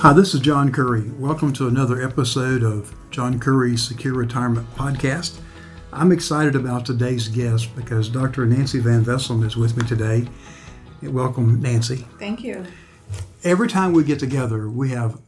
Hi, 0.00 0.12
this 0.12 0.32
is 0.32 0.38
John 0.38 0.70
Curry. 0.70 1.10
Welcome 1.18 1.52
to 1.54 1.66
another 1.66 2.00
episode 2.00 2.62
of 2.62 2.94
John 3.10 3.40
Curry's 3.40 3.82
Secure 3.82 4.14
Retirement 4.14 4.72
Podcast. 4.76 5.40
I'm 5.92 6.12
excited 6.12 6.54
about 6.54 6.86
today's 6.86 7.26
guest 7.26 7.74
because 7.74 8.08
Dr. 8.08 8.46
Nancy 8.46 8.78
Van 8.78 9.04
Vessem 9.04 9.44
is 9.44 9.56
with 9.56 9.76
me 9.76 9.84
today. 9.88 10.28
Welcome, 11.02 11.60
Nancy. 11.60 12.06
Thank 12.20 12.44
you. 12.44 12.64
Every 13.42 13.66
time 13.66 13.92
we 13.92 14.04
get 14.04 14.20
together, 14.20 14.70
we 14.70 14.90
have, 14.90 15.20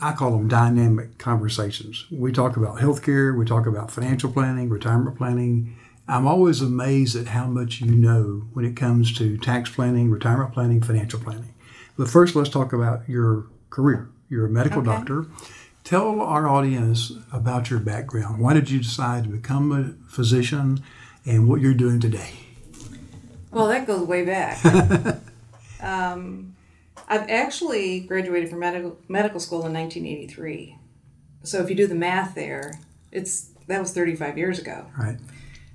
I 0.00 0.12
call 0.12 0.30
them 0.30 0.46
dynamic 0.46 1.18
conversations. 1.18 2.06
We 2.08 2.30
talk 2.30 2.56
about 2.56 2.78
healthcare, 2.78 3.36
we 3.36 3.44
talk 3.44 3.66
about 3.66 3.90
financial 3.90 4.30
planning, 4.30 4.68
retirement 4.68 5.18
planning. 5.18 5.76
I'm 6.06 6.28
always 6.28 6.60
amazed 6.60 7.16
at 7.16 7.26
how 7.26 7.48
much 7.48 7.80
you 7.80 7.90
know 7.90 8.46
when 8.52 8.64
it 8.64 8.76
comes 8.76 9.12
to 9.18 9.36
tax 9.36 9.68
planning, 9.68 10.12
retirement 10.12 10.52
planning, 10.54 10.80
financial 10.80 11.18
planning. 11.18 11.54
But 11.98 12.08
first, 12.08 12.36
let's 12.36 12.50
talk 12.50 12.72
about 12.72 13.08
your 13.08 13.46
career. 13.76 14.08
You're 14.30 14.46
a 14.46 14.48
medical 14.48 14.80
Okay. 14.80 14.90
doctor. 14.90 15.26
Tell 15.84 16.20
our 16.22 16.48
audience 16.48 17.12
about 17.30 17.70
your 17.70 17.78
background. 17.78 18.40
Why 18.40 18.54
did 18.54 18.70
you 18.70 18.78
decide 18.78 19.24
to 19.24 19.28
become 19.28 19.70
a 19.70 20.10
physician 20.10 20.80
and 21.26 21.46
what 21.46 21.60
you're 21.60 21.74
doing 21.74 22.00
today? 22.00 22.30
Well, 23.52 23.68
that 23.68 23.86
goes 23.86 24.06
way 24.08 24.24
back. 24.24 24.64
um, 25.80 26.56
I've 27.06 27.28
actually 27.28 28.00
graduated 28.00 28.48
from 28.48 28.60
medical 28.60 28.98
medical 29.08 29.38
school 29.38 29.64
in 29.66 29.72
1983. 29.74 30.76
So 31.44 31.62
if 31.62 31.68
you 31.68 31.76
do 31.76 31.86
the 31.86 31.94
math 31.94 32.34
there, 32.34 32.80
it's 33.12 33.50
that 33.68 33.78
was 33.78 33.92
35 33.92 34.38
years 34.38 34.58
ago. 34.58 34.86
Right. 34.98 35.18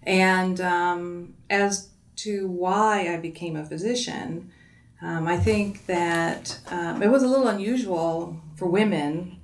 And 0.04 0.60
um, 0.60 1.36
as 1.50 1.90
to 2.18 2.48
why 2.48 3.14
I 3.14 3.18
became 3.18 3.56
a 3.56 3.66
physician, 3.66 4.52
um, 5.02 5.28
I 5.28 5.38
think 5.38 5.86
that 5.88 6.60
um, 6.70 7.02
it 7.02 7.10
was 7.10 7.24
a 7.24 7.28
little 7.28 7.48
unusual 7.48 8.40
for 8.56 8.68
women 8.68 9.40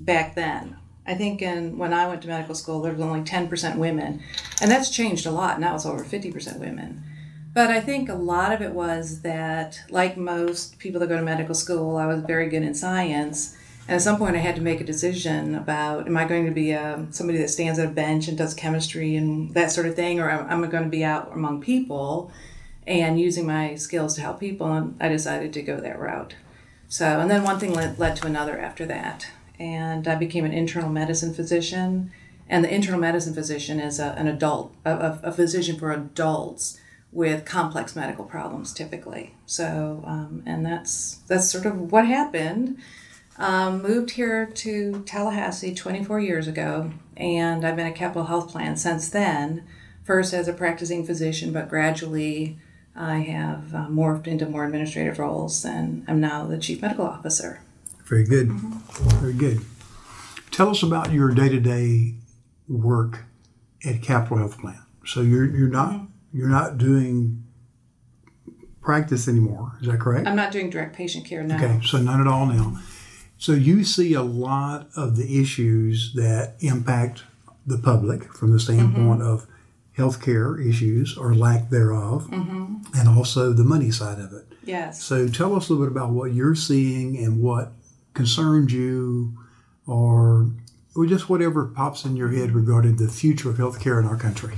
back 0.00 0.34
then. 0.34 0.76
I 1.06 1.14
think 1.14 1.42
in, 1.42 1.76
when 1.76 1.92
I 1.92 2.06
went 2.06 2.22
to 2.22 2.28
medical 2.28 2.54
school, 2.54 2.82
there 2.82 2.92
was 2.92 3.00
only 3.00 3.22
10% 3.22 3.76
women, 3.76 4.22
and 4.60 4.70
that's 4.70 4.90
changed 4.90 5.26
a 5.26 5.30
lot. 5.30 5.58
Now 5.58 5.74
it's 5.74 5.86
over 5.86 6.04
50% 6.04 6.60
women. 6.60 7.02
But 7.52 7.70
I 7.70 7.80
think 7.80 8.08
a 8.08 8.14
lot 8.14 8.52
of 8.52 8.62
it 8.62 8.70
was 8.72 9.22
that, 9.22 9.80
like 9.90 10.16
most 10.16 10.78
people 10.78 11.00
that 11.00 11.08
go 11.08 11.16
to 11.16 11.22
medical 11.22 11.54
school, 11.54 11.96
I 11.96 12.06
was 12.06 12.22
very 12.22 12.48
good 12.48 12.62
in 12.62 12.74
science. 12.74 13.56
And 13.88 13.96
at 13.96 14.02
some 14.02 14.18
point, 14.18 14.36
I 14.36 14.38
had 14.38 14.54
to 14.54 14.62
make 14.62 14.80
a 14.80 14.84
decision 14.84 15.56
about 15.56 16.06
am 16.06 16.16
I 16.16 16.26
going 16.26 16.46
to 16.46 16.52
be 16.52 16.70
a, 16.70 17.04
somebody 17.10 17.38
that 17.38 17.50
stands 17.50 17.80
at 17.80 17.88
a 17.88 17.90
bench 17.90 18.28
and 18.28 18.38
does 18.38 18.54
chemistry 18.54 19.16
and 19.16 19.52
that 19.54 19.72
sort 19.72 19.88
of 19.88 19.96
thing, 19.96 20.20
or 20.20 20.30
am 20.30 20.48
am 20.48 20.62
I 20.62 20.68
going 20.68 20.84
to 20.84 20.90
be 20.90 21.02
out 21.02 21.32
among 21.32 21.60
people 21.60 22.30
and 22.86 23.20
using 23.20 23.46
my 23.46 23.74
skills 23.74 24.14
to 24.14 24.20
help 24.20 24.40
people? 24.40 24.72
And 24.72 24.96
I 25.00 25.08
decided 25.08 25.52
to 25.54 25.62
go 25.62 25.80
that 25.80 25.98
route. 25.98 26.34
So, 26.88 27.20
and 27.20 27.30
then 27.30 27.44
one 27.44 27.60
thing 27.60 27.72
led, 27.72 27.98
led 27.98 28.16
to 28.16 28.26
another 28.26 28.58
after 28.58 28.84
that. 28.86 29.28
And 29.58 30.08
I 30.08 30.16
became 30.16 30.44
an 30.44 30.52
internal 30.52 30.90
medicine 30.90 31.32
physician. 31.32 32.10
And 32.48 32.64
the 32.64 32.74
internal 32.74 32.98
medicine 32.98 33.32
physician 33.32 33.78
is 33.78 34.00
a, 34.00 34.06
an 34.18 34.26
adult, 34.26 34.74
a, 34.84 35.18
a, 35.22 35.30
physician 35.30 35.78
for 35.78 35.92
adults 35.92 36.80
with 37.12 37.44
complex 37.44 37.94
medical 37.94 38.24
problems 38.24 38.72
typically. 38.72 39.36
So, 39.46 40.02
um, 40.04 40.42
and 40.46 40.66
that's 40.66 41.20
that's 41.28 41.50
sort 41.50 41.66
of 41.66 41.92
what 41.92 42.06
happened. 42.06 42.78
Um, 43.38 43.82
moved 43.82 44.10
here 44.12 44.46
to 44.46 45.02
Tallahassee 45.06 45.74
24 45.74 46.20
years 46.20 46.48
ago, 46.48 46.92
and 47.16 47.64
I've 47.64 47.76
been 47.76 47.86
at 47.86 47.94
Capital 47.94 48.24
Health 48.24 48.50
Plan 48.50 48.76
since 48.76 49.08
then. 49.08 49.64
First 50.04 50.34
as 50.34 50.48
a 50.48 50.52
practicing 50.52 51.06
physician, 51.06 51.52
but 51.52 51.68
gradually 51.68 52.58
I 53.00 53.20
have 53.20 53.74
uh, 53.74 53.86
morphed 53.88 54.26
into 54.26 54.46
more 54.46 54.66
administrative 54.66 55.18
roles, 55.18 55.64
and 55.64 56.04
I'm 56.06 56.20
now 56.20 56.44
the 56.46 56.58
chief 56.58 56.82
medical 56.82 57.06
officer. 57.06 57.62
Very 58.04 58.24
good. 58.24 58.48
Mm-hmm. 58.48 59.18
Very 59.20 59.32
good. 59.32 59.60
Tell 60.50 60.68
us 60.68 60.82
about 60.82 61.10
your 61.10 61.30
day 61.30 61.48
to 61.48 61.58
day 61.58 62.16
work 62.68 63.20
at 63.84 64.02
Capital 64.02 64.36
Health 64.36 64.58
Plan. 64.58 64.82
So 65.06 65.22
you're 65.22 65.46
you're 65.46 65.68
not 65.68 65.92
mm-hmm. 65.92 66.38
you're 66.38 66.48
not 66.48 66.76
doing 66.76 67.42
practice 68.82 69.28
anymore. 69.28 69.78
Is 69.80 69.86
that 69.86 69.98
correct? 69.98 70.26
I'm 70.26 70.36
not 70.36 70.52
doing 70.52 70.68
direct 70.68 70.94
patient 70.94 71.24
care 71.24 71.42
now. 71.42 71.56
Okay, 71.56 71.80
so 71.86 71.98
none 71.98 72.20
at 72.20 72.26
all 72.26 72.44
now. 72.44 72.78
So 73.38 73.52
you 73.52 73.84
see 73.84 74.12
a 74.12 74.22
lot 74.22 74.88
of 74.94 75.16
the 75.16 75.40
issues 75.40 76.12
that 76.14 76.56
impact 76.60 77.22
the 77.66 77.78
public 77.78 78.24
from 78.34 78.52
the 78.52 78.60
standpoint 78.60 79.20
mm-hmm. 79.20 79.30
of 79.30 79.46
healthcare 80.00 80.66
issues 80.66 81.16
or 81.16 81.34
lack 81.34 81.70
thereof, 81.70 82.28
and 82.32 83.08
also 83.08 83.52
the 83.52 83.64
money 83.64 83.90
side 83.90 84.18
of 84.18 84.32
it. 84.32 84.46
Yes. 84.64 85.02
So 85.02 85.28
tell 85.28 85.54
us 85.54 85.68
a 85.68 85.72
little 85.72 85.86
bit 85.86 85.92
about 85.92 86.10
what 86.10 86.32
you're 86.32 86.54
seeing 86.54 87.16
and 87.18 87.42
what 87.42 87.72
concerns 88.14 88.72
you, 88.72 89.36
or, 89.86 90.50
or 90.94 91.06
just 91.06 91.28
whatever 91.28 91.66
pops 91.66 92.04
in 92.04 92.16
your 92.16 92.30
head 92.30 92.52
regarding 92.52 92.96
the 92.96 93.08
future 93.08 93.50
of 93.50 93.56
healthcare 93.56 94.00
in 94.00 94.06
our 94.06 94.16
country. 94.16 94.54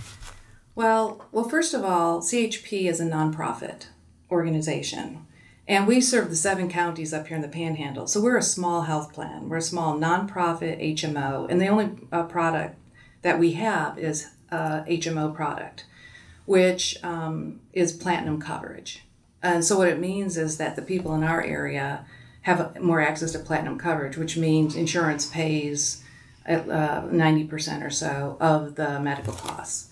Well, 0.74 1.26
well, 1.32 1.48
first 1.48 1.74
of 1.74 1.84
all, 1.84 2.20
CHP 2.20 2.88
is 2.88 3.00
a 3.00 3.04
nonprofit 3.04 3.86
organization, 4.30 5.26
and 5.68 5.86
we 5.86 6.00
serve 6.00 6.30
the 6.30 6.36
seven 6.36 6.70
counties 6.70 7.12
up 7.12 7.26
here 7.26 7.36
in 7.36 7.42
the 7.42 7.48
Panhandle. 7.48 8.06
So 8.06 8.20
we're 8.20 8.38
a 8.38 8.42
small 8.42 8.82
health 8.82 9.12
plan. 9.12 9.48
We're 9.48 9.58
a 9.58 9.62
small 9.62 9.98
nonprofit 9.98 10.94
HMO, 10.94 11.48
and 11.50 11.60
the 11.60 11.68
only 11.68 11.90
uh, 12.10 12.22
product 12.24 12.78
that 13.20 13.38
we 13.38 13.52
have 13.52 13.98
is 13.98 14.30
a 14.52 14.84
HMO 14.88 15.34
product, 15.34 15.86
which 16.46 17.02
um, 17.02 17.60
is 17.72 17.92
platinum 17.92 18.40
coverage. 18.40 19.02
And 19.42 19.64
so 19.64 19.78
what 19.78 19.88
it 19.88 19.98
means 19.98 20.36
is 20.36 20.58
that 20.58 20.76
the 20.76 20.82
people 20.82 21.14
in 21.14 21.24
our 21.24 21.42
area 21.42 22.04
have 22.42 22.80
more 22.80 23.00
access 23.00 23.32
to 23.32 23.38
platinum 23.38 23.78
coverage, 23.78 24.16
which 24.16 24.36
means 24.36 24.76
insurance 24.76 25.26
pays 25.26 26.02
at 26.44 26.68
uh, 26.68 27.02
90% 27.02 27.84
or 27.84 27.90
so 27.90 28.36
of 28.40 28.74
the 28.74 29.00
medical 29.00 29.32
costs. 29.32 29.90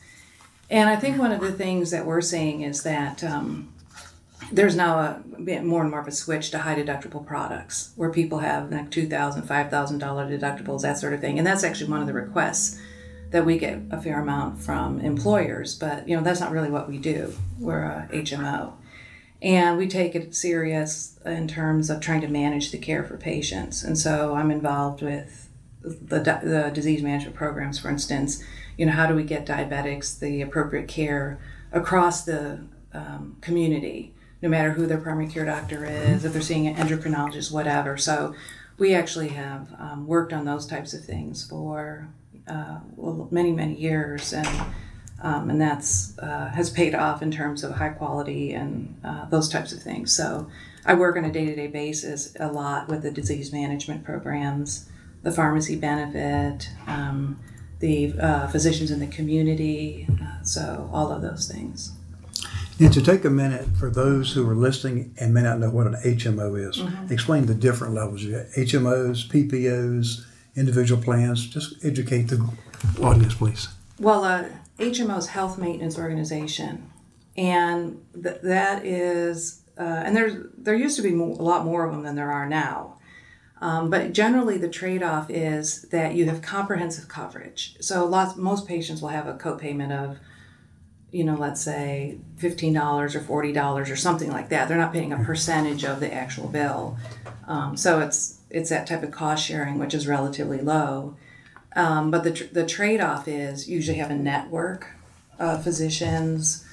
And 0.69 0.89
I 0.89 0.97
think 0.97 1.19
one 1.19 1.33
of 1.33 1.41
the 1.41 1.53
things 1.53 1.91
that 1.91 2.07
we're 2.07 2.21
seeing 2.21 2.63
is 2.63 2.83
that 2.85 3.25
um, 3.25 3.73
there's 4.53 4.77
now 4.77 4.99
a 4.99 5.41
bit 5.43 5.65
more 5.65 5.83
and 5.83 5.91
more 5.91 6.01
of 6.01 6.09
a 6.09 6.13
switch 6.13 6.51
to 6.51 6.59
high 6.59 6.77
deductible 6.77 7.25
products 7.25 7.93
where 7.97 8.11
people 8.11 8.39
have 8.39 8.71
like 8.71 8.91
$2,000, 8.91 9.47
$5,000 9.47 10.01
deductibles, 10.01 10.83
that 10.83 10.99
sort 10.99 11.13
of 11.13 11.21
thing. 11.21 11.39
And 11.39 11.47
that's 11.47 11.65
actually 11.65 11.91
one 11.91 12.01
of 12.01 12.07
the 12.07 12.13
requests 12.13 12.81
that 13.31 13.47
we 13.47 13.59
get 13.59 13.81
a 13.91 14.01
fair 14.01 14.21
amount 14.21 14.61
from 14.61 15.01
employers. 15.01 15.75
But, 15.75 16.09
you 16.09 16.17
know, 16.17 16.23
that's 16.23 16.41
not 16.41 16.51
really 16.51 16.71
what 16.71 16.89
we 16.89 16.99
do. 16.99 17.33
We're 17.59 17.83
a 17.83 18.09
HMO. 18.13 18.73
And 19.43 19.79
we 19.79 19.89
take 19.89 20.15
it 20.15 20.35
serious 20.35 21.19
in 21.25 21.49
terms 21.49 21.89
of 21.89 22.01
trying 22.01 22.21
to 22.21 22.29
manage 22.29 22.71
the 22.71 22.79
care 22.79 23.05
for 23.05 23.17
patients. 23.17 23.83
And 23.83 23.97
so 23.99 24.35
I'm 24.35 24.51
involved 24.51 25.03
with 25.03 25.49
the, 25.83 26.19
the 26.21 26.71
disease 26.75 27.03
management 27.03 27.37
programs, 27.37 27.79
for 27.79 27.89
instance. 27.89 28.43
You 28.77 28.87
know, 28.87 28.93
how 28.93 29.07
do 29.07 29.15
we 29.15 29.25
get 29.25 29.47
diabetics 29.47 30.19
the 30.19 30.43
appropriate 30.43 30.89
care 30.89 31.39
across 31.73 32.25
the 32.25 32.61
um, 32.93 33.37
community, 33.41 34.13
no 34.43 34.49
matter 34.49 34.73
who 34.73 34.87
their 34.87 34.99
primary 34.99 35.29
care 35.29 35.45
doctor 35.45 35.85
is, 35.85 36.25
if 36.25 36.33
they're 36.33 36.43
seeing 36.43 36.67
an 36.67 36.75
endocrinologist, 36.75 37.53
whatever. 37.53 37.97
So 37.97 38.35
we 38.79 38.95
actually 38.95 39.29
have 39.29 39.69
um, 39.79 40.07
worked 40.07 40.33
on 40.33 40.45
those 40.45 40.67
types 40.67 40.93
of 40.93 41.05
things 41.05 41.47
for 41.47 42.09
uh, 42.51 42.81
well, 42.97 43.29
many, 43.31 43.53
many 43.53 43.75
years. 43.75 44.33
And 44.33 44.49
um, 45.23 45.51
and 45.51 45.61
that's 45.61 46.19
uh, 46.19 46.51
has 46.55 46.71
paid 46.71 46.95
off 46.95 47.23
in 47.23 47.31
terms 47.31 47.63
of 47.63 47.73
high 47.73 47.91
quality 47.91 48.53
and 48.53 48.99
uh, 49.05 49.27
those 49.27 49.49
types 49.49 49.73
of 49.73 49.83
things. 49.83 50.15
So 50.17 50.49
I 50.87 50.95
work 50.95 51.17
on 51.17 51.25
a 51.25 51.33
day 51.33 51.45
to 51.45 51.55
day 51.55 51.67
basis 51.67 52.35
a 52.41 52.51
lot 52.51 52.89
with 52.89 53.03
the 53.03 53.11
disease 53.11 53.53
management 53.53 54.05
programs, 54.05 54.89
the 55.23 55.31
pharmacy 55.31 55.77
benefit, 55.77 56.71
um, 56.87 57.39
the 57.81 58.15
uh, 58.19 58.49
physicians 58.49 58.91
in 58.91 59.01
the 59.01 59.07
community, 59.07 60.07
uh, 60.23 60.43
so 60.43 60.89
all 60.93 61.13
of 61.13 61.23
those 61.23 61.51
things. 61.51 61.93
And 62.79 62.93
to 62.95 63.03
take 63.03 63.27
a 63.27 63.31
minute 63.31 63.67
for 63.79 63.91
those 63.91 64.33
who 64.33 64.49
are 64.49 64.55
listening 64.55 65.15
and 65.19 65.35
may 65.35 65.43
not 65.43 65.59
know 65.59 65.69
what 65.69 65.87
an 65.87 65.97
HMO 66.03 66.67
is, 66.67 66.83
explain 67.11 67.45
the 67.45 67.55
different 67.55 67.93
levels. 67.93 68.23
You 68.23 68.43
HMOs, 68.57 69.29
PPOs, 69.29 70.25
individual 70.57 71.03
plans. 71.03 71.47
Just 71.47 71.85
educate 71.85 72.29
the 72.29 72.49
audience, 73.03 73.35
please. 73.35 73.69
Well, 73.99 74.25
uh, 74.25 74.45
HMO 74.79 75.19
is 75.19 75.27
Health 75.29 75.59
Maintenance 75.59 75.99
Organization, 75.99 76.91
and 77.37 78.03
th- 78.15 78.41
that 78.43 78.85
is, 78.85 79.63
uh, 79.79 79.83
and 79.83 80.17
there's 80.17 80.47
there 80.57 80.75
used 80.75 80.97
to 80.97 81.03
be 81.03 81.11
mo- 81.11 81.37
a 81.39 81.43
lot 81.43 81.65
more 81.65 81.85
of 81.85 81.93
them 81.93 82.03
than 82.03 82.15
there 82.15 82.33
are 82.33 82.49
now. 82.49 82.97
Um, 83.61 83.91
but 83.91 84.15
generally, 84.15 84.57
the 84.57 84.71
trade-off 84.71 85.29
is 85.29 85.83
that 85.91 86.15
you 86.15 86.25
have 86.25 86.41
comprehensive 86.41 87.09
coverage. 87.09 87.77
So, 87.81 88.07
lots 88.07 88.37
most 88.37 88.67
patients 88.67 89.03
will 89.03 89.11
have 89.11 89.27
a 89.27 89.35
copayment 89.35 89.93
of, 89.93 90.17
you 91.11 91.25
know, 91.25 91.35
let's 91.35 91.61
say 91.61 92.19
fifteen 92.39 92.73
dollars 92.73 93.15
or 93.15 93.21
forty 93.21 93.53
dollars 93.53 93.91
or 93.91 93.97
something 93.97 94.31
like 94.31 94.49
that. 94.49 94.67
They're 94.69 94.79
not 94.79 94.95
paying 94.95 95.13
a 95.13 95.23
percentage 95.23 95.85
of 95.85 96.01
the 96.01 96.13
actual 96.13 96.49
bill. 96.49 96.97
Um, 97.47 97.77
so 97.77 98.01
it's 98.01 98.40
it's 98.51 98.71
that 98.71 98.87
type 98.87 99.03
of 99.03 99.11
cost 99.11 99.47
sharing, 99.47 99.79
which 99.79 99.95
is 99.95 100.07
relatively 100.07 100.61
low. 100.61 101.17
Um, 101.77 102.11
but 102.11 102.25
the, 102.25 102.33
tr- 102.33 102.53
the 102.53 102.67
trade 102.67 103.01
off 103.01 103.29
is 103.29 103.69
usually 103.69 103.99
have 103.99 104.11
a 104.11 104.17
network 104.17 104.91
of 105.39 105.63
physicians, 105.63 106.65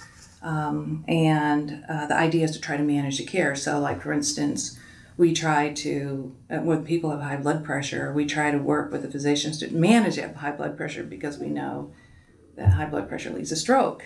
um, 0.42 1.06
and 1.08 1.84
uh, 1.88 2.08
the 2.08 2.16
idea 2.16 2.46
is 2.46 2.52
to 2.52 2.62
try 2.62 2.78
to 2.78 2.84
manage 2.84 3.18
the 3.18 3.26
care. 3.26 3.56
So, 3.56 3.80
like 3.80 4.02
for 4.02 4.12
instance, 4.12 4.78
we 5.18 5.34
try 5.34 5.74
to, 5.74 6.36
uh, 6.50 6.58
when 6.58 6.86
people 6.86 7.10
have 7.12 7.22
high 7.22 7.38
blood 7.38 7.64
pressure, 7.64 8.14
we 8.14 8.26
try 8.26 8.52
to 8.52 8.58
work 8.58 8.92
with 8.92 9.02
the 9.02 9.10
physicians 9.10 9.60
to 9.60 9.74
manage 9.74 10.16
that 10.16 10.36
high 10.36 10.52
blood 10.52 10.78
pressure 10.78 11.04
because 11.04 11.38
we 11.38 11.48
know 11.48 11.92
that 12.56 12.74
high 12.74 12.86
blood 12.86 13.10
pressure 13.10 13.32
leads 13.32 13.50
to 13.50 13.56
stroke, 13.56 14.04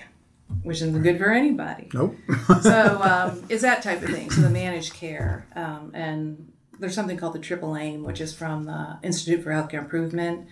which 0.63 0.77
isn't 0.77 1.03
good 1.03 1.17
for 1.17 1.31
anybody. 1.31 1.89
Nope. 1.94 2.15
so 2.62 3.01
um, 3.01 3.44
it's 3.50 3.62
that 3.62 3.81
type 3.81 4.01
of 4.01 4.09
thing. 4.09 4.29
So 4.31 4.41
the 4.41 4.50
managed 4.50 4.94
care, 4.94 5.45
um, 5.56 5.91
and 5.94 6.50
there's 6.81 6.95
something 6.95 7.16
called 7.16 7.33
the 7.33 7.39
triple 7.39 7.78
aim, 7.78 8.04
which 8.04 8.19
is 8.19 8.33
from 8.33 8.66
the 8.66 8.98
Institute 9.04 9.44
for 9.44 9.51
Healthcare 9.51 9.75
Improvement, 9.75 10.48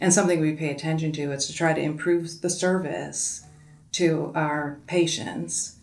and 0.00 0.12
something 0.12 0.40
we 0.40 0.56
pay 0.56 0.70
attention 0.70 1.12
to 1.12 1.30
is 1.30 1.46
to 1.46 1.52
try 1.52 1.72
to 1.72 1.80
improve 1.80 2.40
the 2.40 2.50
service 2.50 3.44
to 3.92 4.32
our 4.34 4.78
patients, 4.86 5.76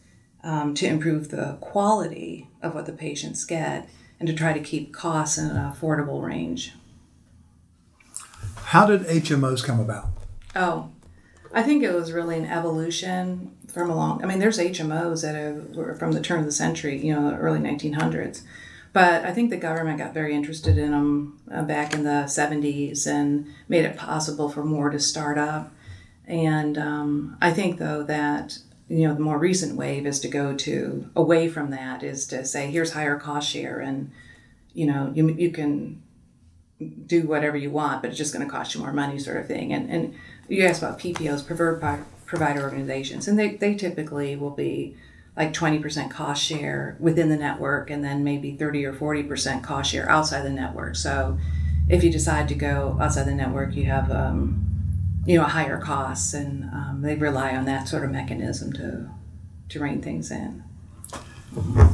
um, 0.43 0.73
to 0.73 0.87
improve 0.87 1.29
the 1.29 1.57
quality 1.61 2.49
of 2.61 2.73
what 2.73 2.87
the 2.87 2.91
patients 2.91 3.45
get, 3.45 3.87
and 4.19 4.27
to 4.27 4.33
try 4.33 4.53
to 4.53 4.59
keep 4.59 4.91
costs 4.91 5.37
in 5.37 5.45
an 5.45 5.55
affordable 5.55 6.21
range. 6.21 6.73
How 8.55 8.87
did 8.87 9.01
HMOs 9.01 9.63
come 9.63 9.79
about? 9.79 10.07
Oh, 10.55 10.89
I 11.53 11.61
think 11.63 11.83
it 11.83 11.93
was 11.93 12.11
really 12.11 12.37
an 12.37 12.45
evolution 12.45 13.55
from 13.67 13.89
a 13.89 13.95
long. 13.95 14.23
I 14.23 14.27
mean, 14.27 14.39
there's 14.39 14.57
HMOs 14.57 15.21
that 15.21 15.35
are, 15.35 15.95
from 15.95 16.13
the 16.13 16.21
turn 16.21 16.39
of 16.39 16.45
the 16.45 16.51
century, 16.51 16.97
you 16.97 17.13
know, 17.13 17.29
the 17.29 17.37
early 17.37 17.59
1900s. 17.59 18.41
But 18.93 19.23
I 19.23 19.31
think 19.31 19.49
the 19.49 19.57
government 19.57 19.99
got 19.99 20.13
very 20.13 20.35
interested 20.35 20.77
in 20.77 20.91
them 20.91 21.39
uh, 21.49 21.63
back 21.63 21.93
in 21.93 22.03
the 22.03 22.25
70s 22.27 23.07
and 23.07 23.47
made 23.69 23.85
it 23.85 23.95
possible 23.95 24.49
for 24.49 24.65
more 24.65 24.89
to 24.89 24.99
start 24.99 25.37
up. 25.37 25.71
And 26.25 26.77
um, 26.77 27.37
I 27.41 27.51
think, 27.51 27.79
though, 27.79 28.03
that 28.03 28.57
you 28.91 29.07
know 29.07 29.13
the 29.13 29.21
more 29.21 29.37
recent 29.37 29.77
wave 29.77 30.05
is 30.05 30.19
to 30.19 30.27
go 30.27 30.53
to 30.53 31.09
away 31.15 31.47
from 31.47 31.71
that 31.71 32.03
is 32.03 32.27
to 32.27 32.43
say 32.43 32.69
here's 32.69 32.91
higher 32.91 33.17
cost 33.17 33.49
share 33.49 33.79
and 33.79 34.11
you 34.73 34.85
know 34.85 35.11
you, 35.15 35.29
you 35.29 35.49
can 35.49 36.01
do 37.05 37.25
whatever 37.25 37.55
you 37.55 37.71
want 37.71 38.01
but 38.01 38.09
it's 38.09 38.17
just 38.17 38.33
going 38.33 38.45
to 38.45 38.51
cost 38.51 38.75
you 38.75 38.81
more 38.81 38.91
money 38.91 39.17
sort 39.17 39.37
of 39.37 39.47
thing 39.47 39.71
and 39.71 39.89
and 39.89 40.13
you 40.49 40.65
asked 40.65 40.81
about 40.83 40.99
ppos 40.99 41.45
preferred 41.45 41.81
provider 42.25 42.61
organizations 42.61 43.29
and 43.29 43.39
they, 43.39 43.55
they 43.55 43.75
typically 43.75 44.35
will 44.35 44.51
be 44.51 44.97
like 45.41 45.53
20% 45.53 46.11
cost 46.11 46.43
share 46.43 46.95
within 46.99 47.29
the 47.29 47.35
network 47.35 47.89
and 47.89 48.03
then 48.03 48.23
maybe 48.23 48.51
30 48.51 48.85
or 48.85 48.93
40% 48.93 49.63
cost 49.63 49.91
share 49.91 50.07
outside 50.07 50.43
the 50.43 50.51
network 50.51 50.95
so 50.95 51.35
if 51.89 52.03
you 52.03 52.11
decide 52.11 52.47
to 52.47 52.53
go 52.53 52.95
outside 53.01 53.23
the 53.23 53.33
network 53.33 53.75
you 53.75 53.85
have 53.85 54.11
um, 54.11 54.63
you 55.25 55.35
know 55.35 55.43
a 55.43 55.47
higher 55.47 55.79
costs 55.79 56.35
and 56.35 56.65
um, 56.65 56.99
they 57.01 57.15
rely 57.15 57.55
on 57.55 57.65
that 57.65 57.87
sort 57.87 58.05
of 58.05 58.11
mechanism 58.11 58.71
to 58.73 59.09
to 59.69 59.79
rein 59.79 59.99
things 59.99 60.29
in 60.29 60.63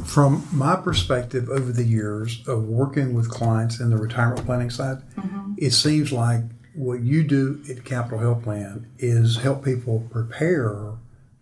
from 0.05 0.45
my 0.51 0.75
perspective 0.75 1.47
over 1.47 1.71
the 1.71 1.85
years 1.85 2.45
of 2.49 2.65
working 2.65 3.13
with 3.13 3.29
clients 3.29 3.79
in 3.79 3.91
the 3.91 3.97
retirement 3.97 4.45
planning 4.45 4.69
side 4.69 4.97
mm-hmm. 5.15 5.53
it 5.57 5.71
seems 5.71 6.11
like 6.11 6.41
what 6.73 6.99
you 6.99 7.23
do 7.23 7.63
at 7.69 7.85
capital 7.85 8.19
health 8.19 8.43
plan 8.43 8.85
is 8.99 9.37
help 9.37 9.63
people 9.63 10.05
prepare 10.11 10.97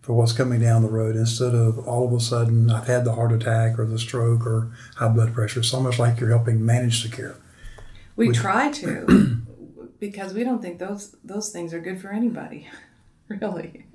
for 0.06 0.12
what's 0.12 0.32
coming 0.32 0.60
down 0.60 0.82
the 0.82 0.88
road 0.88 1.16
instead 1.16 1.52
of 1.52 1.80
all 1.80 2.06
of 2.06 2.12
a 2.12 2.20
sudden 2.20 2.70
I've 2.70 2.86
had 2.86 3.04
the 3.04 3.14
heart 3.14 3.32
attack 3.32 3.76
or 3.76 3.84
the 3.84 3.98
stroke 3.98 4.46
or 4.46 4.70
high 4.94 5.08
blood 5.08 5.34
pressure. 5.34 5.58
It's 5.58 5.74
almost 5.74 5.98
like 5.98 6.20
you're 6.20 6.30
helping 6.30 6.64
manage 6.64 7.02
the 7.02 7.08
care. 7.08 7.34
We 8.14 8.30
try 8.30 8.70
to 8.70 9.42
because 9.98 10.32
we 10.32 10.44
don't 10.44 10.62
think 10.62 10.78
those 10.78 11.16
those 11.24 11.50
things 11.50 11.74
are 11.74 11.80
good 11.80 12.00
for 12.00 12.10
anybody, 12.10 12.68
really. 13.28 13.86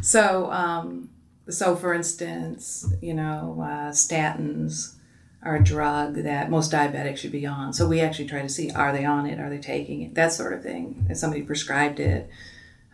So, 0.00 0.48
um, 0.52 1.10
so 1.50 1.74
for 1.74 1.92
instance, 1.92 2.86
you 3.02 3.14
know, 3.14 3.58
uh, 3.60 3.90
statins 3.90 4.94
are 5.42 5.56
a 5.56 5.64
drug 5.64 6.22
that 6.22 6.50
most 6.50 6.70
diabetics 6.70 7.16
should 7.16 7.32
be 7.32 7.46
on. 7.46 7.72
So 7.72 7.88
we 7.88 8.00
actually 8.00 8.28
try 8.28 8.42
to 8.42 8.48
see 8.48 8.70
are 8.70 8.92
they 8.92 9.04
on 9.04 9.26
it, 9.26 9.40
are 9.40 9.50
they 9.50 9.58
taking 9.58 10.02
it, 10.02 10.14
that 10.14 10.32
sort 10.32 10.52
of 10.52 10.62
thing. 10.62 11.04
If 11.10 11.16
somebody 11.16 11.42
prescribed 11.42 11.98
it, 11.98 12.30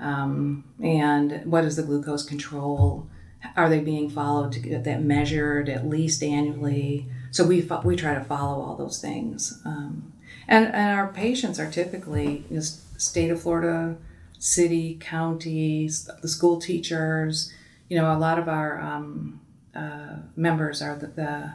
um, 0.01 0.65
and 0.83 1.45
what 1.45 1.65
is 1.65 1.77
the 1.77 1.83
glucose 1.83 2.25
control? 2.25 3.09
Are 3.57 3.69
they 3.69 3.81
being 3.81 4.09
followed 4.09 4.53
to 4.53 4.61
get 4.61 4.85
that 4.85 5.03
measured 5.03 5.69
at 5.69 5.87
least 5.87 6.23
annually? 6.23 7.07
So 7.31 7.47
we 7.47 7.69
we 7.85 7.97
try 7.97 8.15
to 8.15 8.25
follow 8.25 8.63
all 8.63 8.77
those 8.77 9.01
things. 9.01 9.61
Um, 9.65 10.13
and, 10.49 10.67
and 10.67 10.99
our 10.99 11.09
patients 11.09 11.59
are 11.59 11.71
typically 11.71 12.45
you 12.51 12.57
know, 12.57 12.63
state 12.97 13.31
of 13.31 13.43
Florida, 13.43 13.97
city, 14.39 14.97
county, 15.01 15.89
the 16.23 16.29
school 16.29 16.61
teachers. 16.61 17.53
You 17.89 17.99
know, 17.99 18.15
a 18.15 18.19
lot 18.19 18.39
of 18.39 18.49
our 18.49 18.81
um, 18.81 19.41
uh, 19.75 20.17
members 20.37 20.83
are 20.83 20.97
the, 20.97 21.07
the 21.09 21.53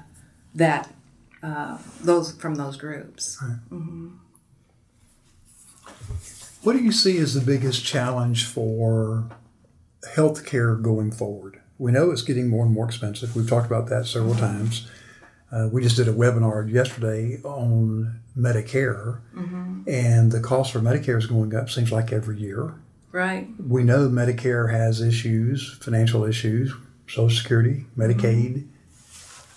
that 0.56 0.92
uh, 1.42 1.78
those 2.02 2.32
from 2.34 2.56
those 2.56 2.78
groups. 2.78 3.38
Right. 3.42 3.58
Mm-hmm. 3.72 4.10
What 6.62 6.74
do 6.74 6.84
you 6.84 6.92
see 6.92 7.18
as 7.20 7.34
the 7.34 7.42
biggest 7.42 7.86
challenge 7.86 8.46
for 8.46 9.30
healthcare 10.16 10.82
going 10.82 11.12
forward? 11.12 11.62
We 11.78 11.94
know 11.94 12.12
it's 12.12 12.22
getting 12.22 12.50
more 12.50 12.66
and 12.66 12.74
more 12.74 12.86
expensive. 12.86 13.34
We've 13.36 13.48
talked 13.50 13.68
about 13.68 13.88
that 13.88 14.06
several 14.06 14.36
times. 14.36 14.90
Uh, 15.52 15.70
we 15.72 15.82
just 15.82 15.96
did 15.96 16.10
a 16.10 16.14
webinar 16.14 16.70
yesterday 16.70 17.40
on 17.44 18.20
Medicare, 18.38 19.22
mm-hmm. 19.34 19.82
and 19.88 20.32
the 20.32 20.42
cost 20.42 20.74
for 20.74 20.80
Medicare 20.80 21.18
is 21.18 21.26
going 21.26 21.56
up. 21.56 21.70
Seems 21.70 21.92
like 21.92 22.12
every 22.12 22.38
year. 22.38 22.76
Right. 23.12 23.48
We 23.58 23.84
know 23.84 24.10
Medicare 24.10 24.70
has 24.72 25.02
issues, 25.02 25.78
financial 25.82 26.26
issues, 26.26 26.74
Social 27.08 27.30
Security, 27.30 27.86
Medicaid. 27.98 28.58
Mm-hmm. 28.58 28.76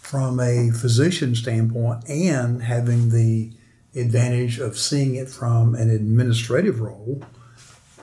From 0.02 0.40
a 0.40 0.70
physician 0.70 1.34
standpoint, 1.34 2.06
and 2.06 2.62
having 2.62 3.08
the 3.08 3.50
advantage 3.94 4.58
of 4.58 4.78
seeing 4.78 5.14
it 5.14 5.28
from 5.28 5.74
an 5.74 5.90
administrative 5.90 6.80
role, 6.80 7.22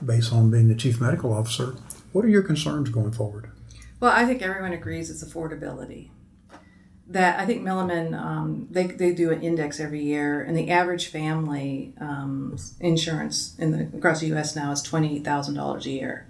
based 0.05 0.31
on 0.31 0.51
being 0.51 0.67
the 0.67 0.75
chief 0.75 1.01
medical 1.01 1.33
officer, 1.33 1.75
what 2.11 2.23
are 2.23 2.29
your 2.29 2.43
concerns 2.43 2.89
going 2.89 3.11
forward? 3.11 3.49
Well, 3.99 4.11
I 4.11 4.25
think 4.25 4.41
everyone 4.41 4.73
agrees 4.73 5.09
it's 5.09 5.23
affordability 5.23 6.09
that 7.09 7.39
I 7.39 7.45
think 7.45 7.63
Milliman 7.63 8.17
um, 8.17 8.67
they, 8.69 8.85
they 8.85 9.13
do 9.13 9.31
an 9.31 9.41
index 9.41 9.79
every 9.79 10.03
year, 10.03 10.41
and 10.41 10.55
the 10.55 10.69
average 10.69 11.07
family 11.07 11.93
um, 11.99 12.55
insurance 12.79 13.55
in 13.57 13.71
the 13.71 13.97
across 13.97 14.21
the 14.21 14.27
U.S. 14.27 14.55
now 14.55 14.71
is 14.71 14.81
twenty 14.81 15.17
eight 15.17 15.25
thousand 15.25 15.55
dollars 15.55 15.85
a 15.87 15.89
year, 15.89 16.27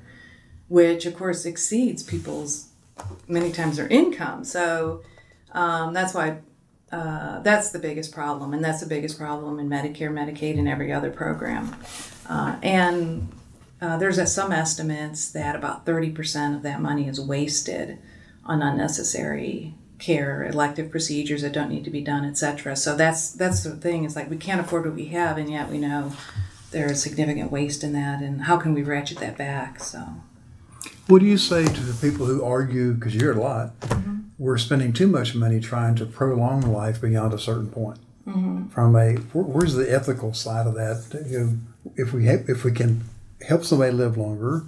which 0.70 1.06
of 1.06 1.16
course 1.16 1.46
exceeds 1.46 2.02
people's 2.02 2.70
many 3.28 3.52
times 3.52 3.76
their 3.78 3.88
income. 3.88 4.46
So 4.46 5.04
um, 5.52 5.94
that's 5.94 6.14
why 6.14 6.40
uh, 6.92 7.40
that's 7.42 7.70
the 7.70 7.80
biggest 7.80 8.12
problem, 8.12 8.54
and 8.54 8.64
that's 8.64 8.82
the 8.82 8.88
biggest 8.88 9.18
problem 9.18 9.60
in 9.60 9.70
Medicare, 9.70 10.12
Medicaid, 10.12 10.58
and 10.58 10.68
every 10.68 10.92
other 10.92 11.12
program. 11.12 11.76
Uh, 12.28 12.58
and 12.64 13.30
uh, 13.82 13.98
there's 13.98 14.32
some 14.32 14.52
estimates 14.52 15.32
that 15.32 15.56
about 15.56 15.86
thirty 15.86 16.10
percent 16.10 16.56
of 16.56 16.64
that 16.64 16.82
money 16.82 17.08
is 17.08 17.20
wasted 17.20 18.00
on 18.46 18.62
unnecessary 18.62 19.76
care, 20.00 20.44
elective 20.46 20.90
procedures 20.90 21.42
that 21.42 21.52
don't 21.52 21.70
need 21.70 21.84
to 21.84 21.92
be 21.92 22.02
done, 22.02 22.26
etc. 22.26 22.76
So 22.76 22.96
that's 22.96 23.32
that's 23.32 23.64
the 23.64 23.76
thing. 23.76 24.06
It's 24.06 24.16
like 24.16 24.30
we 24.30 24.38
can't 24.38 24.62
afford 24.62 24.86
what 24.86 24.96
we 24.96 25.06
have, 25.08 25.38
and 25.38 25.50
yet 25.50 25.70
we 25.70 25.78
know 25.78 26.14
there's 26.72 27.02
significant 27.02 27.52
waste 27.52 27.84
in 27.84 27.94
that, 27.94 28.22
and 28.22 28.44
how 28.44 28.58
can 28.58 28.74
we 28.74 28.82
ratchet 28.82 29.20
that 29.20 29.38
back? 29.38 29.84
So, 29.84 30.04
what 31.08 31.20
do 31.20 31.26
you 31.26 31.38
say 31.38 31.66
to 31.66 31.82
the 31.82 32.10
people 32.10 32.26
who 32.26 32.44
argue? 32.44 32.94
Because 32.94 33.14
you 33.14 33.20
hear 33.20 33.32
it 33.32 33.38
a 33.38 33.42
lot. 33.42 33.80
Mm-hmm. 33.82 34.19
We're 34.40 34.58
spending 34.58 34.94
too 34.94 35.08
much 35.08 35.36
money 35.36 35.60
trying 35.60 35.96
to 35.96 36.06
prolong 36.06 36.62
life 36.62 37.02
beyond 37.02 37.34
a 37.34 37.40
certain 37.40 37.70
point. 37.70 38.00
Mm-hmm. 38.26 38.70
From 38.70 38.96
a 38.96 39.16
where's 39.34 39.76
the 39.76 39.92
ethical 39.92 40.34
side 40.34 40.66
of 40.66 40.76
that? 40.76 41.26
You 41.30 41.40
know, 41.40 41.94
if 41.96 42.14
we 42.14 42.28
if 42.28 42.64
we 42.64 42.72
can 42.72 43.04
help 43.48 43.64
somebody 43.66 43.92
live 43.92 44.18
longer 44.18 44.64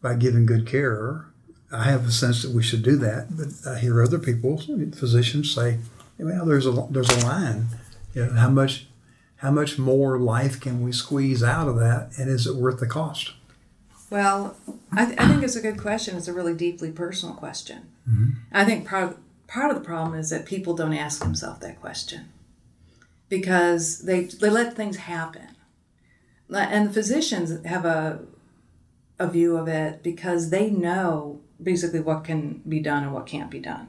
by 0.00 0.14
giving 0.14 0.46
good 0.46 0.66
care, 0.66 1.26
I 1.72 1.84
have 1.84 2.06
a 2.06 2.12
sense 2.12 2.42
that 2.42 2.52
we 2.52 2.62
should 2.62 2.82
do 2.82 2.96
that, 2.96 3.28
but 3.36 3.48
I 3.68 3.78
hear 3.78 4.02
other 4.02 4.18
people, 4.18 4.58
physicians, 4.58 5.54
say, 5.54 5.78
"Well, 6.18 6.44
there's 6.44 6.66
a 6.66 6.86
there's 6.90 7.10
a 7.10 7.26
line. 7.26 7.66
You 8.14 8.26
know, 8.26 8.32
how 8.34 8.50
much 8.50 8.86
how 9.36 9.50
much 9.50 9.78
more 9.78 10.18
life 10.18 10.60
can 10.60 10.82
we 10.82 10.92
squeeze 10.92 11.42
out 11.42 11.68
of 11.68 11.76
that, 11.76 12.10
and 12.18 12.28
is 12.28 12.46
it 12.46 12.56
worth 12.56 12.78
the 12.78 12.86
cost?" 12.86 13.32
Well, 14.12 14.58
I, 14.92 15.06
th- 15.06 15.18
I 15.18 15.26
think 15.26 15.42
it's 15.42 15.56
a 15.56 15.62
good 15.62 15.80
question. 15.80 16.18
It's 16.18 16.28
a 16.28 16.34
really 16.34 16.52
deeply 16.52 16.92
personal 16.92 17.34
question. 17.34 17.88
Mm-hmm. 18.06 18.30
I 18.52 18.62
think 18.66 18.86
part 18.86 19.16
part 19.46 19.70
of 19.70 19.76
the 19.76 19.84
problem 19.84 20.18
is 20.18 20.28
that 20.28 20.44
people 20.44 20.74
don't 20.74 20.92
ask 20.92 21.20
themselves 21.20 21.60
that 21.60 21.80
question 21.80 22.30
because 23.30 24.00
they 24.00 24.24
they 24.24 24.50
let 24.50 24.76
things 24.76 24.98
happen, 24.98 25.56
and 26.50 26.90
the 26.90 26.92
physicians 26.92 27.64
have 27.64 27.86
a 27.86 28.20
a 29.18 29.28
view 29.28 29.56
of 29.56 29.66
it 29.66 30.02
because 30.02 30.50
they 30.50 30.68
know 30.68 31.40
basically 31.62 32.00
what 32.00 32.22
can 32.22 32.60
be 32.68 32.80
done 32.80 33.04
and 33.04 33.14
what 33.14 33.24
can't 33.24 33.50
be 33.50 33.60
done. 33.60 33.88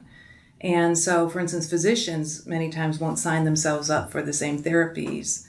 And 0.62 0.96
so, 0.96 1.28
for 1.28 1.40
instance, 1.40 1.68
physicians 1.68 2.46
many 2.46 2.70
times 2.70 2.98
won't 2.98 3.18
sign 3.18 3.44
themselves 3.44 3.90
up 3.90 4.10
for 4.10 4.22
the 4.22 4.32
same 4.32 4.62
therapies 4.62 5.46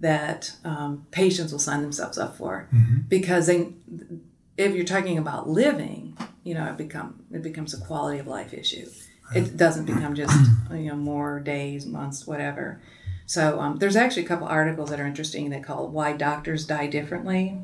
that 0.00 0.52
um, 0.64 1.06
patients 1.10 1.52
will 1.52 1.58
sign 1.58 1.82
themselves 1.82 2.18
up 2.18 2.36
for 2.36 2.68
mm-hmm. 2.72 3.00
because 3.08 3.46
they, 3.46 3.72
if 4.56 4.74
you're 4.74 4.84
talking 4.84 5.18
about 5.18 5.48
living, 5.48 6.16
you 6.44 6.54
know, 6.54 6.66
it 6.66 6.76
become 6.76 7.24
it 7.32 7.42
becomes 7.42 7.74
a 7.74 7.84
quality 7.84 8.18
of 8.18 8.26
life 8.26 8.54
issue. 8.54 8.88
It 9.34 9.56
doesn't 9.58 9.84
become 9.84 10.14
just 10.14 10.34
you 10.70 10.88
know 10.88 10.96
more 10.96 11.40
days, 11.40 11.86
months, 11.86 12.26
whatever. 12.26 12.80
So 13.26 13.60
um, 13.60 13.76
there's 13.76 13.96
actually 13.96 14.24
a 14.24 14.28
couple 14.28 14.46
articles 14.46 14.88
that 14.88 15.00
are 15.00 15.06
interesting. 15.06 15.50
They 15.50 15.60
call 15.60 15.88
"Why 15.88 16.14
Doctors 16.14 16.66
Die 16.66 16.86
Differently," 16.86 17.58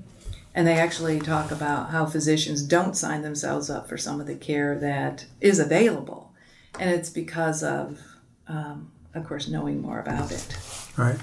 and 0.54 0.66
they 0.66 0.74
actually 0.74 1.20
talk 1.20 1.50
about 1.50 1.90
how 1.90 2.04
physicians 2.04 2.62
don't 2.62 2.94
sign 2.96 3.22
themselves 3.22 3.70
up 3.70 3.88
for 3.88 3.96
some 3.96 4.20
of 4.20 4.26
the 4.26 4.34
care 4.34 4.78
that 4.78 5.24
is 5.40 5.58
available, 5.58 6.34
and 6.78 6.90
it's 6.90 7.08
because 7.08 7.62
of, 7.62 8.00
um, 8.46 8.90
of 9.14 9.26
course, 9.26 9.48
knowing 9.48 9.80
more 9.80 10.00
about 10.00 10.32
it. 10.32 10.58
Right. 10.98 11.18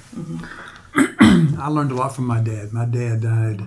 I 1.59 1.67
learned 1.67 1.91
a 1.91 1.95
lot 1.95 2.15
from 2.15 2.27
my 2.27 2.39
dad. 2.39 2.73
My 2.73 2.85
dad 2.85 3.21
died 3.21 3.61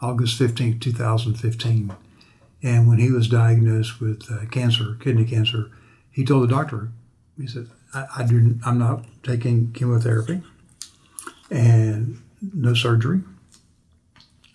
August 0.00 0.38
15th, 0.38 0.80
2015. 0.80 1.94
And 2.62 2.88
when 2.88 2.98
he 2.98 3.10
was 3.10 3.28
diagnosed 3.28 4.00
with 4.00 4.24
uh, 4.30 4.46
cancer, 4.46 4.96
kidney 5.00 5.24
cancer, 5.24 5.70
he 6.10 6.24
told 6.24 6.42
the 6.44 6.54
doctor, 6.54 6.90
he 7.38 7.46
said, 7.46 7.68
I, 7.94 8.06
I 8.18 8.22
do, 8.24 8.58
I'm 8.64 8.78
not 8.78 9.04
taking 9.22 9.72
chemotherapy 9.72 10.42
and 11.50 12.22
no 12.54 12.74
surgery. 12.74 13.20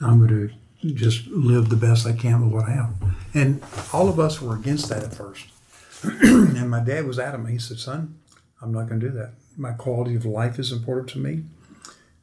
I'm 0.02 0.26
going 0.26 0.50
to 0.84 0.94
just 0.94 1.28
live 1.28 1.70
the 1.70 1.76
best 1.76 2.08
I 2.08 2.14
can 2.14 2.44
with 2.44 2.54
what 2.54 2.70
I 2.70 2.72
have. 2.72 2.94
And 3.34 3.62
all 3.94 4.10
of 4.10 4.20
us 4.20 4.42
were 4.42 4.56
against 4.56 4.90
that 4.90 5.04
at 5.04 5.14
first. 5.14 5.46
and 6.04 6.70
my 6.70 6.80
dad 6.80 7.06
was 7.06 7.20
adamant. 7.20 7.54
He 7.54 7.60
said, 7.60 7.80
Son, 7.80 8.20
I'm 8.62 8.74
not 8.74 8.88
going 8.88 9.00
to 9.00 9.08
do 9.10 9.14
that. 9.14 9.34
My 9.58 9.74
quality 9.74 10.16
of 10.16 10.26
life 10.26 10.58
is 10.58 10.72
important 10.72 11.10
to 11.12 11.20
me. 11.20 11.44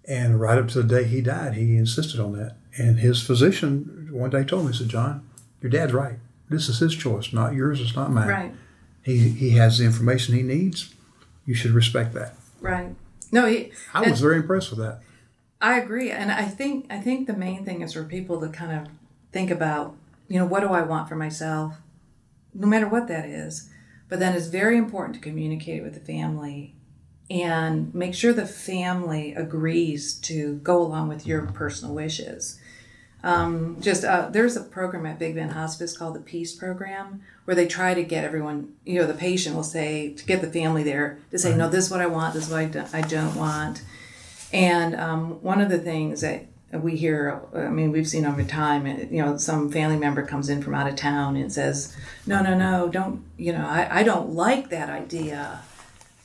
And 0.08 0.40
right 0.40 0.58
up 0.58 0.68
to 0.68 0.82
the 0.82 0.88
day 0.88 1.04
he 1.04 1.20
died, 1.20 1.54
he 1.54 1.76
insisted 1.76 2.18
on 2.18 2.32
that. 2.32 2.56
And 2.76 2.98
his 2.98 3.22
physician 3.22 4.08
one 4.10 4.30
day 4.30 4.42
told 4.42 4.64
me, 4.64 4.72
he 4.72 4.78
said, 4.78 4.88
John, 4.88 5.28
your 5.60 5.70
dad's 5.70 5.92
right. 5.92 6.18
This 6.48 6.68
is 6.68 6.78
his 6.78 6.96
choice, 6.96 7.32
not 7.32 7.52
yours. 7.52 7.80
It's 7.80 7.94
not 7.94 8.10
mine. 8.10 8.28
Right. 8.28 8.54
He, 9.02 9.28
he 9.28 9.50
has 9.50 9.78
the 9.78 9.84
information 9.84 10.34
he 10.34 10.42
needs. 10.42 10.94
You 11.44 11.54
should 11.54 11.72
respect 11.72 12.14
that. 12.14 12.34
Right. 12.60 12.94
No, 13.30 13.46
he, 13.46 13.72
I 13.92 14.08
was 14.08 14.20
very 14.20 14.36
impressed 14.36 14.70
with 14.70 14.78
that. 14.78 15.00
I 15.60 15.78
agree, 15.78 16.10
and 16.10 16.30
I 16.30 16.44
think 16.44 16.86
I 16.88 17.00
think 17.00 17.26
the 17.26 17.36
main 17.36 17.64
thing 17.64 17.82
is 17.82 17.92
for 17.92 18.04
people 18.04 18.40
to 18.40 18.48
kind 18.48 18.72
of 18.72 18.92
think 19.32 19.50
about, 19.50 19.96
you 20.28 20.38
know, 20.38 20.46
what 20.46 20.60
do 20.60 20.68
I 20.68 20.82
want 20.82 21.08
for 21.08 21.16
myself, 21.16 21.74
no 22.54 22.66
matter 22.66 22.88
what 22.88 23.08
that 23.08 23.26
is. 23.26 23.68
But 24.08 24.20
then 24.20 24.34
it's 24.34 24.46
very 24.46 24.78
important 24.78 25.16
to 25.16 25.20
communicate 25.20 25.82
with 25.82 25.94
the 25.94 26.00
family, 26.00 26.74
and 27.30 27.94
make 27.94 28.14
sure 28.14 28.32
the 28.32 28.46
family 28.46 29.34
agrees 29.34 30.14
to 30.14 30.54
go 30.56 30.80
along 30.80 31.08
with 31.08 31.26
your 31.26 31.42
personal 31.42 31.94
wishes. 31.94 32.58
Um, 33.22 33.78
just 33.80 34.04
uh, 34.04 34.28
there's 34.30 34.56
a 34.56 34.62
program 34.62 35.04
at 35.04 35.18
Big 35.18 35.34
Bend 35.34 35.52
Hospice 35.52 35.96
called 35.96 36.14
the 36.14 36.20
Peace 36.20 36.54
Program 36.54 37.20
where 37.44 37.54
they 37.54 37.66
try 37.66 37.92
to 37.92 38.02
get 38.02 38.24
everyone. 38.24 38.74
You 38.84 39.00
know, 39.00 39.06
the 39.06 39.14
patient 39.14 39.56
will 39.56 39.64
say 39.64 40.14
to 40.14 40.24
get 40.24 40.40
the 40.40 40.50
family 40.50 40.84
there 40.84 41.18
to 41.30 41.38
say, 41.38 41.56
no, 41.56 41.68
this 41.68 41.86
is 41.86 41.90
what 41.90 42.00
I 42.00 42.06
want, 42.06 42.34
this 42.34 42.46
is 42.46 42.50
what 42.50 42.60
I 42.60 42.66
don't, 42.66 42.94
I 42.94 43.00
don't 43.02 43.34
want. 43.34 43.82
And 44.52 44.94
um, 44.94 45.42
one 45.42 45.60
of 45.60 45.68
the 45.68 45.78
things 45.78 46.20
that 46.20 46.46
we 46.72 46.96
hear, 46.96 47.42
I 47.54 47.68
mean, 47.68 47.92
we've 47.92 48.08
seen 48.08 48.24
over 48.24 48.44
time, 48.44 48.86
you 48.86 49.22
know, 49.22 49.36
some 49.36 49.70
family 49.70 49.96
member 49.96 50.24
comes 50.24 50.48
in 50.48 50.62
from 50.62 50.74
out 50.74 50.88
of 50.88 50.96
town 50.96 51.36
and 51.36 51.52
says, 51.52 51.96
no, 52.26 52.42
no, 52.42 52.56
no, 52.56 52.88
don't, 52.88 53.24
you 53.36 53.52
know, 53.52 53.66
I, 53.66 54.00
I 54.00 54.02
don't 54.04 54.30
like 54.30 54.70
that 54.70 54.88
idea 54.88 55.60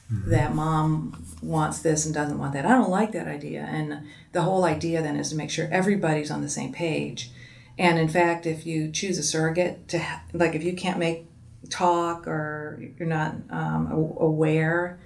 that 0.09 0.53
mom 0.53 1.25
wants 1.41 1.79
this 1.79 2.05
and 2.05 2.13
doesn't 2.13 2.37
want 2.37 2.53
that. 2.53 2.65
I 2.65 2.69
don't 2.69 2.89
like 2.89 3.11
that 3.13 3.27
idea. 3.27 3.67
And 3.69 4.05
the 4.31 4.41
whole 4.41 4.65
idea 4.65 5.01
then 5.01 5.15
is 5.15 5.29
to 5.29 5.35
make 5.35 5.49
sure 5.49 5.67
everybody's 5.71 6.31
on 6.31 6.41
the 6.41 6.49
same 6.49 6.71
page. 6.71 7.31
And 7.77 7.97
in 7.97 8.07
fact, 8.07 8.45
if 8.45 8.65
you 8.65 8.91
choose 8.91 9.17
a 9.17 9.23
surrogate 9.23 9.87
to, 9.89 9.99
ha- 9.99 10.23
like, 10.33 10.53
if 10.55 10.63
you 10.63 10.73
can't 10.73 10.99
make 10.99 11.25
talk 11.69 12.27
or 12.27 12.83
you're 12.99 13.07
not 13.07 13.35
um, 13.49 13.91
aware, 13.91 14.99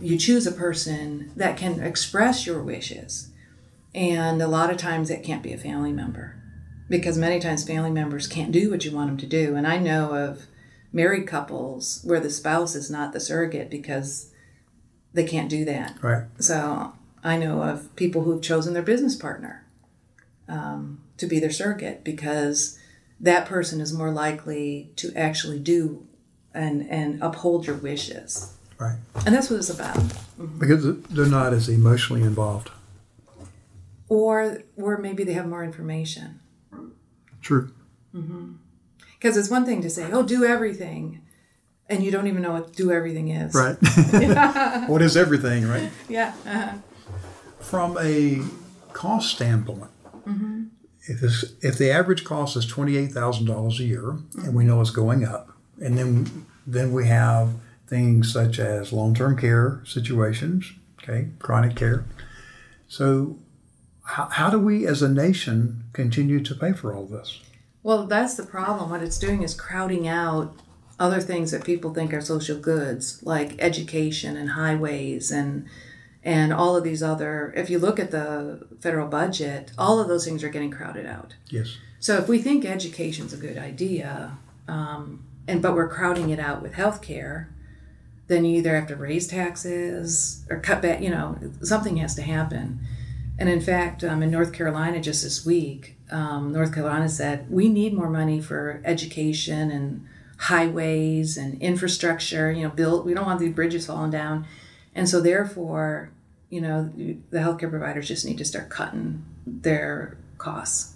you 0.00 0.16
choose 0.16 0.46
a 0.46 0.52
person 0.52 1.32
that 1.36 1.56
can 1.56 1.80
express 1.80 2.46
your 2.46 2.62
wishes. 2.62 3.30
And 3.94 4.40
a 4.40 4.48
lot 4.48 4.70
of 4.70 4.76
times 4.76 5.10
it 5.10 5.22
can't 5.22 5.42
be 5.42 5.52
a 5.52 5.58
family 5.58 5.92
member 5.92 6.36
because 6.88 7.18
many 7.18 7.40
times 7.40 7.66
family 7.66 7.90
members 7.90 8.26
can't 8.26 8.52
do 8.52 8.70
what 8.70 8.84
you 8.84 8.92
want 8.92 9.08
them 9.08 9.16
to 9.18 9.26
do. 9.26 9.56
And 9.56 9.66
I 9.66 9.78
know 9.78 10.14
of 10.14 10.46
married 10.92 11.26
couples 11.26 12.00
where 12.04 12.20
the 12.20 12.30
spouse 12.30 12.74
is 12.74 12.90
not 12.90 13.12
the 13.12 13.20
surrogate 13.20 13.70
because 13.70 14.32
they 15.12 15.24
can't 15.24 15.48
do 15.48 15.64
that. 15.64 15.96
Right. 16.02 16.24
So 16.38 16.92
I 17.22 17.36
know 17.36 17.62
of 17.62 17.94
people 17.96 18.22
who've 18.22 18.42
chosen 18.42 18.74
their 18.74 18.82
business 18.82 19.16
partner 19.16 19.66
um, 20.48 21.00
to 21.16 21.26
be 21.26 21.38
their 21.38 21.50
surrogate 21.50 22.04
because 22.04 22.78
that 23.20 23.46
person 23.46 23.80
is 23.80 23.92
more 23.92 24.10
likely 24.10 24.90
to 24.96 25.12
actually 25.14 25.58
do 25.58 26.06
and, 26.54 26.88
and 26.90 27.22
uphold 27.22 27.66
your 27.66 27.76
wishes. 27.76 28.54
Right. 28.78 28.96
And 29.26 29.34
that's 29.34 29.50
what 29.50 29.56
it's 29.58 29.70
about. 29.70 29.98
Because 30.58 31.02
they're 31.02 31.26
not 31.26 31.52
as 31.52 31.68
emotionally 31.68 32.22
involved. 32.22 32.70
Or, 34.08 34.62
or 34.76 34.98
maybe 34.98 35.22
they 35.22 35.34
have 35.34 35.46
more 35.46 35.62
information. 35.62 36.40
True. 37.42 37.72
Because 39.20 39.36
it's 39.36 39.50
one 39.50 39.66
thing 39.66 39.82
to 39.82 39.90
say, 39.90 40.10
oh, 40.10 40.22
do 40.22 40.44
everything, 40.44 41.20
and 41.90 42.02
you 42.02 42.10
don't 42.10 42.26
even 42.26 42.40
know 42.40 42.52
what 42.52 42.72
do 42.72 42.90
everything 42.90 43.28
is. 43.28 43.54
Right. 43.54 43.76
what 44.88 45.02
is 45.02 45.14
everything, 45.14 45.68
right? 45.68 45.90
Yeah. 46.08 46.32
Uh-huh. 46.46 46.72
From 47.58 47.98
a 48.00 48.40
cost 48.94 49.34
standpoint, 49.34 49.90
if, 51.02 51.20
this, 51.20 51.52
if 51.60 51.76
the 51.76 51.90
average 51.90 52.24
cost 52.24 52.56
is 52.56 52.64
$28,000 52.64 53.78
a 53.78 53.82
year, 53.82 54.16
and 54.38 54.54
we 54.54 54.64
know 54.64 54.80
it's 54.80 54.90
going 54.90 55.24
up, 55.24 55.50
and 55.78 55.98
then, 55.98 56.46
then 56.66 56.92
we 56.92 57.06
have 57.06 57.50
things 57.86 58.32
such 58.32 58.58
as 58.58 58.92
long 58.92 59.14
term 59.14 59.36
care 59.36 59.82
situations, 59.84 60.72
okay, 61.02 61.28
chronic 61.38 61.76
care. 61.76 62.06
So, 62.88 63.38
how, 64.04 64.28
how 64.30 64.50
do 64.50 64.58
we 64.58 64.86
as 64.86 65.02
a 65.02 65.08
nation 65.08 65.84
continue 65.92 66.40
to 66.42 66.54
pay 66.54 66.72
for 66.72 66.94
all 66.94 67.04
this? 67.06 67.40
Well, 67.82 68.06
that's 68.06 68.34
the 68.34 68.44
problem. 68.44 68.90
What 68.90 69.02
it's 69.02 69.18
doing 69.18 69.42
is 69.42 69.54
crowding 69.54 70.06
out 70.06 70.54
other 70.98 71.20
things 71.20 71.50
that 71.50 71.64
people 71.64 71.94
think 71.94 72.12
are 72.12 72.20
social 72.20 72.58
goods, 72.58 73.22
like 73.22 73.56
education 73.58 74.36
and 74.36 74.50
highways 74.50 75.30
and 75.30 75.66
and 76.22 76.52
all 76.52 76.76
of 76.76 76.84
these 76.84 77.02
other. 77.02 77.52
If 77.56 77.70
you 77.70 77.78
look 77.78 77.98
at 77.98 78.10
the 78.10 78.66
federal 78.80 79.08
budget, 79.08 79.72
all 79.78 79.98
of 79.98 80.08
those 80.08 80.26
things 80.26 80.44
are 80.44 80.50
getting 80.50 80.70
crowded 80.70 81.06
out. 81.06 81.34
Yes. 81.48 81.78
So 81.98 82.18
if 82.18 82.28
we 82.28 82.38
think 82.40 82.66
education's 82.66 83.32
a 83.32 83.38
good 83.38 83.56
idea, 83.56 84.36
um, 84.68 85.24
and 85.48 85.62
but 85.62 85.74
we're 85.74 85.88
crowding 85.88 86.28
it 86.28 86.38
out 86.38 86.60
with 86.60 86.74
healthcare, 86.74 87.46
then 88.26 88.44
you 88.44 88.58
either 88.58 88.74
have 88.74 88.86
to 88.88 88.96
raise 88.96 89.26
taxes 89.26 90.44
or 90.50 90.60
cut 90.60 90.82
back. 90.82 91.00
You 91.00 91.10
know, 91.10 91.38
something 91.62 91.96
has 91.96 92.14
to 92.16 92.22
happen. 92.22 92.80
And 93.38 93.48
in 93.48 93.62
fact, 93.62 94.04
um, 94.04 94.22
in 94.22 94.30
North 94.30 94.52
Carolina 94.52 95.00
just 95.00 95.22
this 95.22 95.46
week, 95.46 95.96
um, 96.10 96.52
North 96.52 96.74
Carolina 96.74 97.08
said 97.08 97.50
we 97.50 97.68
need 97.68 97.92
more 97.92 98.10
money 98.10 98.40
for 98.40 98.80
education 98.84 99.70
and 99.70 100.06
highways 100.38 101.36
and 101.36 101.60
infrastructure. 101.62 102.50
You 102.50 102.64
know, 102.64 102.70
build. 102.70 103.06
We 103.06 103.14
don't 103.14 103.26
want 103.26 103.40
these 103.40 103.54
bridges 103.54 103.86
falling 103.86 104.10
down, 104.10 104.46
and 104.94 105.08
so 105.08 105.20
therefore, 105.20 106.10
you 106.48 106.60
know, 106.60 106.90
the 106.94 107.38
healthcare 107.38 107.70
providers 107.70 108.08
just 108.08 108.24
need 108.24 108.38
to 108.38 108.44
start 108.44 108.70
cutting 108.70 109.24
their 109.46 110.16
costs 110.38 110.94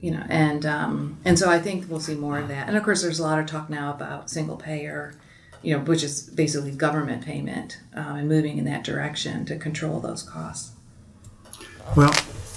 you 0.00 0.10
know 0.10 0.24
and 0.28 0.64
um, 0.64 1.18
and 1.24 1.38
so 1.38 1.50
i 1.50 1.58
think 1.58 1.88
we'll 1.88 2.00
see 2.00 2.14
more 2.14 2.38
of 2.38 2.48
that 2.48 2.68
and 2.68 2.76
of 2.76 2.82
course 2.82 3.02
there's 3.02 3.18
a 3.18 3.22
lot 3.22 3.38
of 3.38 3.46
talk 3.46 3.68
now 3.68 3.90
about 3.90 4.30
single 4.30 4.56
payer 4.56 5.14
you 5.62 5.76
know 5.76 5.82
which 5.82 6.02
is 6.02 6.22
basically 6.22 6.70
government 6.70 7.24
payment 7.24 7.80
um, 7.94 8.16
and 8.16 8.28
moving 8.28 8.58
in 8.58 8.64
that 8.64 8.84
direction 8.84 9.44
to 9.44 9.56
control 9.56 10.00
those 10.00 10.22
costs 10.22 10.72
Well, 11.96 12.14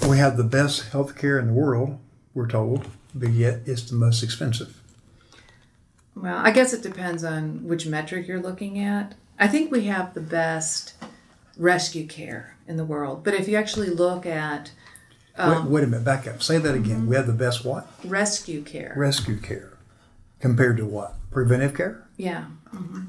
we 0.08 0.18
have 0.18 0.36
the 0.36 0.44
best 0.44 0.88
health 0.90 1.16
care 1.16 1.38
in 1.38 1.46
the 1.48 1.52
world, 1.52 1.98
we're 2.34 2.48
told, 2.48 2.88
but 3.14 3.30
yet 3.30 3.60
it's 3.66 3.82
the 3.82 3.94
most 3.96 4.22
expensive. 4.22 4.80
well 6.16 6.38
i 6.38 6.50
guess 6.50 6.72
it 6.72 6.82
depends 6.82 7.22
on 7.24 7.64
which 7.66 7.86
metric 7.86 8.26
you're 8.26 8.40
looking 8.40 8.78
at 8.78 9.14
i 9.38 9.46
think 9.48 9.70
we 9.70 9.84
have 9.84 10.12
the 10.14 10.20
best 10.20 10.94
rescue 11.56 12.06
care 12.06 12.56
in 12.66 12.76
the 12.76 12.84
world 12.84 13.22
but 13.24 13.34
if 13.34 13.46
you 13.48 13.56
actually 13.56 13.90
look 13.90 14.24
at 14.26 14.70
wait, 15.38 15.64
wait 15.64 15.84
a 15.84 15.86
minute, 15.86 16.04
back 16.04 16.26
up. 16.26 16.42
Say 16.42 16.58
that 16.58 16.74
again. 16.74 17.06
We 17.06 17.16
have 17.16 17.26
the 17.26 17.32
best 17.32 17.64
what? 17.64 17.86
rescue 18.04 18.62
care 18.62 18.92
Rescue 18.96 19.36
care. 19.38 19.72
Compared 20.40 20.76
to 20.78 20.84
what? 20.86 21.14
Preventive 21.30 21.74
care? 21.74 22.02
Yeah. 22.16 22.44
hmm 22.70 23.02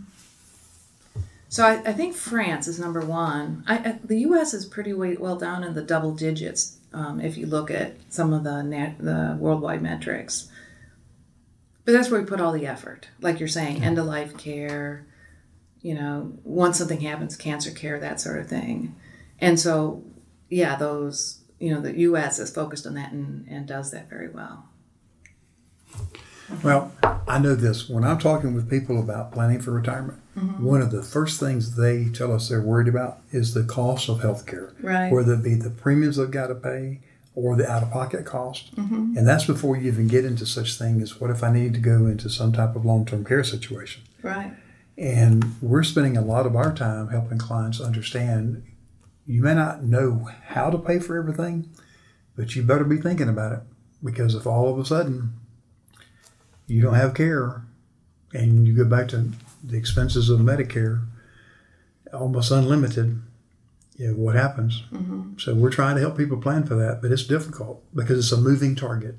So 1.50 1.66
I, 1.66 1.82
I 1.86 1.94
think 1.94 2.16
France 2.16 2.68
is 2.68 2.80
number 2.80 3.02
one. 3.02 3.64
I, 3.68 3.78
I, 3.78 4.00
the 4.04 4.20
U.S. 4.22 4.54
is 4.54 4.66
pretty 4.66 4.94
well 4.94 5.36
down 5.36 5.64
in 5.64 5.74
the 5.74 5.82
double 5.82 6.14
digits 6.14 6.78
um, 6.94 7.20
if 7.20 7.38
you 7.38 7.46
look 7.46 7.72
at 7.72 7.96
some 8.10 8.34
of 8.34 8.44
the 8.44 8.62
nat, 8.62 8.96
the 9.00 9.38
worldwide 9.40 9.82
metrics. 9.82 10.50
But 11.86 11.92
that's 11.92 12.10
where 12.10 12.22
we 12.22 12.28
put 12.28 12.40
all 12.40 12.54
the 12.54 12.68
effort, 12.68 13.10
like 13.20 13.40
you're 13.40 13.48
saying, 13.50 13.84
end 13.84 14.00
of 14.00 14.06
life 14.06 14.38
care. 14.38 15.06
You 15.82 15.96
know, 15.96 16.38
once 16.44 16.78
something 16.78 17.02
happens, 17.02 17.36
cancer 17.36 17.72
care, 17.72 18.00
that 18.00 18.22
sort 18.22 18.40
of 18.40 18.48
thing. 18.48 18.96
And 19.40 19.60
so, 19.60 20.06
yeah, 20.50 20.78
those 20.78 21.44
you 21.64 21.74
know, 21.74 21.80
the 21.80 21.98
U.S. 22.00 22.40
is 22.40 22.54
focused 22.54 22.86
on 22.86 22.96
that 22.96 23.14
and, 23.14 23.48
and 23.48 23.66
does 23.66 23.92
that 23.92 24.10
very 24.10 24.30
well. 24.30 24.68
Well, 26.64 26.92
I 27.28 27.40
know 27.40 27.56
this 27.56 27.90
when 27.90 28.04
I'm 28.04 28.20
talking 28.20 28.54
with 28.54 28.70
people 28.70 29.00
about 29.00 29.32
planning 29.32 29.62
for 29.62 29.72
retirement. 29.72 30.20
Mm-hmm. 30.38 30.64
One 30.64 30.82
of 30.82 30.92
the 30.92 31.04
first 31.04 31.40
things 31.40 31.76
they 31.76 32.10
tell 32.10 32.34
us 32.34 32.50
they're 32.50 32.62
worried 32.62 32.88
about 32.88 33.20
is 33.32 33.54
the 33.54 33.64
cost 33.64 34.10
of 34.10 34.22
health 34.22 34.46
care, 34.46 34.74
Right. 34.82 35.12
whether 35.12 35.34
it 35.34 35.44
be 35.44 35.56
the 35.56 35.70
premiums 35.70 36.18
they've 36.18 36.30
got 36.30 36.48
to 36.48 36.56
pay 36.56 37.00
or 37.36 37.56
the 37.56 37.70
out 37.70 37.84
of 37.84 37.92
pocket 37.92 38.26
cost. 38.26 38.76
Mm-hmm. 38.76 39.18
And 39.18 39.28
that's 39.28 39.46
before 39.46 39.78
you 39.78 39.88
even 39.88 40.08
get 40.08 40.26
into 40.26 40.46
such 40.46 40.78
thing 40.78 41.02
as 41.02 41.20
what 41.20 41.30
if 41.30 41.44
I 41.44 41.52
need 41.52 41.74
to 41.76 41.80
go 41.80 42.06
into 42.08 42.30
some 42.30 42.52
type 42.52 42.76
of 42.76 42.86
long 42.86 43.06
term 43.06 43.24
care 43.26 43.44
situation. 43.44 44.04
Right. 44.22 44.54
And 44.98 45.56
we're 45.62 45.84
spending 45.84 46.18
a 46.18 46.22
lot 46.22 46.46
of 46.46 46.56
our 46.56 46.74
time 46.74 47.10
helping 47.10 47.38
clients 47.40 47.80
understand 47.82 48.64
you 49.26 49.42
may 49.42 49.56
not 49.56 49.84
know 49.84 50.30
how 50.48 50.70
to 50.70 50.78
pay 50.78 51.00
for 51.00 51.18
everything, 51.18 51.70
but 52.36 52.56
you 52.56 52.62
better 52.64 52.84
be 52.84 52.98
thinking 52.98 53.30
about 53.30 53.54
it 53.54 53.60
because 54.04 54.36
if 54.36 54.46
all 54.46 54.70
of 54.70 54.78
a 54.78 54.86
sudden 54.86 55.34
you 56.74 56.82
don't 56.82 56.96
have 56.96 57.14
care 57.14 57.62
and 58.34 58.68
you 58.68 58.74
go 58.74 58.84
back 58.84 59.08
to 59.10 59.30
the 59.64 59.78
expenses 59.78 60.30
of 60.30 60.40
Medicare, 60.40 61.06
almost 62.12 62.52
unlimited, 62.52 63.22
you 63.96 64.08
know, 64.08 64.14
what 64.16 64.36
happens? 64.36 64.84
So 65.38 65.54
we're 65.54 65.70
trying 65.70 65.96
to 65.96 66.02
help 66.02 66.18
people 66.18 66.38
plan 66.38 66.64
for 66.64 66.74
that, 66.76 67.02
but 67.02 67.12
it's 67.12 67.26
difficult 67.26 67.84
because 67.94 68.18
it's 68.18 68.32
a 68.32 68.42
moving 68.42 68.76
target. 68.76 69.16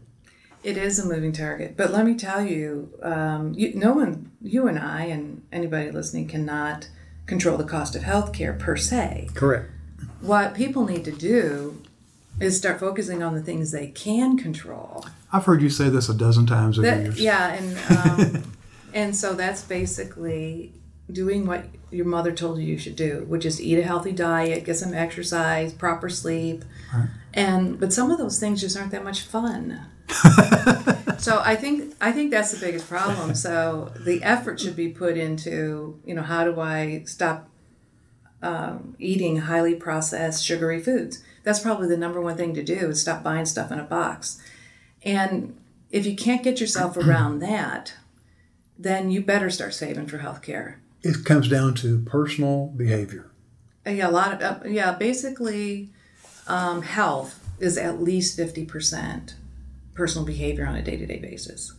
It 0.65 0.77
is 0.77 0.99
a 0.99 1.07
moving 1.07 1.33
target, 1.33 1.77
but 1.77 1.93
let 1.93 2.05
me 2.05 2.17
tell 2.17 2.45
you, 2.45 2.91
um, 3.03 3.55
you, 3.55 3.75
no 3.75 3.93
one, 3.93 4.33
you 4.43 4.67
and 4.67 4.79
I, 4.79 5.05
and 5.05 5.43
anybody 5.53 5.91
listening, 5.91 6.27
cannot 6.27 6.89
control 7.27 7.57
the 7.57 7.65
cost 7.65 7.95
of 7.95 8.03
healthcare 8.03 8.59
per 8.59 8.77
se. 8.77 9.29
Correct. 9.35 9.71
What 10.21 10.55
people 10.55 10.87
need 10.87 11.05
to 11.05 11.13
do 11.13 11.81
is 12.41 12.57
start 12.57 12.81
focusing 12.81 13.23
on 13.23 13.35
the 13.35 13.43
things 13.43 13.71
they 13.71 13.89
can 13.89 14.37
control. 14.37 15.05
I've 15.35 15.45
heard 15.45 15.61
you 15.62 15.69
say 15.69 15.88
this 15.88 16.09
a 16.09 16.14
dozen 16.14 16.47
times 16.47 16.79
over 16.79 16.88
That, 16.88 17.03
years. 17.03 17.21
yeah, 17.21 17.55
and 17.55 18.37
um, 18.37 18.53
and 18.95 19.17
so 19.17 19.35
that's 19.35 19.62
basically 19.62 20.73
doing 21.11 21.45
what 21.47 21.67
your 21.91 22.07
mother 22.07 22.31
told 22.33 22.59
you 22.59 22.64
you 22.64 22.79
should 22.79 22.95
do, 22.97 23.25
which 23.29 23.45
is 23.45 23.61
eat 23.61 23.76
a 23.79 23.83
healthy 23.83 24.12
diet, 24.12 24.64
get 24.64 24.76
some 24.76 24.95
exercise, 24.95 25.73
proper 25.73 26.09
sleep, 26.09 26.64
and 27.35 27.81
but 27.81 27.93
some 27.93 28.12
of 28.12 28.19
those 28.19 28.38
things 28.38 28.61
just 28.61 28.76
aren't 28.79 28.93
that 28.93 29.03
much 29.03 29.23
fun. 29.23 29.81
so 31.19 31.41
I 31.45 31.57
think 31.57 31.95
I 32.00 32.12
think 32.12 32.31
that's 32.31 32.53
the 32.53 32.64
biggest 32.64 32.88
problem. 32.88 33.35
So 33.35 33.93
the 33.99 34.23
effort 34.23 34.61
should 34.61 34.76
be 34.76 34.88
put 34.88 35.17
into 35.17 36.00
you 36.05 36.14
know 36.14 36.23
how 36.23 36.45
do 36.45 36.61
I 36.61 37.03
stop 37.07 37.49
um, 38.43 38.95
eating 38.99 39.38
highly 39.38 39.75
processed 39.75 40.45
sugary 40.45 40.81
foods. 40.81 41.25
That's 41.43 41.59
probably 41.61 41.88
the 41.88 41.97
number 41.97 42.21
one 42.21 42.37
thing 42.37 42.55
to 42.55 42.62
do 42.62 42.91
is 42.91 43.00
stop 43.00 43.23
buying 43.25 43.47
stuff 43.47 43.73
in 43.73 43.79
a 43.81 43.85
box. 43.85 44.41
And 45.05 45.57
if 45.91 46.07
you 46.07 46.17
can't 46.17 46.43
get 46.43 46.61
yourself 46.61 46.97
around 46.97 47.41
that, 47.41 47.95
then 48.79 49.11
you 49.11 49.21
better 49.21 49.51
start 49.51 49.75
saving 49.75 50.07
for 50.07 50.19
healthcare. 50.19 50.77
It 51.03 51.25
comes 51.25 51.49
down 51.49 51.75
to 51.77 52.01
personal 52.01 52.69
behavior. 52.69 53.31
Yeah, 53.87 54.09
a 54.09 54.11
lot 54.11 54.33
of 54.33 54.43
uh, 54.43 54.69
yeah. 54.69 54.93
Basically, 54.93 55.91
um, 56.47 56.81
health 56.83 57.47
is 57.61 57.77
at 57.77 58.03
least 58.03 58.37
fifty 58.37 58.65
percent 58.65 59.35
personal 59.93 60.25
behavior 60.25 60.67
on 60.67 60.75
a 60.75 60.83
day 60.83 60.97
to 60.97 61.07
day 61.07 61.19
basis. 61.19 61.75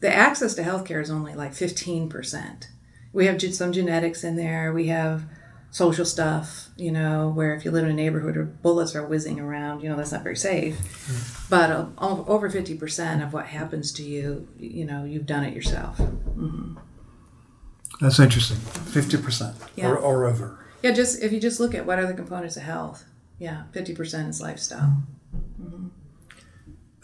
The 0.00 0.14
access 0.14 0.54
to 0.54 0.62
healthcare 0.62 1.02
is 1.02 1.10
only 1.10 1.34
like 1.34 1.54
fifteen 1.54 2.08
percent. 2.08 2.68
We 3.12 3.26
have 3.26 3.42
some 3.42 3.72
genetics 3.72 4.22
in 4.22 4.36
there. 4.36 4.72
We 4.72 4.86
have 4.86 5.24
social 5.70 6.04
stuff, 6.04 6.68
you 6.76 6.90
know, 6.90 7.28
where 7.28 7.54
if 7.54 7.64
you 7.64 7.70
live 7.70 7.84
in 7.84 7.90
a 7.90 7.94
neighborhood 7.94 8.36
where 8.36 8.44
bullets 8.44 8.94
are 8.94 9.06
whizzing 9.06 9.38
around, 9.38 9.82
you 9.82 9.88
know, 9.88 9.96
that's 9.96 10.12
not 10.12 10.22
very 10.22 10.36
safe. 10.36 10.76
Mm-hmm. 10.76 11.46
But 11.50 11.70
uh, 11.70 11.86
over 12.26 12.50
fifty 12.50 12.76
percent 12.76 13.22
of 13.22 13.32
what 13.32 13.46
happens 13.46 13.92
to 13.92 14.02
you, 14.02 14.48
you 14.58 14.84
know, 14.84 15.04
you've 15.04 15.26
done 15.26 15.44
it 15.44 15.54
yourself. 15.54 15.98
Mm-hmm. 15.98 16.76
That's 18.00 18.18
interesting. 18.18 18.58
Fifty 18.58 19.16
percent 19.16 19.56
Yeah. 19.76 19.90
or, 19.90 19.96
or 19.96 20.26
over. 20.26 20.64
Yeah, 20.82 20.92
just 20.92 21.22
if 21.22 21.32
you 21.32 21.40
just 21.40 21.58
look 21.60 21.74
at 21.74 21.84
what 21.86 21.98
are 21.98 22.06
the 22.06 22.14
components 22.14 22.56
of 22.56 22.62
health, 22.62 23.04
yeah, 23.38 23.64
fifty 23.72 23.94
percent 23.94 24.28
is 24.28 24.40
lifestyle. 24.40 25.02
Mm-hmm. 25.60 25.88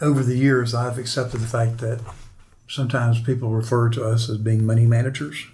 Over 0.01 0.23
the 0.23 0.35
years, 0.37 0.73
I've 0.73 0.97
accepted 0.97 1.39
the 1.39 1.47
fact 1.47 1.77
that 1.79 2.01
sometimes 2.67 3.21
people 3.21 3.49
refer 3.49 3.89
to 3.89 4.03
us 4.03 4.29
as 4.29 4.37
being 4.37 4.65
money 4.65 4.85
managers. 4.85 5.45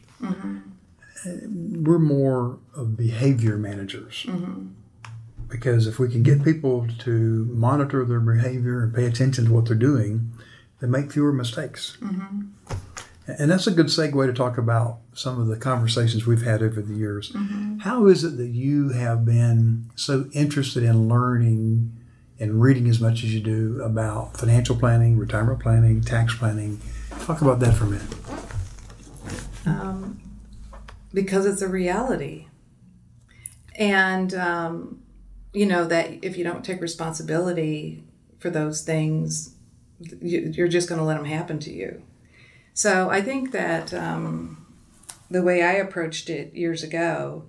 We're 1.26 2.00
more 2.00 2.60
of 2.76 2.98
behavior 2.98 3.58
managers. 3.58 4.26
Because 5.48 5.86
if 5.86 6.00
we 6.00 6.08
can 6.10 6.24
get 6.24 6.44
people 6.44 6.88
to 7.00 7.46
monitor 7.52 8.06
their 8.06 8.22
behavior 8.22 8.82
and 8.84 8.94
pay 8.94 9.06
attention 9.06 9.46
to 9.46 9.52
what 9.54 9.66
they're 9.66 9.76
doing, 9.76 10.32
they 10.80 10.88
make 10.88 11.12
fewer 11.12 11.34
mistakes. 11.34 11.98
And 13.28 13.52
that's 13.52 13.68
a 13.68 13.72
good 13.72 13.88
segue 13.88 14.26
to 14.26 14.34
talk 14.34 14.58
about 14.58 15.00
some 15.14 15.40
of 15.40 15.48
the 15.48 15.58
conversations 15.58 16.26
we've 16.26 16.42
had 16.42 16.64
over 16.64 16.82
the 16.82 16.94
years. 16.94 17.36
How 17.82 18.08
is 18.08 18.24
it 18.24 18.38
that 18.38 18.48
you 18.48 18.90
have 18.90 19.26
been 19.26 19.90
so 19.96 20.28
interested 20.34 20.84
in 20.84 21.08
learning 21.08 21.92
and 22.40 22.60
reading 22.62 22.88
as 22.88 23.00
much 23.00 23.24
as 23.24 23.34
you 23.34 23.40
do 23.42 23.80
about 23.84 24.38
financial 24.38 24.76
planning, 24.76 25.18
retirement 25.18 25.60
planning, 25.60 26.02
tax 26.02 26.34
planning? 26.36 26.80
Talk 27.26 27.42
about 27.42 27.60
that 27.60 27.76
for 27.76 27.84
a 27.84 27.88
minute. 27.88 28.14
Um, 29.68 30.20
because 31.14 31.46
it's 31.46 31.62
a 31.62 31.68
reality, 31.68 32.48
and 33.76 34.34
um, 34.34 35.02
you 35.54 35.66
know 35.66 35.86
that 35.86 36.24
if 36.24 36.38
you 36.38 36.44
don't 36.44 36.64
take 36.64 36.82
responsibility 36.82 38.04
for 38.38 38.50
those 38.50 38.82
things, 38.82 39.56
you, 40.22 40.52
you're 40.54 40.68
just 40.68 40.90
going 40.90 41.00
to 41.00 41.06
let 41.06 41.16
them 41.16 41.26
happen 41.26 41.60
to 41.60 41.72
you. 41.72 42.02
So 42.74 43.10
I 43.10 43.22
think 43.22 43.52
that 43.52 43.94
um, 43.94 44.66
the 45.30 45.42
way 45.42 45.62
I 45.64 45.74
approached 45.74 46.30
it 46.30 46.54
years 46.54 46.84
ago 46.84 47.46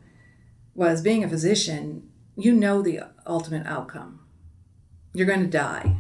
was 0.75 1.03
being 1.03 1.25
a 1.25 1.29
physician. 1.29 2.09
You 2.37 2.53
know 2.53 2.83
the 2.83 3.01
ultimate 3.27 3.67
outcome. 3.67 4.21
You're 5.13 5.27
going 5.27 5.41
to 5.41 5.47
die. 5.47 5.97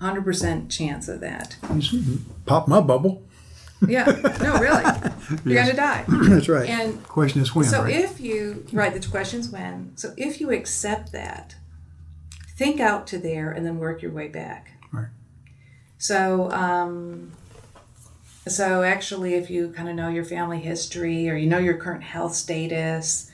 100% 0.00 0.70
chance 0.70 1.08
of 1.08 1.20
that. 1.20 1.56
Pop 2.46 2.68
my 2.68 2.80
bubble. 2.80 3.25
Yeah, 3.86 4.04
no, 4.40 4.58
really. 4.58 4.84
You're 5.44 5.62
going 5.62 5.70
to 5.70 5.76
die. 5.76 6.04
That's 6.08 6.48
right. 6.48 6.68
And 6.68 7.02
Question 7.04 7.42
is 7.42 7.54
when, 7.54 7.66
so 7.66 7.82
right? 7.82 7.94
if 7.94 8.20
you 8.20 8.64
right, 8.72 8.92
the 8.92 9.06
question's 9.06 9.50
when. 9.50 9.92
So 9.96 10.14
if 10.16 10.40
you 10.40 10.50
accept 10.50 11.12
that, 11.12 11.56
think 12.56 12.80
out 12.80 13.06
to 13.08 13.18
there 13.18 13.50
and 13.50 13.66
then 13.66 13.78
work 13.78 14.02
your 14.02 14.12
way 14.12 14.28
back. 14.28 14.70
Right. 14.92 15.08
So 15.98 16.50
um, 16.52 17.32
so 18.48 18.82
actually, 18.82 19.34
if 19.34 19.50
you 19.50 19.70
kind 19.70 19.88
of 19.88 19.94
know 19.94 20.08
your 20.08 20.24
family 20.24 20.60
history 20.60 21.28
or 21.28 21.36
you 21.36 21.48
know 21.48 21.58
your 21.58 21.76
current 21.76 22.04
health 22.04 22.34
status, 22.34 23.30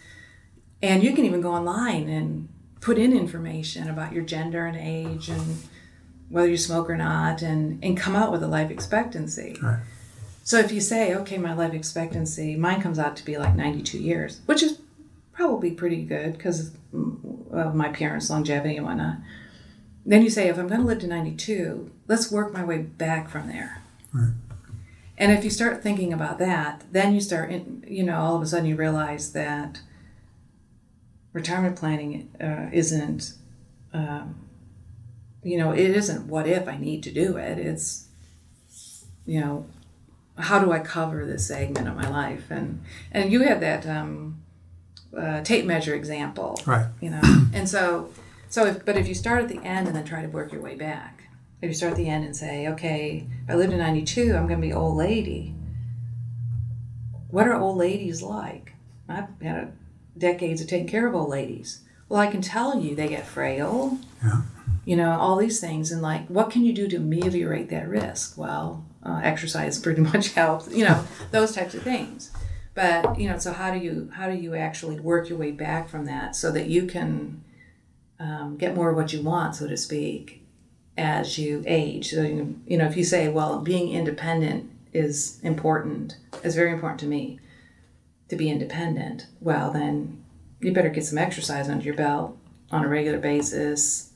and 0.82 1.02
you 1.02 1.14
can 1.14 1.24
even 1.24 1.40
go 1.40 1.52
online 1.52 2.08
and 2.08 2.48
put 2.80 2.98
in 2.98 3.16
information 3.16 3.88
about 3.88 4.12
your 4.12 4.24
gender 4.24 4.66
and 4.66 4.76
age 4.76 5.28
and 5.28 5.62
whether 6.30 6.48
you 6.48 6.56
smoke 6.56 6.88
or 6.88 6.96
not, 6.96 7.42
and 7.42 7.82
and 7.84 7.96
come 7.96 8.16
out 8.16 8.32
with 8.32 8.42
a 8.42 8.48
life 8.48 8.70
expectancy. 8.70 9.56
Right. 9.62 9.80
So 10.44 10.58
if 10.58 10.72
you 10.72 10.80
say, 10.80 11.14
okay, 11.14 11.38
my 11.38 11.54
life 11.54 11.72
expectancy, 11.72 12.56
mine 12.56 12.80
comes 12.80 12.98
out 12.98 13.16
to 13.16 13.24
be 13.24 13.38
like 13.38 13.54
92 13.54 13.98
years, 13.98 14.40
which 14.46 14.62
is 14.62 14.80
probably 15.32 15.70
pretty 15.70 16.02
good 16.02 16.36
because 16.36 16.72
of 17.52 17.74
my 17.74 17.88
parents' 17.90 18.28
longevity 18.28 18.76
and 18.76 18.86
whatnot. 18.86 19.18
Then 20.04 20.22
you 20.22 20.30
say, 20.30 20.48
if 20.48 20.58
I'm 20.58 20.66
going 20.66 20.80
to 20.80 20.86
live 20.86 20.98
to 21.00 21.06
92, 21.06 21.90
let's 22.08 22.32
work 22.32 22.52
my 22.52 22.64
way 22.64 22.78
back 22.78 23.30
from 23.30 23.46
there. 23.46 23.82
Right. 24.12 24.32
And 25.16 25.30
if 25.30 25.44
you 25.44 25.50
start 25.50 25.82
thinking 25.82 26.12
about 26.12 26.38
that, 26.38 26.82
then 26.90 27.14
you 27.14 27.20
start, 27.20 27.50
in, 27.50 27.84
you 27.86 28.02
know, 28.02 28.18
all 28.18 28.34
of 28.34 28.42
a 28.42 28.46
sudden 28.46 28.66
you 28.66 28.74
realize 28.74 29.32
that 29.32 29.80
retirement 31.32 31.76
planning 31.76 32.28
uh, 32.40 32.68
isn't, 32.72 33.34
um, 33.92 34.34
you 35.44 35.56
know, 35.56 35.70
it 35.70 35.90
isn't 35.90 36.26
what 36.26 36.48
if 36.48 36.66
I 36.66 36.76
need 36.76 37.04
to 37.04 37.12
do 37.12 37.36
it. 37.36 37.58
It's, 37.58 38.08
you 39.24 39.40
know, 39.40 39.66
how 40.38 40.58
do 40.58 40.72
I 40.72 40.78
cover 40.78 41.24
this 41.26 41.46
segment 41.46 41.88
of 41.88 41.94
my 41.96 42.08
life? 42.08 42.50
And 42.50 42.82
and 43.10 43.30
you 43.32 43.42
had 43.42 43.60
that 43.60 43.86
um, 43.86 44.42
uh, 45.16 45.42
tape 45.42 45.64
measure 45.66 45.94
example, 45.94 46.60
Right. 46.66 46.86
you 47.00 47.10
know, 47.10 47.20
and 47.52 47.68
so 47.68 48.10
so 48.48 48.66
if 48.66 48.84
but 48.84 48.96
if 48.96 49.06
you 49.08 49.14
start 49.14 49.42
at 49.42 49.48
the 49.48 49.60
end 49.62 49.86
and 49.86 49.96
then 49.96 50.04
try 50.04 50.22
to 50.22 50.28
work 50.28 50.52
your 50.52 50.62
way 50.62 50.74
back, 50.74 51.24
if 51.60 51.68
you 51.68 51.74
start 51.74 51.92
at 51.92 51.96
the 51.98 52.08
end 52.08 52.24
and 52.24 52.34
say, 52.36 52.66
okay, 52.68 53.26
I 53.48 53.54
lived 53.54 53.72
in 53.72 53.78
'92, 53.78 54.34
I'm 54.34 54.46
going 54.46 54.60
to 54.60 54.66
be 54.66 54.72
old 54.72 54.96
lady. 54.96 55.54
What 57.28 57.46
are 57.48 57.54
old 57.54 57.78
ladies 57.78 58.22
like? 58.22 58.74
I've 59.08 59.28
had 59.42 59.56
a, 59.56 59.72
decades 60.18 60.60
of 60.60 60.66
taking 60.68 60.86
care 60.86 61.06
of 61.06 61.14
old 61.14 61.30
ladies. 61.30 61.80
Well, 62.08 62.20
I 62.20 62.26
can 62.26 62.42
tell 62.42 62.78
you 62.78 62.94
they 62.94 63.08
get 63.08 63.26
frail. 63.26 63.98
Yeah. 64.22 64.42
You 64.84 64.96
know 64.96 65.12
all 65.12 65.36
these 65.36 65.60
things, 65.60 65.90
and 65.92 66.02
like, 66.02 66.26
what 66.28 66.50
can 66.50 66.64
you 66.64 66.72
do 66.72 66.88
to 66.88 66.96
ameliorate 66.96 67.70
that 67.70 67.88
risk? 67.88 68.36
Well, 68.36 68.84
uh, 69.04 69.20
exercise 69.22 69.78
pretty 69.78 70.00
much 70.12 70.32
helps. 70.32 70.72
You 70.72 70.84
know 70.84 71.04
those 71.30 71.52
types 71.52 71.74
of 71.74 71.82
things. 71.82 72.30
But 72.74 73.18
you 73.18 73.28
know, 73.28 73.38
so 73.38 73.52
how 73.52 73.72
do 73.72 73.78
you 73.78 74.10
how 74.14 74.28
do 74.28 74.36
you 74.36 74.54
actually 74.54 74.98
work 74.98 75.28
your 75.28 75.38
way 75.38 75.50
back 75.50 75.88
from 75.88 76.06
that 76.06 76.34
so 76.34 76.50
that 76.52 76.66
you 76.66 76.86
can 76.86 77.44
um, 78.18 78.56
get 78.56 78.74
more 78.74 78.90
of 78.90 78.96
what 78.96 79.12
you 79.12 79.22
want, 79.22 79.56
so 79.56 79.68
to 79.68 79.76
speak, 79.76 80.46
as 80.96 81.38
you 81.38 81.62
age? 81.66 82.10
So 82.10 82.22
you, 82.22 82.60
you 82.66 82.78
know, 82.78 82.86
if 82.86 82.96
you 82.96 83.04
say, 83.04 83.28
well, 83.28 83.60
being 83.60 83.92
independent 83.92 84.70
is 84.92 85.38
important, 85.42 86.16
is 86.42 86.54
very 86.54 86.72
important 86.72 87.00
to 87.00 87.06
me 87.06 87.40
to 88.28 88.36
be 88.36 88.48
independent, 88.48 89.26
well, 89.40 89.70
then 89.70 90.24
you 90.60 90.72
better 90.72 90.88
get 90.88 91.04
some 91.04 91.18
exercise 91.18 91.68
under 91.68 91.84
your 91.84 91.94
belt 91.94 92.38
on 92.70 92.84
a 92.84 92.88
regular 92.88 93.18
basis. 93.18 94.12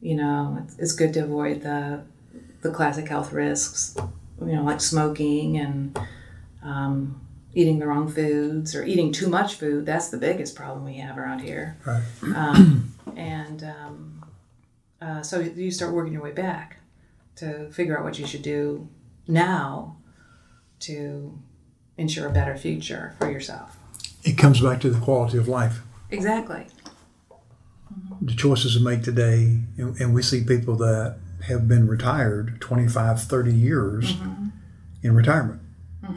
You 0.00 0.16
know, 0.16 0.62
it's, 0.64 0.78
it's 0.78 0.92
good 0.92 1.12
to 1.14 1.24
avoid 1.24 1.60
the 1.60 2.02
the 2.64 2.70
classic 2.70 3.06
health 3.06 3.30
risks, 3.30 3.94
you 4.40 4.52
know, 4.52 4.64
like 4.64 4.80
smoking 4.80 5.58
and 5.58 5.96
um, 6.62 7.20
eating 7.52 7.78
the 7.78 7.86
wrong 7.86 8.08
foods 8.08 8.74
or 8.74 8.82
eating 8.82 9.12
too 9.12 9.28
much 9.28 9.54
food. 9.54 9.84
That's 9.84 10.08
the 10.08 10.16
biggest 10.16 10.56
problem 10.56 10.82
we 10.84 10.96
have 10.96 11.18
around 11.18 11.40
here. 11.40 11.76
Right. 11.84 12.02
Um, 12.22 12.94
and 13.16 13.62
um, 13.62 14.24
uh, 15.00 15.22
so 15.22 15.40
you 15.40 15.70
start 15.70 15.92
working 15.92 16.14
your 16.14 16.22
way 16.22 16.32
back 16.32 16.78
to 17.36 17.70
figure 17.70 17.98
out 17.98 18.02
what 18.02 18.18
you 18.18 18.26
should 18.26 18.42
do 18.42 18.88
now 19.28 19.98
to 20.80 21.38
ensure 21.98 22.26
a 22.26 22.32
better 22.32 22.56
future 22.56 23.14
for 23.18 23.30
yourself. 23.30 23.76
It 24.24 24.38
comes 24.38 24.62
back 24.62 24.80
to 24.80 24.90
the 24.90 25.00
quality 25.00 25.36
of 25.36 25.48
life. 25.48 25.80
Exactly. 26.10 26.66
The 28.22 28.34
choices 28.34 28.78
we 28.78 28.82
make 28.82 29.02
today, 29.02 29.60
and, 29.76 30.00
and 30.00 30.14
we 30.14 30.22
see 30.22 30.42
people 30.42 30.76
that 30.76 31.18
have 31.46 31.68
been 31.68 31.86
retired 31.86 32.60
25, 32.60 33.22
30 33.22 33.52
years 33.52 34.16
in 35.02 35.14
retirement. 35.14 35.60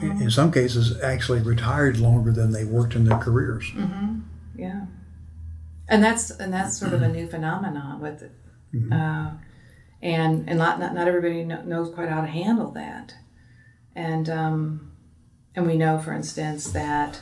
In, 0.02 0.22
in 0.24 0.32
some 0.32 0.52
cases, 0.52 1.02
actually 1.02 1.40
retired 1.40 1.98
longer 1.98 2.32
than 2.32 2.52
they 2.52 2.66
worked 2.66 2.94
in 2.94 3.06
their 3.06 3.18
careers. 3.18 3.72
Yeah. 4.56 4.86
And 5.88 6.04
that's 6.04 6.30
and 6.30 6.52
that's 6.52 6.78
sort 6.78 6.92
of 6.92 7.02
a 7.02 7.08
new 7.08 7.28
phenomenon 7.28 8.02
with 8.02 8.22
it. 8.22 8.32
Uh, 8.92 9.32
and 10.02 10.48
and 10.50 10.58
not, 10.60 10.80
not 10.80 10.94
not 10.94 11.08
everybody 11.08 11.44
knows 11.44 11.94
quite 11.94 12.10
how 12.10 12.22
to 12.22 12.28
handle 12.28 12.72
that. 12.72 13.14
And 13.96 14.30
um, 14.30 14.92
and 15.56 15.66
we 15.66 15.78
know, 15.78 15.98
for 16.00 16.14
instance, 16.14 16.72
that 16.72 17.22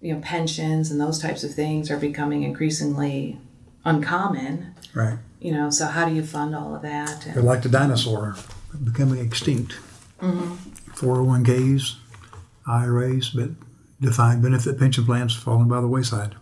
you 0.00 0.14
know 0.14 0.20
pensions 0.20 0.90
and 0.90 1.00
those 1.00 1.18
types 1.18 1.42
of 1.42 1.54
things 1.54 1.90
are 1.90 1.96
becoming 1.96 2.42
increasingly 2.42 3.40
uncommon. 3.84 4.74
Right. 4.94 5.18
You 5.44 5.52
know, 5.52 5.68
so 5.68 5.84
how 5.84 6.08
do 6.08 6.14
you 6.14 6.22
fund 6.22 6.56
all 6.56 6.74
of 6.74 6.80
that? 6.80 7.28
They're 7.34 7.42
like 7.42 7.60
the 7.60 7.68
dinosaur, 7.68 8.34
becoming 8.82 9.18
extinct. 9.18 9.74
Mm-hmm. 10.18 10.54
401ks, 10.92 11.96
IRAs, 12.66 13.28
but 13.28 13.50
defined 14.00 14.42
benefit 14.42 14.78
pension 14.78 15.04
plans 15.04 15.36
falling 15.36 15.68
by 15.68 15.82
the 15.82 15.86
wayside. 15.86 16.34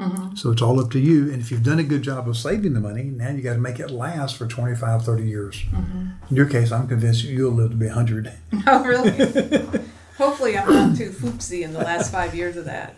Mm-hmm. 0.00 0.34
So 0.34 0.50
it's 0.50 0.62
all 0.62 0.80
up 0.80 0.90
to 0.90 0.98
you. 0.98 1.30
And 1.32 1.40
if 1.40 1.52
you've 1.52 1.62
done 1.62 1.78
a 1.78 1.84
good 1.84 2.02
job 2.02 2.28
of 2.28 2.36
saving 2.36 2.74
the 2.74 2.80
money, 2.80 3.04
now 3.04 3.30
you 3.30 3.40
got 3.40 3.52
to 3.52 3.60
make 3.60 3.78
it 3.78 3.92
last 3.92 4.36
for 4.36 4.48
25, 4.48 5.04
30 5.04 5.22
years. 5.22 5.62
Mm-hmm. 5.70 6.08
In 6.30 6.36
your 6.36 6.46
case, 6.46 6.72
I'm 6.72 6.88
convinced 6.88 7.22
you'll 7.22 7.52
live 7.52 7.70
to 7.70 7.76
be 7.76 7.86
100. 7.86 8.32
oh, 8.66 8.84
really? 8.84 9.10
Hopefully, 10.18 10.58
I'm 10.58 10.68
not 10.68 10.96
too 10.96 11.12
foopsy 11.12 11.62
in 11.62 11.72
the 11.72 11.78
last 11.78 12.10
five 12.10 12.34
years 12.34 12.56
of 12.56 12.64
that. 12.64 12.96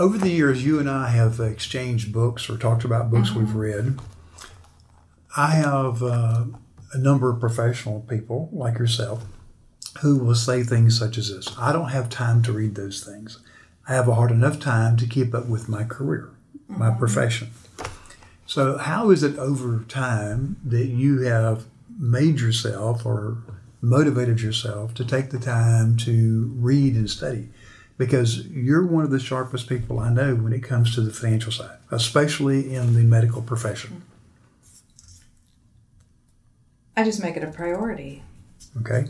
Over 0.00 0.16
the 0.16 0.30
years, 0.30 0.64
you 0.64 0.78
and 0.78 0.88
I 0.88 1.08
have 1.08 1.40
exchanged 1.40 2.10
books 2.10 2.48
or 2.48 2.56
talked 2.56 2.84
about 2.84 3.10
books 3.10 3.32
we've 3.32 3.54
read. 3.54 3.98
I 5.36 5.48
have 5.48 6.02
uh, 6.02 6.44
a 6.94 6.98
number 6.98 7.28
of 7.28 7.38
professional 7.38 8.00
people 8.08 8.48
like 8.50 8.78
yourself 8.78 9.26
who 10.00 10.16
will 10.16 10.34
say 10.34 10.62
things 10.62 10.98
such 10.98 11.18
as 11.18 11.28
this 11.28 11.54
I 11.58 11.74
don't 11.74 11.90
have 11.90 12.08
time 12.08 12.42
to 12.44 12.52
read 12.52 12.76
those 12.76 13.04
things. 13.04 13.40
I 13.86 13.92
have 13.92 14.08
a 14.08 14.14
hard 14.14 14.30
enough 14.30 14.58
time 14.58 14.96
to 14.96 15.06
keep 15.06 15.34
up 15.34 15.44
with 15.44 15.68
my 15.68 15.84
career, 15.84 16.30
my 16.66 16.90
profession. 16.92 17.50
So, 18.46 18.78
how 18.78 19.10
is 19.10 19.22
it 19.22 19.38
over 19.38 19.84
time 19.86 20.56
that 20.64 20.86
you 20.86 21.24
have 21.24 21.66
made 21.98 22.40
yourself 22.40 23.04
or 23.04 23.36
motivated 23.82 24.40
yourself 24.40 24.94
to 24.94 25.04
take 25.04 25.28
the 25.28 25.38
time 25.38 25.98
to 25.98 26.50
read 26.56 26.94
and 26.94 27.10
study? 27.10 27.50
Because 28.00 28.46
you're 28.46 28.86
one 28.86 29.04
of 29.04 29.10
the 29.10 29.20
sharpest 29.20 29.68
people 29.68 29.98
I 29.98 30.08
know 30.08 30.34
when 30.34 30.54
it 30.54 30.62
comes 30.62 30.94
to 30.94 31.02
the 31.02 31.12
financial 31.12 31.52
side, 31.52 31.76
especially 31.90 32.74
in 32.74 32.94
the 32.94 33.02
medical 33.02 33.42
profession. 33.42 34.04
I 36.96 37.04
just 37.04 37.22
make 37.22 37.36
it 37.36 37.44
a 37.44 37.48
priority. 37.48 38.22
Okay. 38.80 39.04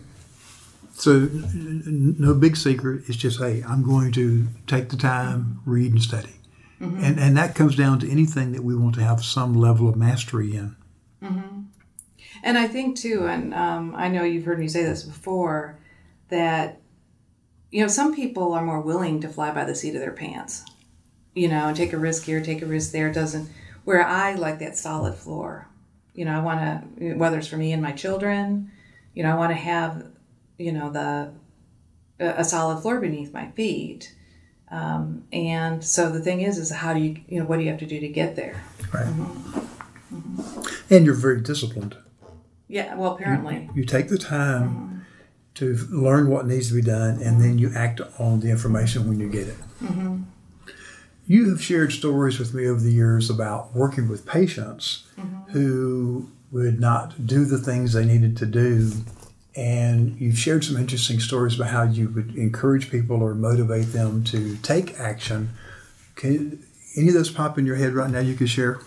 So, 0.94 1.29
no 1.31 2.35
big 2.35 2.57
secret. 2.57 3.05
It's 3.07 3.16
just, 3.16 3.38
hey, 3.38 3.62
I'm 3.62 3.85
going 3.85 4.11
to 4.11 4.48
take 4.66 4.88
the 4.88 4.96
time, 4.96 5.61
read, 5.64 5.92
and 5.92 6.03
study. 6.03 6.35
And, 6.81 7.20
and 7.20 7.37
that 7.37 7.55
comes 7.55 7.76
down 7.76 8.00
to 8.00 8.11
anything 8.11 8.50
that 8.53 8.64
we 8.64 8.74
want 8.74 8.96
to 8.96 9.05
have 9.05 9.22
some 9.22 9.55
level 9.55 9.88
of 9.88 9.94
mastery 9.94 10.57
in. 10.57 10.74
And 12.42 12.59
I 12.59 12.66
think 12.66 12.96
too, 12.96 13.29
and 13.29 13.55
um, 13.55 13.94
I 13.94 14.09
know 14.09 14.24
you've 14.24 14.46
heard 14.46 14.59
me 14.59 14.66
say 14.66 14.83
this 14.83 15.05
before, 15.05 15.79
that 16.31 16.79
you 17.70 17.80
know 17.83 17.88
some 17.88 18.14
people 18.14 18.52
are 18.52 18.64
more 18.64 18.80
willing 18.80 19.20
to 19.20 19.28
fly 19.28 19.52
by 19.52 19.64
the 19.64 19.74
seat 19.74 19.94
of 19.94 20.00
their 20.00 20.12
pants, 20.12 20.64
you 21.35 21.48
know, 21.48 21.68
and 21.68 21.76
take 21.76 21.92
a 21.92 21.98
risk 21.98 22.24
here, 22.24 22.42
take 22.42 22.62
a 22.62 22.66
risk 22.66 22.92
there. 22.92 23.12
Doesn't 23.12 23.48
where 23.85 24.04
I 24.04 24.35
like 24.35 24.59
that 24.59 24.76
solid 24.76 25.14
floor. 25.14 25.68
You 26.14 26.24
know, 26.24 26.33
I 26.33 26.42
want 26.42 26.61
to 26.98 27.14
whether 27.14 27.38
it's 27.38 27.46
for 27.46 27.56
me 27.56 27.72
and 27.72 27.83
my 27.83 27.92
children, 27.92 28.70
you 29.14 29.22
know, 29.22 29.30
I 29.30 29.37
want 29.37 29.50
to 29.50 29.56
have 29.56 30.06
you 30.59 30.72
know 30.72 30.90
the 30.90 31.33
a 32.18 32.40
a 32.40 32.44
solid 32.44 32.80
floor 32.83 33.00
beneath 33.00 33.33
my 33.33 33.50
feet. 33.52 34.14
Um, 34.70 35.24
and 35.33 35.83
so 35.85 36.11
the 36.11 36.20
thing 36.20 36.42
is, 36.42 36.56
is 36.56 36.70
how 36.70 36.94
do 36.94 37.00
you, 37.00 37.20
you 37.26 37.40
know, 37.40 37.44
what 37.44 37.56
do 37.56 37.64
you 37.64 37.70
have 37.70 37.80
to 37.80 37.87
do 37.87 37.98
to 37.98 38.09
get 38.09 38.37
there? 38.37 38.62
Right. 38.94 39.06
Mm-hmm. 39.06 39.59
Mm-hmm. 40.14 40.94
And 40.94 41.06
you're 41.06 41.14
very 41.16 41.40
disciplined. 41.40 41.96
Yeah, 42.68 42.94
well, 42.94 43.14
apparently. 43.14 43.68
You 43.74 43.85
take 43.85 44.09
the 44.09 44.18
time 44.18 44.68
mm-hmm. 44.68 44.99
To 45.54 45.76
learn 45.90 46.28
what 46.28 46.46
needs 46.46 46.68
to 46.68 46.74
be 46.74 46.82
done, 46.82 47.20
and 47.20 47.40
then 47.40 47.58
you 47.58 47.70
act 47.74 48.00
on 48.18 48.40
the 48.40 48.50
information 48.50 49.08
when 49.08 49.20
you 49.20 49.28
get 49.28 49.48
it. 49.48 49.58
Mm-hmm. 49.82 50.22
You 51.26 51.50
have 51.50 51.62
shared 51.62 51.92
stories 51.92 52.38
with 52.38 52.54
me 52.54 52.66
over 52.66 52.80
the 52.80 52.92
years 52.92 53.30
about 53.30 53.74
working 53.74 54.08
with 54.08 54.26
patients 54.26 55.06
mm-hmm. 55.18 55.50
who 55.52 56.30
would 56.50 56.80
not 56.80 57.26
do 57.26 57.44
the 57.44 57.58
things 57.58 57.92
they 57.92 58.04
needed 58.04 58.36
to 58.38 58.46
do. 58.46 58.92
And 59.56 60.20
you've 60.20 60.38
shared 60.38 60.64
some 60.64 60.76
interesting 60.76 61.20
stories 61.20 61.56
about 61.56 61.68
how 61.68 61.82
you 61.82 62.08
would 62.08 62.36
encourage 62.36 62.90
people 62.90 63.22
or 63.22 63.34
motivate 63.34 63.92
them 63.92 64.24
to 64.24 64.56
take 64.58 64.98
action. 64.98 65.50
Can 66.14 66.64
any 66.96 67.08
of 67.08 67.14
those 67.14 67.30
pop 67.30 67.58
in 67.58 67.66
your 67.66 67.76
head 67.76 67.92
right 67.92 68.10
now 68.10 68.20
you 68.20 68.34
could 68.34 68.50
share? 68.50 68.80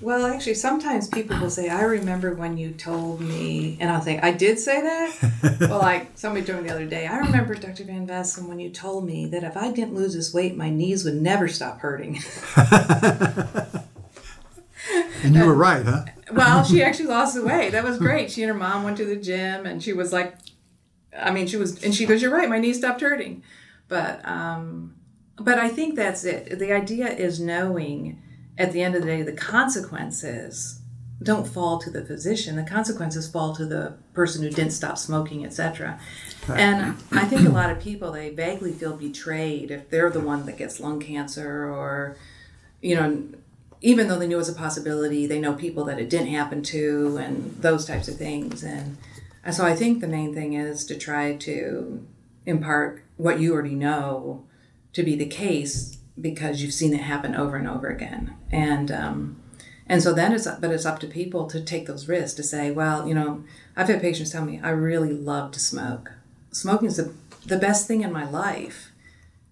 Well, 0.00 0.26
actually, 0.26 0.54
sometimes 0.54 1.08
people 1.08 1.38
will 1.40 1.50
say, 1.50 1.68
I 1.68 1.82
remember 1.82 2.34
when 2.34 2.56
you 2.56 2.70
told 2.70 3.20
me, 3.20 3.76
and 3.80 3.90
I'll 3.90 4.00
say, 4.00 4.18
I 4.18 4.30
did 4.32 4.58
say 4.58 4.80
that. 4.80 5.58
well, 5.68 5.78
like 5.80 6.16
somebody 6.16 6.46
told 6.46 6.62
me 6.62 6.68
the 6.68 6.74
other 6.74 6.86
day, 6.86 7.06
I 7.06 7.18
remember, 7.18 7.54
Dr. 7.54 7.84
Van 7.84 8.06
Vessem, 8.06 8.48
when 8.48 8.60
you 8.60 8.70
told 8.70 9.04
me 9.04 9.26
that 9.26 9.42
if 9.42 9.56
I 9.56 9.72
didn't 9.72 9.94
lose 9.94 10.14
this 10.14 10.32
weight, 10.32 10.56
my 10.56 10.70
knees 10.70 11.04
would 11.04 11.20
never 11.20 11.48
stop 11.48 11.80
hurting. 11.80 12.20
And 15.22 15.34
you 15.34 15.44
were 15.44 15.54
right, 15.54 15.84
huh? 15.84 16.04
well, 16.32 16.64
she 16.64 16.82
actually 16.84 17.06
lost 17.06 17.34
the 17.34 17.44
weight. 17.44 17.72
That 17.72 17.84
was 17.84 17.98
great. 17.98 18.30
She 18.30 18.42
and 18.42 18.52
her 18.52 18.58
mom 18.58 18.84
went 18.84 18.96
to 18.98 19.04
the 19.04 19.16
gym, 19.16 19.66
and 19.66 19.82
she 19.82 19.92
was 19.92 20.12
like, 20.12 20.36
I 21.16 21.30
mean, 21.30 21.46
she 21.46 21.56
was, 21.56 21.82
and 21.82 21.94
she 21.94 22.06
goes, 22.06 22.22
You're 22.22 22.30
right, 22.30 22.48
my 22.48 22.58
knees 22.58 22.78
stopped 22.78 23.00
hurting. 23.00 23.42
But, 23.88 24.26
um, 24.26 24.94
but 25.36 25.58
I 25.58 25.68
think 25.68 25.96
that's 25.96 26.24
it. 26.24 26.58
The 26.58 26.72
idea 26.72 27.08
is 27.08 27.40
knowing 27.40 28.22
at 28.58 28.72
the 28.72 28.82
end 28.82 28.94
of 28.94 29.02
the 29.02 29.06
day, 29.06 29.22
the 29.22 29.32
consequences 29.32 30.80
don't 31.22 31.46
fall 31.46 31.78
to 31.78 31.90
the 31.90 32.04
physician. 32.04 32.56
The 32.56 32.62
consequences 32.62 33.28
fall 33.28 33.54
to 33.56 33.64
the 33.64 33.94
person 34.12 34.42
who 34.42 34.50
didn't 34.50 34.72
stop 34.72 34.98
smoking, 34.98 35.44
etc. 35.44 35.98
And 36.48 36.96
I 37.12 37.24
think 37.24 37.46
a 37.46 37.50
lot 37.50 37.70
of 37.70 37.80
people 37.80 38.12
they 38.12 38.30
vaguely 38.30 38.72
feel 38.72 38.96
betrayed 38.96 39.70
if 39.70 39.90
they're 39.90 40.10
the 40.10 40.20
one 40.20 40.46
that 40.46 40.56
gets 40.56 40.80
lung 40.80 41.00
cancer 41.00 41.64
or, 41.68 42.16
you 42.80 42.94
know, 42.94 43.24
even 43.80 44.08
though 44.08 44.18
they 44.18 44.26
knew 44.26 44.36
it 44.36 44.38
was 44.38 44.48
a 44.48 44.54
possibility, 44.54 45.26
they 45.26 45.40
know 45.40 45.54
people 45.54 45.84
that 45.84 46.00
it 46.00 46.10
didn't 46.10 46.28
happen 46.28 46.62
to, 46.64 47.16
and 47.20 47.56
those 47.60 47.84
types 47.86 48.08
of 48.08 48.16
things. 48.16 48.62
And 48.62 48.96
and 49.44 49.54
so 49.54 49.64
I 49.64 49.74
think 49.74 50.00
the 50.00 50.08
main 50.08 50.34
thing 50.34 50.54
is 50.54 50.84
to 50.86 50.96
try 50.96 51.36
to 51.36 52.06
impart 52.44 53.02
what 53.16 53.40
you 53.40 53.52
already 53.52 53.74
know 53.74 54.44
to 54.92 55.02
be 55.02 55.14
the 55.14 55.26
case 55.26 55.97
because 56.20 56.62
you've 56.62 56.74
seen 56.74 56.94
it 56.94 57.00
happen 57.02 57.34
over 57.34 57.56
and 57.56 57.68
over 57.68 57.88
again. 57.88 58.34
And 58.50 58.90
um, 58.90 59.42
and 59.86 60.02
so 60.02 60.12
then 60.12 60.32
it's 60.32 60.46
but 60.46 60.70
it's 60.70 60.86
up 60.86 60.98
to 61.00 61.06
people 61.06 61.46
to 61.48 61.60
take 61.62 61.86
those 61.86 62.08
risks 62.08 62.34
to 62.36 62.42
say, 62.42 62.70
well, 62.70 63.06
you 63.08 63.14
know, 63.14 63.44
I've 63.76 63.88
had 63.88 64.00
patients 64.00 64.30
tell 64.30 64.44
me 64.44 64.60
I 64.62 64.70
really 64.70 65.12
love 65.12 65.52
to 65.52 65.60
smoke. 65.60 66.12
Smoking 66.52 66.88
is 66.88 66.96
the 66.96 67.12
the 67.46 67.58
best 67.58 67.86
thing 67.86 68.02
in 68.02 68.12
my 68.12 68.28
life, 68.28 68.92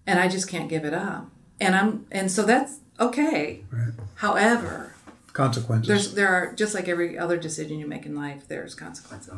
and 0.05 0.19
I 0.19 0.27
just 0.27 0.47
can't 0.47 0.69
give 0.69 0.85
it 0.85 0.93
up. 0.93 1.29
And 1.59 1.75
I'm 1.75 2.05
and 2.11 2.31
so 2.31 2.43
that's 2.43 2.79
okay. 2.99 3.63
Right. 3.71 3.93
However, 4.15 4.93
Consequences. 5.33 5.87
there's 5.87 6.13
there 6.13 6.29
are 6.29 6.53
just 6.53 6.73
like 6.75 6.87
every 6.87 7.17
other 7.17 7.37
decision 7.37 7.79
you 7.79 7.87
make 7.87 8.05
in 8.05 8.15
life, 8.15 8.47
there's 8.47 8.75
consequences. 8.75 9.33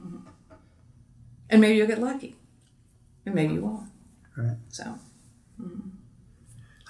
Mhm. 0.00 0.20
And 1.50 1.60
maybe 1.60 1.76
you'll 1.76 1.86
get 1.86 2.00
lucky, 2.00 2.36
and 3.26 3.34
maybe 3.34 3.54
you 3.54 3.60
won't. 3.62 3.88
Right. 4.36 4.56
So 4.68 4.98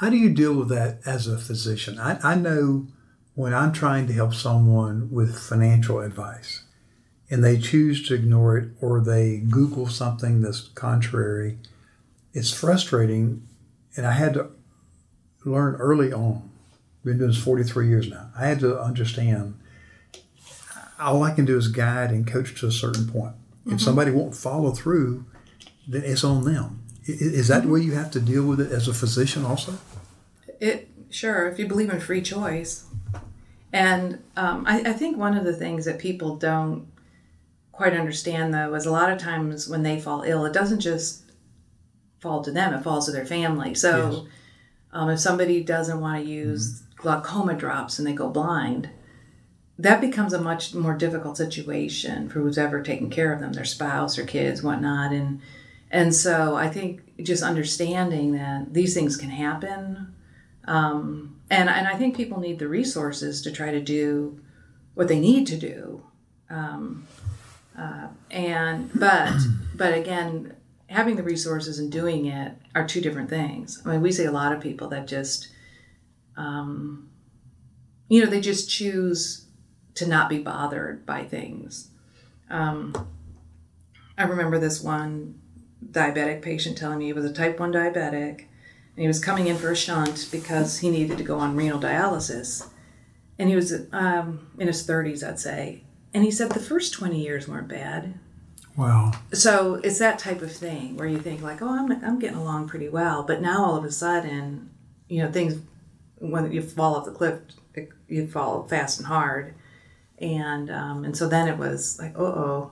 How 0.04 0.10
do 0.10 0.18
you 0.18 0.28
deal 0.28 0.52
with 0.52 0.68
that 0.68 0.98
as 1.06 1.26
a 1.26 1.38
physician? 1.38 1.98
I, 1.98 2.18
I 2.22 2.34
know 2.34 2.88
when 3.34 3.54
I'm 3.54 3.72
trying 3.72 4.06
to 4.08 4.12
help 4.12 4.34
someone 4.34 5.08
with 5.10 5.38
financial 5.38 6.00
advice, 6.00 6.64
and 7.30 7.42
they 7.42 7.56
choose 7.56 8.06
to 8.08 8.14
ignore 8.14 8.58
it 8.58 8.68
or 8.82 9.00
they 9.00 9.38
Google 9.38 9.88
something 9.88 10.42
that's 10.42 10.68
contrary, 10.74 11.56
it's 12.34 12.52
frustrating. 12.52 13.48
And 13.96 14.06
I 14.06 14.12
had 14.12 14.34
to 14.34 14.50
learn 15.46 15.76
early 15.76 16.12
on, 16.12 16.50
been 17.02 17.16
doing 17.16 17.30
this 17.30 17.42
43 17.42 17.88
years 17.88 18.10
now, 18.10 18.28
I 18.38 18.44
had 18.44 18.60
to 18.60 18.78
understand 18.78 19.58
all 21.00 21.22
I 21.22 21.32
can 21.32 21.46
do 21.46 21.56
is 21.56 21.68
guide 21.68 22.10
and 22.10 22.26
coach 22.26 22.60
to 22.60 22.66
a 22.66 22.72
certain 22.72 23.08
point. 23.08 23.36
If 23.64 23.68
mm-hmm. 23.68 23.78
somebody 23.78 24.10
won't 24.10 24.36
follow 24.36 24.72
through, 24.72 25.24
then 25.88 26.02
it's 26.04 26.24
on 26.24 26.44
them. 26.44 26.82
Is 27.06 27.48
that 27.48 27.60
mm-hmm. 27.60 27.68
the 27.68 27.72
way 27.72 27.80
you 27.80 27.94
have 27.94 28.10
to 28.10 28.20
deal 28.20 28.44
with 28.44 28.60
it 28.60 28.70
as 28.70 28.86
a 28.86 28.92
physician 28.92 29.46
also? 29.46 29.78
It 30.60 30.88
sure 31.10 31.48
if 31.48 31.58
you 31.58 31.66
believe 31.66 31.90
in 31.90 32.00
free 32.00 32.22
choice, 32.22 32.86
and 33.72 34.22
um, 34.36 34.64
I, 34.66 34.80
I 34.80 34.92
think 34.92 35.16
one 35.16 35.36
of 35.36 35.44
the 35.44 35.52
things 35.52 35.84
that 35.84 35.98
people 35.98 36.36
don't 36.36 36.86
quite 37.72 37.92
understand 37.92 38.54
though 38.54 38.74
is 38.74 38.86
a 38.86 38.92
lot 38.92 39.10
of 39.10 39.18
times 39.18 39.68
when 39.68 39.82
they 39.82 40.00
fall 40.00 40.22
ill, 40.22 40.44
it 40.44 40.52
doesn't 40.52 40.80
just 40.80 41.22
fall 42.20 42.42
to 42.42 42.50
them; 42.50 42.74
it 42.74 42.82
falls 42.82 43.06
to 43.06 43.12
their 43.12 43.26
family. 43.26 43.74
So, 43.74 44.26
um, 44.92 45.10
if 45.10 45.20
somebody 45.20 45.62
doesn't 45.62 46.00
want 46.00 46.24
to 46.24 46.30
use 46.30 46.82
glaucoma 46.96 47.54
drops 47.54 47.98
and 47.98 48.06
they 48.06 48.12
go 48.12 48.28
blind, 48.28 48.90
that 49.78 50.00
becomes 50.00 50.32
a 50.32 50.40
much 50.40 50.74
more 50.74 50.96
difficult 50.96 51.36
situation 51.36 52.28
for 52.28 52.40
who's 52.40 52.58
ever 52.58 52.82
taking 52.82 53.10
care 53.10 53.32
of 53.32 53.40
them, 53.40 53.52
their 53.52 53.64
spouse 53.64 54.18
or 54.18 54.24
kids, 54.24 54.62
whatnot, 54.62 55.12
and 55.12 55.40
and 55.90 56.14
so 56.14 56.56
I 56.56 56.68
think 56.68 57.02
just 57.22 57.42
understanding 57.42 58.32
that 58.32 58.72
these 58.72 58.94
things 58.94 59.16
can 59.16 59.30
happen 59.30 60.13
um, 60.66 61.40
and 61.50 61.68
and 61.68 61.86
I 61.86 61.96
think 61.96 62.16
people 62.16 62.40
need 62.40 62.58
the 62.58 62.68
resources 62.68 63.42
to 63.42 63.52
try 63.52 63.70
to 63.70 63.80
do 63.80 64.40
what 64.94 65.08
they 65.08 65.18
need 65.18 65.46
to 65.48 65.56
do. 65.56 66.02
Um, 66.50 67.06
uh, 67.78 68.08
and 68.30 68.90
but 68.94 69.32
but 69.74 69.94
again, 69.94 70.56
having 70.88 71.16
the 71.16 71.22
resources 71.22 71.78
and 71.78 71.90
doing 71.90 72.26
it 72.26 72.56
are 72.74 72.86
two 72.86 73.00
different 73.00 73.30
things. 73.30 73.82
I 73.84 73.90
mean, 73.90 74.00
we 74.00 74.12
see 74.12 74.24
a 74.24 74.32
lot 74.32 74.52
of 74.52 74.60
people 74.60 74.88
that 74.88 75.06
just, 75.06 75.48
um, 76.36 77.10
you 78.08 78.22
know, 78.22 78.30
they 78.30 78.40
just 78.40 78.70
choose 78.70 79.46
to 79.94 80.06
not 80.06 80.28
be 80.28 80.38
bothered 80.38 81.06
by 81.06 81.24
things. 81.24 81.88
Um, 82.50 82.94
I 84.16 84.24
remember 84.24 84.58
this 84.58 84.82
one 84.82 85.40
diabetic 85.90 86.42
patient 86.42 86.78
telling 86.78 86.98
me 86.98 87.06
he 87.06 87.12
was 87.12 87.24
a 87.24 87.32
type 87.32 87.58
one 87.58 87.72
diabetic 87.72 88.46
and 88.96 89.02
he 89.02 89.08
was 89.08 89.22
coming 89.22 89.48
in 89.48 89.56
for 89.56 89.72
a 89.72 89.76
shunt 89.76 90.28
because 90.30 90.78
he 90.78 90.88
needed 90.88 91.18
to 91.18 91.24
go 91.24 91.38
on 91.38 91.56
renal 91.56 91.80
dialysis. 91.80 92.68
And 93.38 93.48
he 93.48 93.56
was 93.56 93.72
um, 93.90 94.46
in 94.58 94.68
his 94.68 94.86
30s, 94.86 95.26
I'd 95.26 95.40
say. 95.40 95.82
And 96.12 96.22
he 96.22 96.30
said 96.30 96.52
the 96.52 96.60
first 96.60 96.92
20 96.92 97.20
years 97.20 97.48
weren't 97.48 97.66
bad. 97.66 98.14
Wow. 98.76 99.12
So 99.32 99.74
it's 99.82 99.98
that 99.98 100.20
type 100.20 100.42
of 100.42 100.52
thing 100.52 100.96
where 100.96 101.08
you 101.08 101.18
think 101.18 101.42
like, 101.42 101.60
oh, 101.60 101.68
I'm, 101.68 101.90
I'm 102.04 102.20
getting 102.20 102.36
along 102.36 102.68
pretty 102.68 102.88
well. 102.88 103.24
But 103.24 103.42
now 103.42 103.64
all 103.64 103.76
of 103.76 103.84
a 103.84 103.90
sudden, 103.90 104.70
you 105.08 105.24
know, 105.24 105.32
things, 105.32 105.60
when 106.18 106.52
you 106.52 106.62
fall 106.62 106.94
off 106.94 107.04
the 107.04 107.10
cliff, 107.10 107.40
it, 107.74 107.88
you 108.06 108.28
fall 108.28 108.62
fast 108.68 108.98
and 108.98 109.08
hard. 109.08 109.54
And, 110.18 110.70
um, 110.70 111.04
and 111.04 111.16
so 111.16 111.28
then 111.28 111.48
it 111.48 111.58
was 111.58 111.98
like, 111.98 112.16
uh-oh. 112.16 112.70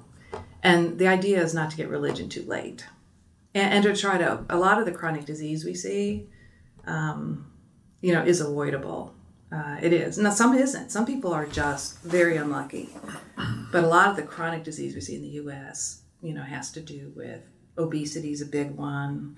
And 0.63 1.01
the 1.01 1.09
idea 1.09 1.43
is 1.43 1.53
not 1.53 1.73
to 1.73 1.77
get 1.77 1.89
religion 1.89 2.29
too 2.29 2.45
late 2.45 2.85
and, 3.55 3.75
and 3.75 3.85
to 3.85 3.97
try 3.97 4.19
to 4.19 4.45
a 4.49 4.57
lot 4.57 4.79
of 4.79 4.85
the 4.85 4.93
chronic 4.93 5.25
disease 5.25 5.65
we 5.65 5.75
see 5.75 6.29
um, 6.87 7.51
you 8.01 8.13
know 8.13 8.23
is 8.23 8.41
avoidable. 8.41 9.15
Uh, 9.51 9.77
it 9.83 9.93
is. 9.93 10.17
Now 10.17 10.31
some 10.31 10.55
isn't. 10.57 10.91
Some 10.91 11.05
people 11.05 11.33
are 11.33 11.47
just 11.47 12.01
very 12.01 12.37
unlucky. 12.37 12.89
But 13.71 13.85
a 13.85 13.87
lot 13.87 14.09
of 14.09 14.17
the 14.17 14.23
chronic 14.23 14.65
disease 14.65 14.95
we 14.95 15.01
see 15.01 15.17
in 15.17 15.23
the 15.23 15.53
us 15.53 16.03
you 16.23 16.35
know 16.35 16.43
has 16.43 16.71
to 16.73 16.81
do 16.81 17.13
with 17.17 17.43
obesity 17.79 18.33
is 18.33 18.41
a 18.41 18.47
big 18.47 18.73
one 18.73 19.37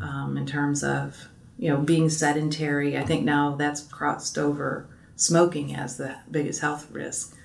um, 0.00 0.36
in 0.36 0.46
terms 0.46 0.82
of 0.82 1.28
you 1.58 1.68
know 1.68 1.78
being 1.78 2.08
sedentary. 2.08 2.96
I 2.98 3.04
think 3.04 3.24
now 3.24 3.56
that's 3.56 3.82
crossed 3.82 4.38
over 4.38 4.88
smoking 5.16 5.76
as 5.76 5.96
the 5.98 6.16
biggest 6.30 6.60
health 6.60 6.90
risk. 6.90 7.36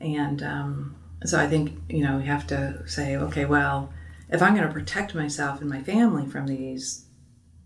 And 0.00 0.42
um, 0.42 0.96
so 1.24 1.38
i 1.38 1.46
think 1.46 1.78
you 1.88 2.04
know 2.04 2.18
we 2.18 2.24
have 2.24 2.46
to 2.46 2.82
say 2.86 3.16
okay 3.16 3.44
well 3.44 3.92
if 4.32 4.40
I'm 4.40 4.54
going 4.56 4.66
to 4.66 4.72
protect 4.72 5.14
myself 5.14 5.60
and 5.60 5.68
my 5.68 5.82
family 5.82 6.26
from 6.26 6.46
these 6.46 7.04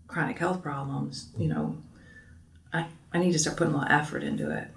chronic 0.07 0.37
health 0.37 0.61
problems, 0.61 1.29
you 1.37 1.47
know, 1.47 1.77
I, 2.73 2.87
I 3.13 3.19
need 3.19 3.31
to 3.31 3.39
start 3.39 3.55
putting 3.55 3.73
a 3.73 3.77
little 3.77 3.91
effort 3.91 4.21
into 4.21 4.51
it. 4.51 4.67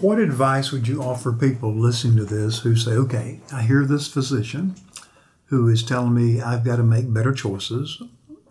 What 0.00 0.18
advice 0.20 0.70
would 0.70 0.86
you 0.86 1.02
offer 1.02 1.32
people 1.32 1.74
listening 1.74 2.16
to 2.18 2.24
this 2.24 2.60
who 2.60 2.76
say, 2.76 2.92
okay, 2.92 3.40
I 3.52 3.62
hear 3.62 3.84
this 3.84 4.06
physician 4.06 4.76
who 5.46 5.66
is 5.68 5.82
telling 5.82 6.14
me 6.14 6.40
I've 6.40 6.64
got 6.64 6.76
to 6.76 6.82
make 6.82 7.12
better 7.12 7.32
choices, 7.32 8.00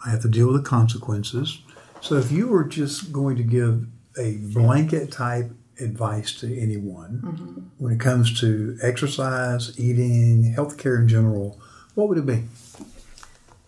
I 0.06 0.10
have 0.10 0.24
to 0.24 0.28
deal 0.28 0.48
with 0.48 0.64
the 0.64 0.70
consequences. 0.70 1.62
So 2.02 2.16
if 2.16 2.32
you 2.32 2.48
were 2.48 2.64
just 2.64 3.14
going 3.14 3.38
to 3.38 3.44
give 3.44 3.86
a 4.20 4.38
blanket 4.38 5.12
type 5.12 5.52
advice 5.80 6.34
to 6.40 6.60
anyone 6.60 7.22
mm-hmm. 7.24 7.62
when 7.78 7.94
it 7.94 8.00
comes 8.00 8.40
to 8.42 8.78
exercise, 8.82 9.80
eating, 9.80 10.54
healthcare 10.56 11.00
in 11.00 11.08
general, 11.08 11.60
what 11.96 12.10
would 12.10 12.18
it 12.18 12.26
be? 12.26 12.44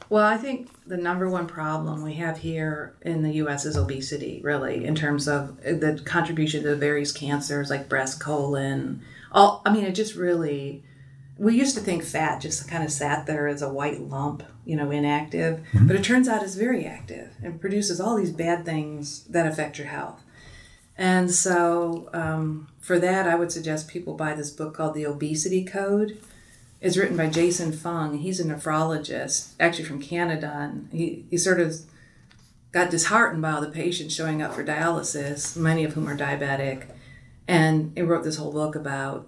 Well, 0.10 0.26
I 0.26 0.38
think 0.38 0.70
the 0.88 0.98
number 0.98 1.30
one 1.30 1.46
problem 1.46 2.04
we 2.04 2.16
have 2.16 2.40
here 2.40 2.96
in 3.04 3.22
the 3.22 3.34
U.S. 3.34 3.66
is 3.66 3.78
obesity, 3.78 4.42
really, 4.44 4.86
in 4.86 4.96
terms 4.96 5.28
of 5.28 5.62
the 5.62 6.02
contribution 6.04 6.64
to 6.64 6.76
various 6.76 7.12
cancers 7.12 7.70
like 7.70 7.88
breast, 7.88 8.20
colon. 8.20 9.02
All 9.32 9.62
I 9.66 9.72
mean, 9.72 9.86
it 9.86 9.94
just 9.94 10.16
really. 10.16 10.84
We 11.38 11.58
used 11.58 11.76
to 11.76 11.82
think 11.82 12.04
fat 12.04 12.42
just 12.42 12.68
kind 12.68 12.84
of 12.84 12.92
sat 12.92 13.26
there 13.26 13.48
as 13.48 13.62
a 13.62 13.72
white 13.72 14.02
lump, 14.02 14.44
you 14.66 14.76
know, 14.76 14.92
inactive, 14.92 15.60
mm-hmm. 15.72 15.88
but 15.88 15.96
it 15.96 16.04
turns 16.04 16.28
out 16.28 16.44
it's 16.44 16.56
very 16.56 16.86
active 16.86 17.34
and 17.42 17.62
produces 17.62 18.02
all 18.02 18.18
these 18.18 18.32
bad 18.32 18.66
things 18.66 19.24
that 19.26 19.48
affect 19.48 19.78
your 19.78 19.88
health. 19.88 20.22
And 21.00 21.32
so, 21.32 22.10
um, 22.12 22.68
for 22.82 23.00
that, 23.00 23.26
I 23.26 23.36
would 23.36 23.54
suggest 23.54 23.88
people 23.88 24.16
buy 24.16 24.34
this 24.34 24.52
book 24.52 24.74
called 24.74 24.96
The 24.96 25.06
Obesity 25.06 25.64
Code. 25.64 26.22
It's 26.82 26.98
written 26.98 27.16
by 27.16 27.30
Jason 27.30 27.72
Fung. 27.72 28.18
He's 28.18 28.42
a 28.42 28.44
nephrologist, 28.44 29.54
actually 29.62 29.86
from 29.86 30.02
Canada, 30.02 30.54
and 30.54 30.90
he, 30.92 31.24
he 31.30 31.38
sort 31.38 31.62
of 31.62 31.78
got 32.74 32.90
disheartened 32.90 33.42
by 33.42 33.52
all 33.52 33.62
the 33.62 33.70
patients 33.70 34.14
showing 34.14 34.42
up 34.42 34.54
for 34.54 34.64
dialysis, 34.64 35.56
many 35.56 35.86
of 35.86 35.94
whom 35.94 36.06
are 36.06 36.18
diabetic. 36.18 36.88
And 37.48 37.94
he 37.96 38.02
wrote 38.02 38.26
this 38.26 38.36
whole 38.36 38.52
book 38.52 38.76
about, 38.76 39.26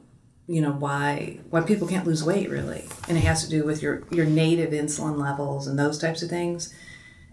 you 0.47 0.59
know, 0.59 0.73
why 0.73 1.39
why 1.51 1.61
people 1.61 1.87
can't 1.87 2.05
lose 2.05 2.21
weight 2.21 2.49
really. 2.49 2.83
And 3.07 3.17
it 3.17 3.23
has 3.23 3.45
to 3.45 3.49
do 3.49 3.63
with 3.63 3.81
your, 3.81 4.03
your 4.11 4.25
native 4.25 4.71
insulin 4.71 5.17
levels 5.17 5.67
and 5.67 5.79
those 5.79 5.97
types 5.97 6.21
of 6.21 6.29
things. 6.29 6.73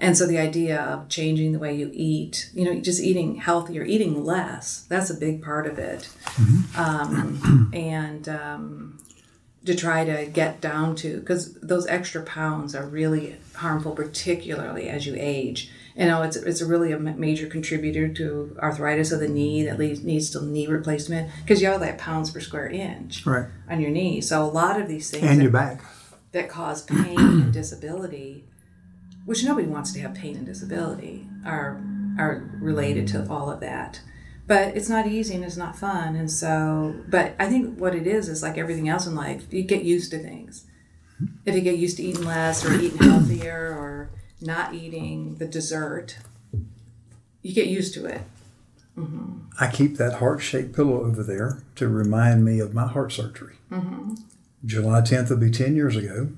And 0.00 0.16
so 0.16 0.26
the 0.26 0.38
idea 0.38 0.80
of 0.80 1.08
changing 1.08 1.52
the 1.52 1.58
way 1.58 1.74
you 1.74 1.90
eat, 1.92 2.50
you 2.54 2.64
know, 2.64 2.80
just 2.80 3.02
eating 3.02 3.36
healthier, 3.36 3.82
eating 3.82 4.24
less, 4.24 4.82
that's 4.88 5.10
a 5.10 5.14
big 5.14 5.42
part 5.42 5.66
of 5.66 5.78
it. 5.78 6.08
Mm-hmm. 6.24 6.80
Um, 6.80 7.70
and 7.74 8.28
um, 8.28 9.00
to 9.64 9.74
try 9.74 10.04
to 10.04 10.26
get 10.26 10.60
down 10.60 10.94
to, 10.96 11.18
because 11.18 11.54
those 11.54 11.86
extra 11.88 12.22
pounds 12.22 12.76
are 12.76 12.86
really 12.86 13.36
harmful, 13.54 13.92
particularly 13.92 14.88
as 14.88 15.04
you 15.04 15.16
age. 15.18 15.70
You 15.96 16.06
know, 16.06 16.22
it's, 16.22 16.36
it's 16.36 16.62
really 16.62 16.92
a 16.92 16.98
major 16.98 17.48
contributor 17.48 18.06
to 18.06 18.56
arthritis 18.60 19.10
of 19.10 19.18
the 19.18 19.26
knee 19.26 19.64
that 19.64 19.80
leads, 19.80 20.04
needs 20.04 20.30
to 20.30 20.44
knee 20.44 20.68
replacement 20.68 21.28
because 21.42 21.60
you 21.60 21.66
have 21.66 21.80
that 21.80 21.98
pounds 21.98 22.30
per 22.30 22.38
square 22.38 22.68
inch 22.68 23.26
right. 23.26 23.46
on 23.68 23.80
your 23.80 23.90
knee. 23.90 24.20
So 24.20 24.44
a 24.44 24.46
lot 24.46 24.80
of 24.80 24.86
these 24.86 25.10
things 25.10 25.24
and 25.24 25.40
that, 25.40 25.42
your 25.42 25.50
back 25.50 25.82
that 26.30 26.48
cause 26.48 26.82
pain 26.82 27.18
and 27.18 27.52
disability 27.52 28.44
which 29.28 29.44
nobody 29.44 29.66
wants 29.66 29.92
to 29.92 30.00
have 30.00 30.14
pain 30.14 30.36
and 30.36 30.46
disability, 30.46 31.26
are 31.44 31.78
are 32.18 32.50
related 32.60 33.06
to 33.06 33.28
all 33.28 33.50
of 33.50 33.60
that. 33.60 34.00
But 34.46 34.74
it's 34.74 34.88
not 34.88 35.06
easy 35.06 35.34
and 35.34 35.44
it's 35.44 35.58
not 35.58 35.76
fun. 35.76 36.16
And 36.16 36.30
so, 36.30 36.94
but 37.06 37.34
I 37.38 37.46
think 37.46 37.78
what 37.78 37.94
it 37.94 38.06
is 38.06 38.30
is 38.30 38.42
like 38.42 38.56
everything 38.56 38.88
else 38.88 39.06
in 39.06 39.14
life, 39.14 39.44
you 39.52 39.64
get 39.64 39.84
used 39.84 40.10
to 40.12 40.18
things. 40.18 40.64
If 41.44 41.54
you 41.54 41.60
get 41.60 41.76
used 41.76 41.98
to 41.98 42.02
eating 42.02 42.24
less 42.24 42.64
or 42.64 42.72
eating 42.72 42.96
healthier 42.96 43.76
or 43.78 44.08
not 44.40 44.72
eating 44.72 45.36
the 45.36 45.46
dessert, 45.46 46.16
you 47.42 47.54
get 47.54 47.66
used 47.66 47.92
to 47.94 48.06
it. 48.06 48.22
Mm-hmm. 48.96 49.40
I 49.60 49.70
keep 49.70 49.98
that 49.98 50.14
heart 50.14 50.40
shaped 50.40 50.74
pillow 50.74 51.04
over 51.04 51.22
there 51.22 51.62
to 51.74 51.86
remind 51.86 52.46
me 52.46 52.60
of 52.60 52.72
my 52.72 52.86
heart 52.86 53.12
surgery. 53.12 53.56
Mm-hmm. 53.70 54.14
July 54.64 55.02
10th 55.02 55.28
will 55.28 55.36
be 55.36 55.50
10 55.50 55.76
years 55.76 55.96
ago. 55.96 56.30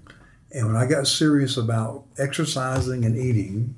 And 0.52 0.66
when 0.66 0.76
I 0.76 0.86
got 0.86 1.06
serious 1.06 1.56
about 1.56 2.04
exercising 2.18 3.04
and 3.04 3.16
eating, 3.16 3.74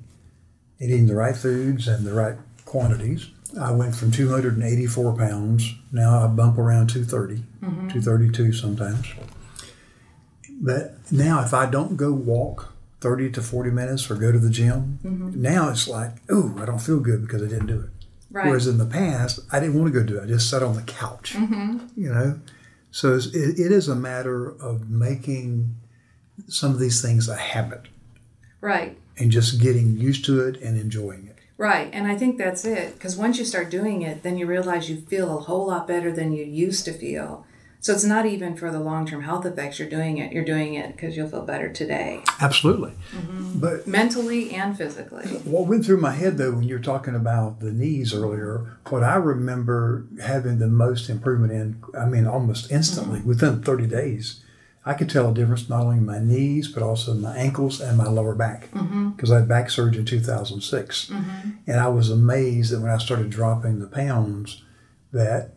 eating 0.79 1.05
the 1.07 1.15
right 1.15 1.35
foods 1.35 1.87
and 1.87 2.05
the 2.05 2.13
right 2.13 2.37
quantities, 2.65 3.29
I 3.59 3.71
went 3.71 3.95
from 3.95 4.11
284 4.11 5.15
pounds. 5.17 5.75
Now 5.91 6.23
I 6.23 6.27
bump 6.27 6.57
around 6.57 6.87
230, 6.89 7.43
mm-hmm. 7.61 7.89
232 7.89 8.53
sometimes. 8.53 9.07
But 10.49 10.95
now, 11.11 11.43
if 11.43 11.53
I 11.53 11.69
don't 11.69 11.97
go 11.97 12.11
walk 12.13 12.73
30 13.01 13.31
to 13.31 13.41
40 13.41 13.69
minutes 13.69 14.09
or 14.09 14.15
go 14.15 14.31
to 14.31 14.39
the 14.39 14.49
gym, 14.49 14.99
mm-hmm. 15.03 15.41
now 15.41 15.69
it's 15.69 15.87
like, 15.87 16.11
oh, 16.29 16.55
I 16.57 16.65
don't 16.65 16.79
feel 16.79 16.99
good 16.99 17.21
because 17.21 17.43
I 17.43 17.47
didn't 17.47 17.67
do 17.67 17.81
it. 17.81 17.89
Right. 18.31 18.47
Whereas 18.47 18.65
in 18.65 18.77
the 18.77 18.85
past, 18.85 19.41
I 19.51 19.59
didn't 19.59 19.75
want 19.79 19.93
to 19.93 19.99
go 19.99 20.05
do 20.05 20.17
it. 20.17 20.23
I 20.23 20.25
just 20.25 20.49
sat 20.49 20.63
on 20.63 20.75
the 20.75 20.81
couch, 20.81 21.33
Mm-hmm. 21.33 21.79
you 21.95 22.11
know. 22.11 22.39
So 22.91 23.15
it's, 23.15 23.27
it, 23.27 23.59
it 23.59 23.71
is 23.71 23.87
a 23.87 23.95
matter 23.95 24.49
of 24.61 24.89
making 24.89 25.75
some 26.47 26.71
of 26.71 26.79
these 26.79 27.01
things 27.01 27.27
a 27.27 27.35
habit 27.35 27.87
Right. 28.61 28.97
and 29.17 29.31
just 29.31 29.61
getting 29.61 29.97
used 29.97 30.25
to 30.25 30.41
it 30.41 30.61
and 30.61 30.79
enjoying 30.79 31.27
it. 31.27 31.37
Right, 31.57 31.89
and 31.93 32.07
I 32.07 32.15
think 32.17 32.37
that's 32.37 32.65
it. 32.65 32.95
Because 32.95 33.15
once 33.15 33.37
you 33.37 33.45
start 33.45 33.69
doing 33.69 34.01
it, 34.01 34.23
then 34.23 34.37
you 34.37 34.45
realize 34.45 34.89
you 34.89 34.97
feel 34.97 35.37
a 35.37 35.41
whole 35.41 35.67
lot 35.67 35.87
better 35.87 36.11
than 36.11 36.33
you 36.33 36.43
used 36.43 36.85
to 36.85 36.93
feel. 36.93 37.45
So 37.83 37.91
it's 37.91 38.05
not 38.05 38.25
even 38.25 38.55
for 38.55 38.71
the 38.71 38.79
long 38.79 39.05
term 39.05 39.23
health 39.23 39.45
effects 39.45 39.77
you're 39.77 39.89
doing 39.89 40.17
it. 40.17 40.31
You're 40.31 40.45
doing 40.45 40.75
it 40.75 40.93
because 40.93 41.17
you'll 41.17 41.27
feel 41.27 41.41
better 41.41 41.67
today, 41.71 42.23
Absolutely. 42.39 42.93
Mm-hmm. 43.11 43.59
But 43.59 43.85
mentally 43.85 44.51
and 44.51 44.77
physically. 44.77 45.25
what 45.43 45.67
went 45.67 45.85
through 45.85 45.99
my 45.99 46.13
head 46.13 46.37
though 46.37 46.51
when 46.51 46.63
you 46.63 46.75
were 46.75 46.81
talking 46.81 47.13
about 47.13 47.59
the 47.59 47.73
knees 47.73 48.13
earlier, 48.13 48.77
what 48.87 49.03
I 49.03 49.15
remember 49.15 50.05
having 50.21 50.59
the 50.59 50.67
most 50.69 51.09
improvement 51.09 51.51
in, 51.51 51.83
I 51.99 52.05
mean, 52.05 52.25
almost 52.25 52.71
instantly 52.71 53.19
mm-hmm. 53.19 53.27
within 53.27 53.61
30 53.61 53.87
days, 53.87 54.41
I 54.85 54.93
could 54.93 55.09
tell 55.09 55.29
a 55.29 55.33
difference 55.33 55.69
not 55.69 55.83
only 55.83 55.97
in 55.97 56.05
my 56.05 56.19
knees 56.19 56.67
but 56.67 56.83
also 56.83 57.11
in 57.13 57.21
my 57.21 57.35
ankles 57.37 57.79
and 57.79 57.97
my 57.97 58.07
lower 58.07 58.35
back 58.35 58.69
mm-hmm. 58.71 59.11
because 59.11 59.31
I 59.31 59.39
had 59.39 59.47
back 59.47 59.69
surgery 59.69 59.99
in 59.99 60.05
2006, 60.05 61.09
mm-hmm. 61.09 61.49
and 61.67 61.79
I 61.79 61.87
was 61.87 62.09
amazed 62.09 62.73
that 62.73 62.81
when 62.81 62.91
I 62.91 62.97
started 62.97 63.29
dropping 63.29 63.79
the 63.79 63.87
pounds, 63.87 64.63
that 65.11 65.51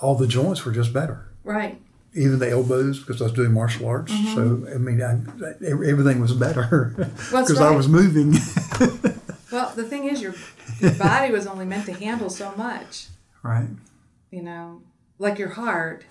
all 0.00 0.14
the 0.14 0.26
joints 0.26 0.64
were 0.64 0.72
just 0.72 0.92
better. 0.92 1.26
Right, 1.42 1.80
Even 2.14 2.38
the 2.38 2.50
elbows, 2.50 3.00
because 3.00 3.20
I 3.20 3.24
was 3.24 3.32
doing 3.32 3.52
martial 3.52 3.86
arts. 3.86 4.12
Mm-hmm. 4.12 4.34
So 4.34 4.74
I 4.74 4.78
mean, 4.78 5.02
I, 5.02 5.20
everything 5.64 6.20
was 6.20 6.32
better 6.32 6.92
because 6.96 7.60
I 7.60 7.70
was 7.70 7.88
moving. 7.88 8.34
Well, 9.50 9.72
the 9.74 9.84
thing 9.84 10.04
is, 10.04 10.22
your, 10.22 10.34
your 10.78 10.92
body 10.92 11.32
was 11.32 11.46
only 11.46 11.64
meant 11.64 11.86
to 11.86 11.92
handle 11.92 12.30
so 12.30 12.54
much. 12.56 13.06
right. 13.42 13.68
You 14.30 14.42
know, 14.42 14.82
like 15.18 15.38
your 15.38 15.50
heart. 15.50 16.04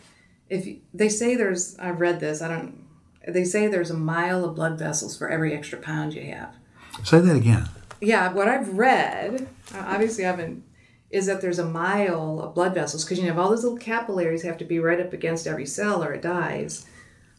If 0.50 0.66
you, 0.66 0.80
they 0.94 1.10
say 1.10 1.36
there's, 1.36 1.78
i've 1.80 2.00
read 2.00 2.20
this. 2.20 2.42
I 2.42 2.48
don't. 2.48 2.84
They 3.28 3.44
say 3.44 3.68
there's 3.68 3.92
a 3.92 3.98
mile 3.98 4.44
of 4.44 4.56
blood 4.56 4.80
vessels 4.80 5.18
for 5.18 5.30
every 5.30 5.54
extra 5.54 5.78
pound 5.78 6.14
you 6.14 6.24
have. 6.34 6.56
Say 7.04 7.20
that 7.20 7.36
again. 7.36 7.70
Yeah, 8.02 8.32
what 8.34 8.48
I've 8.48 8.78
read, 8.78 9.48
uh, 9.76 9.84
obviously 9.88 10.26
I 10.26 10.32
haven't, 10.32 10.64
is 11.12 11.26
that 11.26 11.42
there's 11.42 11.60
a 11.60 11.66
mile 11.66 12.40
of 12.42 12.56
blood 12.56 12.74
vessels 12.74 13.04
because 13.04 13.20
you 13.20 13.26
have 13.28 13.38
all 13.38 13.50
those 13.50 13.64
little 13.64 13.78
capillaries 13.78 14.44
have 14.44 14.58
to 14.60 14.66
be 14.66 14.80
right 14.80 15.00
up 15.00 15.12
against 15.12 15.46
every 15.48 15.66
cell 15.66 16.04
or 16.04 16.14
it 16.14 16.22
dies. 16.22 16.86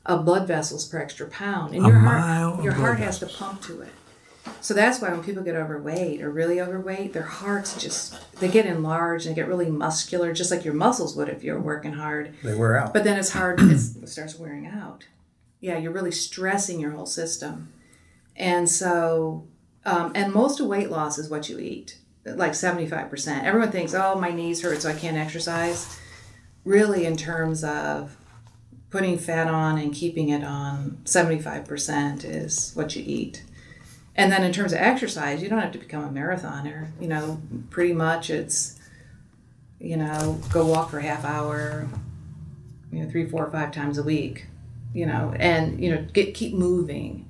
Of 0.06 0.24
blood 0.24 0.46
vessels 0.48 0.86
per 0.86 0.98
extra 0.98 1.26
pound, 1.28 1.74
and 1.74 1.84
A 1.84 1.88
your 1.88 1.98
heart, 1.98 2.64
your 2.64 2.72
heart 2.72 2.98
has 2.98 3.18
to 3.18 3.26
pump 3.26 3.60
to 3.62 3.82
it. 3.82 3.92
So 4.60 4.74
that's 4.74 5.00
why 5.00 5.10
when 5.10 5.22
people 5.22 5.42
get 5.42 5.56
overweight 5.56 6.22
or 6.22 6.30
really 6.30 6.60
overweight, 6.60 7.12
their 7.12 7.22
hearts 7.22 7.80
just 7.80 8.16
they 8.40 8.48
get 8.48 8.66
enlarged 8.66 9.26
and 9.26 9.34
they 9.34 9.40
get 9.40 9.48
really 9.48 9.70
muscular, 9.70 10.32
just 10.32 10.50
like 10.50 10.64
your 10.64 10.74
muscles 10.74 11.16
would 11.16 11.28
if 11.28 11.42
you're 11.42 11.60
working 11.60 11.94
hard. 11.94 12.34
They 12.42 12.54
wear 12.54 12.78
out. 12.78 12.92
But 12.92 13.04
then 13.04 13.18
it's 13.18 13.30
hard, 13.30 13.60
it's, 13.60 13.96
it 13.96 14.08
starts 14.08 14.38
wearing 14.38 14.66
out. 14.66 15.06
Yeah, 15.60 15.78
you're 15.78 15.92
really 15.92 16.12
stressing 16.12 16.80
your 16.80 16.92
whole 16.92 17.06
system. 17.06 17.72
And 18.36 18.68
so, 18.68 19.46
um, 19.84 20.12
and 20.14 20.32
most 20.32 20.60
of 20.60 20.66
weight 20.66 20.90
loss 20.90 21.18
is 21.18 21.28
what 21.28 21.48
you 21.48 21.58
eat, 21.58 21.98
like 22.24 22.52
75%. 22.52 23.44
Everyone 23.44 23.70
thinks, 23.70 23.94
oh, 23.94 24.18
my 24.18 24.30
knees 24.30 24.62
hurt, 24.62 24.82
so 24.82 24.88
I 24.88 24.94
can't 24.94 25.16
exercise. 25.16 25.98
Really, 26.64 27.04
in 27.04 27.16
terms 27.16 27.64
of 27.64 28.16
putting 28.90 29.18
fat 29.18 29.48
on 29.48 29.78
and 29.78 29.94
keeping 29.94 30.30
it 30.30 30.42
on, 30.42 30.98
75% 31.04 32.24
is 32.24 32.72
what 32.74 32.96
you 32.96 33.04
eat. 33.06 33.44
And 34.16 34.30
then 34.30 34.42
in 34.44 34.52
terms 34.52 34.72
of 34.72 34.78
exercise, 34.80 35.42
you 35.42 35.48
don't 35.48 35.60
have 35.60 35.72
to 35.72 35.78
become 35.78 36.04
a 36.04 36.08
marathoner. 36.08 36.88
You 37.00 37.08
know, 37.08 37.40
pretty 37.70 37.92
much 37.92 38.28
it's, 38.30 38.78
you 39.78 39.96
know, 39.96 40.40
go 40.52 40.66
walk 40.66 40.90
for 40.90 40.98
a 40.98 41.02
half 41.02 41.24
hour, 41.24 41.88
you 42.92 43.02
know, 43.02 43.10
three, 43.10 43.28
four, 43.28 43.46
or 43.46 43.50
five 43.50 43.72
times 43.72 43.98
a 43.98 44.02
week, 44.02 44.46
you 44.92 45.06
know, 45.06 45.32
and, 45.38 45.82
you 45.82 45.90
know, 45.94 46.04
get, 46.12 46.34
keep 46.34 46.54
moving. 46.54 47.26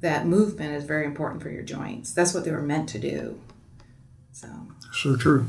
That 0.00 0.26
movement 0.26 0.74
is 0.74 0.84
very 0.84 1.04
important 1.06 1.42
for 1.42 1.50
your 1.50 1.62
joints. 1.62 2.12
That's 2.12 2.34
what 2.34 2.44
they 2.44 2.50
were 2.50 2.60
meant 2.62 2.88
to 2.90 2.98
do. 2.98 3.40
So 4.32 4.48
so 4.92 5.16
true. 5.16 5.46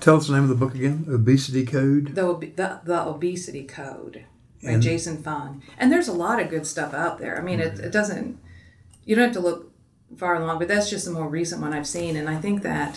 Tell 0.00 0.16
us 0.16 0.26
the 0.28 0.34
name 0.34 0.44
of 0.44 0.48
the 0.48 0.54
book 0.54 0.74
again. 0.74 1.06
Obesity 1.08 1.64
Code. 1.66 2.14
the, 2.14 2.22
the, 2.56 2.80
the 2.84 3.06
obesity 3.06 3.64
code 3.64 4.24
by 4.62 4.70
And- 4.72 4.82
Jason 4.82 5.22
Fung. 5.22 5.62
And 5.78 5.90
there's 5.90 6.08
a 6.08 6.12
lot 6.12 6.40
of 6.40 6.48
good 6.50 6.66
stuff 6.66 6.94
out 6.94 7.18
there. 7.18 7.36
I 7.38 7.42
mean, 7.42 7.60
it, 7.60 7.78
it 7.80 7.90
doesn't, 7.92 8.38
you 9.04 9.16
don't 9.16 9.24
have 9.26 9.34
to 9.34 9.40
look 9.40 9.71
far 10.16 10.36
along, 10.36 10.58
but 10.58 10.68
that's 10.68 10.90
just 10.90 11.04
the 11.04 11.10
more 11.10 11.28
recent 11.28 11.60
one 11.60 11.72
I've 11.72 11.86
seen. 11.86 12.16
And 12.16 12.28
I 12.28 12.36
think 12.36 12.62
that 12.62 12.96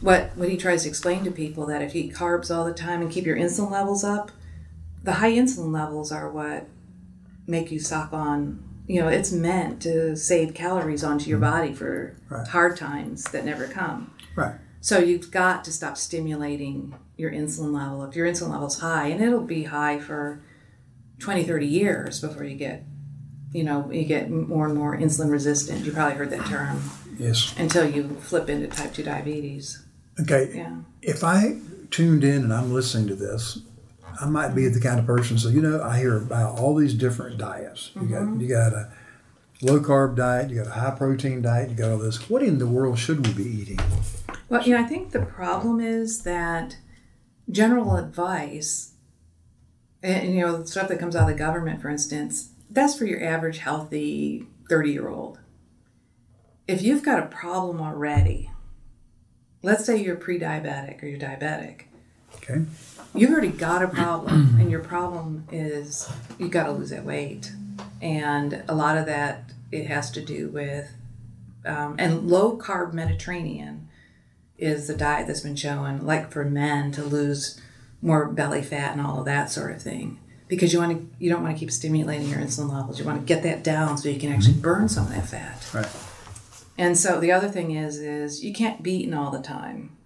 what, 0.00 0.30
what 0.36 0.48
he 0.48 0.56
tries 0.56 0.84
to 0.84 0.88
explain 0.88 1.24
to 1.24 1.30
people 1.30 1.66
that 1.66 1.82
if 1.82 1.94
you 1.94 2.04
eat 2.04 2.14
carbs 2.14 2.54
all 2.54 2.64
the 2.64 2.72
time 2.72 3.02
and 3.02 3.10
keep 3.10 3.26
your 3.26 3.36
insulin 3.36 3.70
levels 3.70 4.04
up, 4.04 4.30
the 5.02 5.14
high 5.14 5.32
insulin 5.32 5.72
levels 5.72 6.12
are 6.12 6.30
what 6.30 6.66
make 7.46 7.70
you 7.70 7.78
suck 7.78 8.12
on, 8.12 8.62
you 8.86 9.00
know, 9.00 9.08
it's 9.08 9.32
meant 9.32 9.82
to 9.82 10.16
save 10.16 10.54
calories 10.54 11.04
onto 11.04 11.28
your 11.28 11.40
mm-hmm. 11.40 11.50
body 11.50 11.74
for 11.74 12.16
Right. 12.28 12.46
hard 12.46 12.76
times 12.76 13.24
that 13.24 13.44
never 13.44 13.66
come. 13.66 14.14
Right. 14.36 14.54
So 14.80 14.98
you've 14.98 15.30
got 15.30 15.64
to 15.64 15.72
stop 15.72 15.96
stimulating 15.96 16.94
your 17.16 17.30
insulin 17.30 17.74
level. 17.74 18.04
If 18.04 18.16
your 18.16 18.26
insulin 18.26 18.50
level's 18.50 18.78
high, 18.80 19.08
and 19.08 19.22
it'll 19.22 19.42
be 19.42 19.64
high 19.64 19.98
for 19.98 20.42
20, 21.18 21.44
30 21.44 21.66
years 21.66 22.20
before 22.20 22.44
you 22.44 22.56
get, 22.56 22.84
you 23.52 23.64
know, 23.64 23.90
you 23.90 24.04
get 24.04 24.30
more 24.30 24.66
and 24.66 24.76
more 24.76 24.96
insulin 24.96 25.30
resistant. 25.30 25.84
You 25.84 25.92
probably 25.92 26.16
heard 26.16 26.30
that 26.30 26.46
term 26.46 26.82
Yes. 27.18 27.54
until 27.58 27.88
you 27.88 28.08
flip 28.20 28.48
into 28.48 28.68
type 28.68 28.94
2 28.94 29.02
diabetes. 29.02 29.84
Okay. 30.20 30.52
Yeah. 30.54 30.76
If 31.02 31.24
I 31.24 31.58
tuned 31.90 32.24
in 32.24 32.44
and 32.44 32.52
I'm 32.52 32.72
listening 32.72 33.08
to 33.08 33.14
this, 33.14 33.60
I 34.20 34.26
might 34.26 34.54
be 34.54 34.68
the 34.68 34.80
kind 34.80 35.00
of 35.00 35.06
person. 35.06 35.38
So 35.38 35.48
you 35.48 35.62
know, 35.62 35.82
I 35.82 35.98
hear 35.98 36.16
about 36.16 36.58
all 36.58 36.74
these 36.74 36.94
different 36.94 37.38
diets. 37.38 37.90
You 37.94 38.08
got 38.08 38.22
mm-hmm. 38.22 38.40
you 38.40 38.48
got 38.48 38.72
a 38.72 38.92
low 39.62 39.80
carb 39.80 40.16
diet. 40.16 40.50
You 40.50 40.56
got 40.56 40.66
a 40.66 40.78
high 40.78 40.90
protein 40.90 41.42
diet. 41.42 41.70
You 41.70 41.76
got 41.76 41.90
all 41.90 41.98
this. 41.98 42.28
What 42.28 42.42
in 42.42 42.58
the 42.58 42.66
world 42.66 42.98
should 42.98 43.26
we 43.26 43.32
be 43.32 43.48
eating? 43.48 43.80
Well, 44.48 44.62
you 44.62 44.74
know, 44.74 44.80
I 44.80 44.84
think 44.84 45.12
the 45.12 45.24
problem 45.24 45.80
is 45.80 46.22
that 46.22 46.76
general 47.50 47.96
advice, 47.96 48.92
and 50.02 50.34
you 50.34 50.40
know, 50.40 50.58
the 50.58 50.66
stuff 50.66 50.88
that 50.88 50.98
comes 50.98 51.16
out 51.16 51.28
of 51.30 51.36
the 51.36 51.42
government, 51.42 51.80
for 51.80 51.88
instance, 51.88 52.49
that's 52.70 52.96
for 52.96 53.04
your 53.04 53.22
average 53.22 53.58
healthy 53.58 54.46
30 54.68 54.90
year 54.92 55.08
old. 55.08 55.38
If 56.68 56.82
you've 56.82 57.02
got 57.02 57.18
a 57.22 57.26
problem 57.26 57.80
already, 57.80 58.50
let's 59.62 59.84
say 59.84 59.96
you're 60.02 60.16
pre 60.16 60.38
diabetic 60.38 61.02
or 61.02 61.06
you're 61.06 61.18
diabetic, 61.18 61.82
Okay. 62.36 62.64
you've 63.14 63.30
already 63.32 63.48
got 63.48 63.82
a 63.82 63.88
problem, 63.88 64.56
and 64.60 64.70
your 64.70 64.80
problem 64.80 65.46
is 65.50 66.08
you've 66.38 66.52
got 66.52 66.66
to 66.66 66.72
lose 66.72 66.90
that 66.90 67.04
weight. 67.04 67.52
And 68.00 68.62
a 68.68 68.74
lot 68.74 68.96
of 68.96 69.06
that, 69.06 69.50
it 69.72 69.86
has 69.88 70.10
to 70.12 70.24
do 70.24 70.48
with, 70.48 70.90
um, 71.66 71.96
and 71.98 72.28
low 72.28 72.56
carb 72.56 72.92
Mediterranean 72.92 73.88
is 74.58 74.86
the 74.86 74.94
diet 74.94 75.26
that's 75.26 75.40
been 75.40 75.56
shown, 75.56 76.06
like 76.06 76.30
for 76.30 76.44
men, 76.44 76.92
to 76.92 77.02
lose 77.02 77.60
more 78.00 78.26
belly 78.26 78.62
fat 78.62 78.92
and 78.96 79.04
all 79.04 79.18
of 79.20 79.24
that 79.26 79.50
sort 79.50 79.72
of 79.72 79.82
thing. 79.82 80.18
Because 80.50 80.74
you 80.74 80.80
want 80.80 80.98
to, 80.98 81.24
you 81.24 81.30
don't 81.30 81.42
want 81.42 81.56
to 81.56 81.58
keep 81.58 81.70
stimulating 81.70 82.28
your 82.28 82.40
insulin 82.40 82.70
levels. 82.70 82.98
You 82.98 83.06
want 83.06 83.20
to 83.20 83.24
get 83.24 83.42
that 83.44 83.64
down 83.64 83.96
so 83.96 84.10
you 84.10 84.20
can 84.20 84.32
actually 84.32 84.54
burn 84.54 84.88
some 84.88 85.06
of 85.06 85.14
that 85.14 85.26
fat. 85.26 85.66
Right. 85.72 85.88
And 86.76 86.98
so 86.98 87.20
the 87.20 87.30
other 87.30 87.48
thing 87.48 87.70
is, 87.70 87.98
is 87.98 88.44
you 88.44 88.52
can't 88.52 88.82
be 88.82 88.96
eating 88.96 89.14
all 89.14 89.30
the 89.30 89.40
time. 89.40 89.96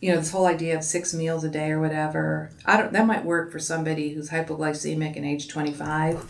You 0.00 0.12
know, 0.12 0.18
this 0.18 0.32
whole 0.32 0.46
idea 0.46 0.76
of 0.76 0.84
six 0.84 1.14
meals 1.14 1.44
a 1.44 1.48
day 1.48 1.70
or 1.70 1.80
whatever. 1.80 2.50
I 2.66 2.76
don't. 2.76 2.92
That 2.92 3.06
might 3.06 3.24
work 3.24 3.50
for 3.52 3.58
somebody 3.58 4.12
who's 4.12 4.28
hypoglycemic 4.28 5.16
and 5.16 5.24
age 5.24 5.48
twenty 5.48 5.72
five, 5.72 6.24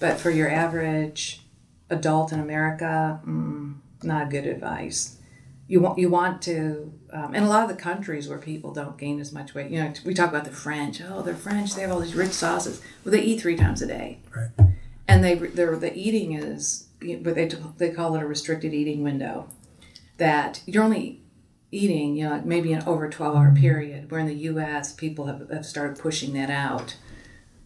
but 0.00 0.18
for 0.18 0.30
your 0.30 0.50
average 0.50 1.42
adult 1.90 2.32
in 2.32 2.40
America, 2.40 3.20
mm, 3.24 3.74
not 4.02 4.30
good 4.30 4.46
advice. 4.46 5.13
You 5.66 5.80
want 5.80 5.98
you 5.98 6.10
want 6.10 6.42
to, 6.42 6.92
um, 7.12 7.34
and 7.34 7.44
a 7.44 7.48
lot 7.48 7.62
of 7.68 7.74
the 7.74 7.82
countries 7.82 8.28
where 8.28 8.38
people 8.38 8.72
don't 8.72 8.98
gain 8.98 9.18
as 9.18 9.32
much 9.32 9.54
weight. 9.54 9.70
You 9.70 9.82
know, 9.82 9.92
we 10.04 10.12
talk 10.12 10.28
about 10.28 10.44
the 10.44 10.50
French. 10.50 11.00
Oh, 11.00 11.22
they're 11.22 11.34
French. 11.34 11.74
They 11.74 11.80
have 11.82 11.90
all 11.90 12.00
these 12.00 12.14
rich 12.14 12.32
sauces. 12.32 12.82
Well, 13.02 13.12
they 13.12 13.22
eat 13.22 13.40
three 13.40 13.56
times 13.56 13.80
a 13.80 13.86
day 13.86 14.18
Right. 14.36 14.50
and 15.08 15.24
they 15.24 15.34
they're, 15.36 15.74
the 15.76 15.96
eating 15.96 16.34
is 16.34 16.88
but 17.22 17.34
they 17.34 17.50
they 17.78 17.90
call 17.90 18.14
it 18.14 18.22
a 18.22 18.26
restricted 18.26 18.72
eating 18.74 19.02
window 19.02 19.48
that 20.18 20.62
you're 20.66 20.82
only 20.84 21.20
eating 21.70 22.14
you 22.16 22.24
know 22.24 22.30
like 22.30 22.44
maybe 22.44 22.72
an 22.72 22.82
over 22.86 23.08
12 23.10 23.34
hour 23.36 23.52
period 23.54 24.10
where 24.10 24.20
in 24.20 24.26
the 24.26 24.34
us 24.34 24.92
people 24.92 25.26
have, 25.26 25.48
have 25.50 25.66
started 25.66 25.98
pushing 25.98 26.32
that 26.34 26.48
out 26.50 26.96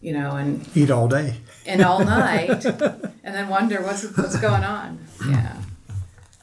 you 0.01 0.11
know 0.11 0.31
and 0.31 0.67
Eat 0.75 0.89
all 0.91 1.07
day. 1.07 1.35
and 1.65 1.81
all 1.81 1.99
night 2.03 2.65
and 3.23 3.35
then 3.35 3.47
wonder 3.49 3.81
what's 3.83 4.03
what's 4.17 4.37
going 4.39 4.63
on 4.63 4.99
yeah 5.29 5.55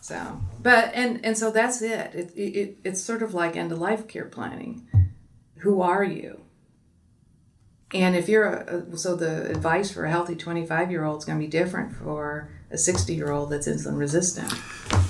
so 0.01 0.41
but 0.63 0.91
and 0.95 1.25
and 1.25 1.37
so 1.37 1.51
that's 1.51 1.83
it 1.83 2.15
it, 2.15 2.33
it 2.37 2.79
it's 2.85 3.01
sort 3.01 3.23
of 3.23 3.35
like 3.35 3.57
end 3.57 3.73
of 3.73 3.79
life 3.79 4.07
care 4.09 4.25
planning 4.25 4.87
who 5.59 5.81
are 5.81 6.05
you 6.05 6.41
and 7.95 8.17
if 8.17 8.29
you're 8.29 8.45
a, 8.45 8.79
a 8.93 8.97
so 8.99 9.15
the 9.17 9.51
advice 9.51 9.91
for 9.91 10.05
a 10.05 10.11
healthy 10.11 10.35
25 10.35 10.91
year 10.91 11.05
old 11.05 11.19
is 11.19 11.25
going 11.25 11.39
to 11.39 11.45
be 11.45 11.51
different 11.51 11.95
for 11.95 12.49
a 12.71 12.79
60 12.79 13.15
year 13.15 13.31
old 13.31 13.51
that's 13.51 13.69
insulin 13.69 13.99
resistant 13.99 14.53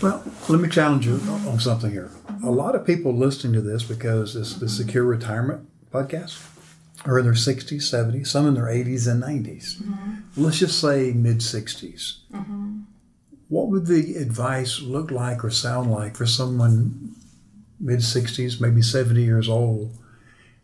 Well, 0.02 0.22
let 0.48 0.60
me 0.60 0.68
challenge 0.68 1.06
you 1.06 1.14
on 1.48 1.58
something 1.58 1.90
here. 1.90 2.10
A 2.44 2.50
lot 2.50 2.74
of 2.74 2.86
people 2.86 3.14
listening 3.14 3.54
to 3.54 3.62
this 3.62 3.82
because 3.82 4.36
it's 4.36 4.54
the 4.54 4.68
Secure 4.68 5.04
Retirement 5.04 5.66
podcast 5.90 6.38
are 7.06 7.18
in 7.18 7.24
their 7.24 7.34
60s, 7.34 7.82
70s, 7.82 8.26
some 8.26 8.46
in 8.46 8.54
their 8.54 8.64
80s 8.66 9.10
and 9.10 9.22
90s. 9.22 9.76
Mm-hmm. 9.76 10.42
Let's 10.42 10.58
just 10.58 10.78
say 10.80 11.12
mid 11.12 11.38
60s. 11.38 12.16
What 13.48 13.68
would 13.68 13.86
the 13.86 14.16
advice 14.16 14.80
look 14.80 15.10
like 15.10 15.44
or 15.44 15.50
sound 15.50 15.90
like 15.90 16.16
for 16.16 16.26
someone 16.26 17.14
mid 17.78 18.00
60s, 18.00 18.60
maybe 18.60 18.82
70 18.82 19.22
years 19.22 19.48
old, 19.48 19.96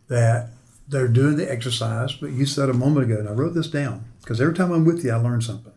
that 0.09 0.51
they're 0.89 1.09
doing 1.09 1.37
the 1.37 1.51
exercise, 1.51 2.13
but 2.13 2.31
you 2.31 2.45
said 2.47 2.69
a 2.69 2.75
moment 2.75 3.07
ago, 3.07 3.21
and 3.21 3.29
I 3.29 3.33
wrote 3.33 3.55
this 3.55 3.69
down 3.69 4.05
because 4.21 4.41
every 4.41 4.55
time 4.55 4.73
I'm 4.73 4.85
with 4.85 5.05
you, 5.05 5.13
I 5.13 5.17
learn 5.17 5.41
something. 5.41 5.73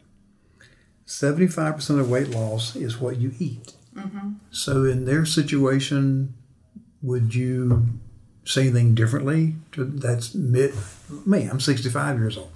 75% 1.06 2.00
of 2.00 2.10
weight 2.10 2.30
loss 2.30 2.76
is 2.76 3.00
what 3.00 3.18
you 3.18 3.34
eat. 3.40 3.74
Mm-hmm. 3.96 4.34
So, 4.52 4.84
in 4.84 5.06
their 5.06 5.26
situation, 5.26 6.34
would 7.02 7.36
you 7.36 8.00
say 8.44 8.64
anything 8.64 8.96
differently? 8.96 9.56
To, 9.74 9.86
that's 9.86 10.34
mid 10.34 10.74
me. 11.26 11.46
I'm 11.46 11.60
65 11.60 12.18
years 12.18 12.38
old. 12.38 12.52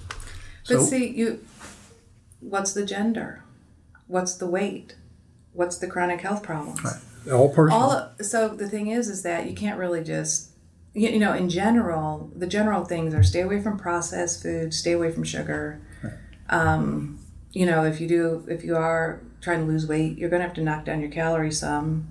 But 0.67 0.81
see, 0.81 1.07
you, 1.07 1.45
what's 2.41 2.73
the 2.73 2.85
gender? 2.85 3.43
What's 4.09 4.33
the 4.33 4.47
weight? 4.47 4.95
What's 5.53 5.77
the 5.77 5.87
chronic 5.87 6.21
health 6.21 6.41
problems? 6.41 6.81
all 7.31 7.49
personal. 7.49 7.79
All 7.79 8.13
so 8.21 8.49
the 8.49 8.67
thing 8.67 8.87
is, 8.87 9.07
is 9.07 9.21
that 9.21 9.47
you 9.47 9.55
can't 9.55 9.77
really 9.77 10.03
just, 10.03 10.49
you, 10.95 11.09
you 11.09 11.19
know, 11.19 11.33
in 11.33 11.47
general, 11.47 12.31
the 12.35 12.47
general 12.47 12.83
things 12.85 13.13
are 13.13 13.21
stay 13.21 13.41
away 13.41 13.61
from 13.61 13.77
processed 13.77 14.41
food, 14.41 14.73
stay 14.73 14.93
away 14.93 15.11
from 15.11 15.23
sugar. 15.23 15.79
Um, 16.49 17.19
you 17.51 17.67
know, 17.67 17.83
if 17.83 18.01
you 18.01 18.07
do, 18.07 18.45
if 18.47 18.63
you 18.63 18.75
are 18.75 19.21
trying 19.41 19.59
to 19.59 19.65
lose 19.65 19.85
weight, 19.85 20.17
you're 20.17 20.29
going 20.29 20.41
to 20.41 20.47
have 20.47 20.55
to 20.55 20.63
knock 20.63 20.85
down 20.85 21.01
your 21.01 21.11
calories 21.11 21.59
some, 21.59 22.07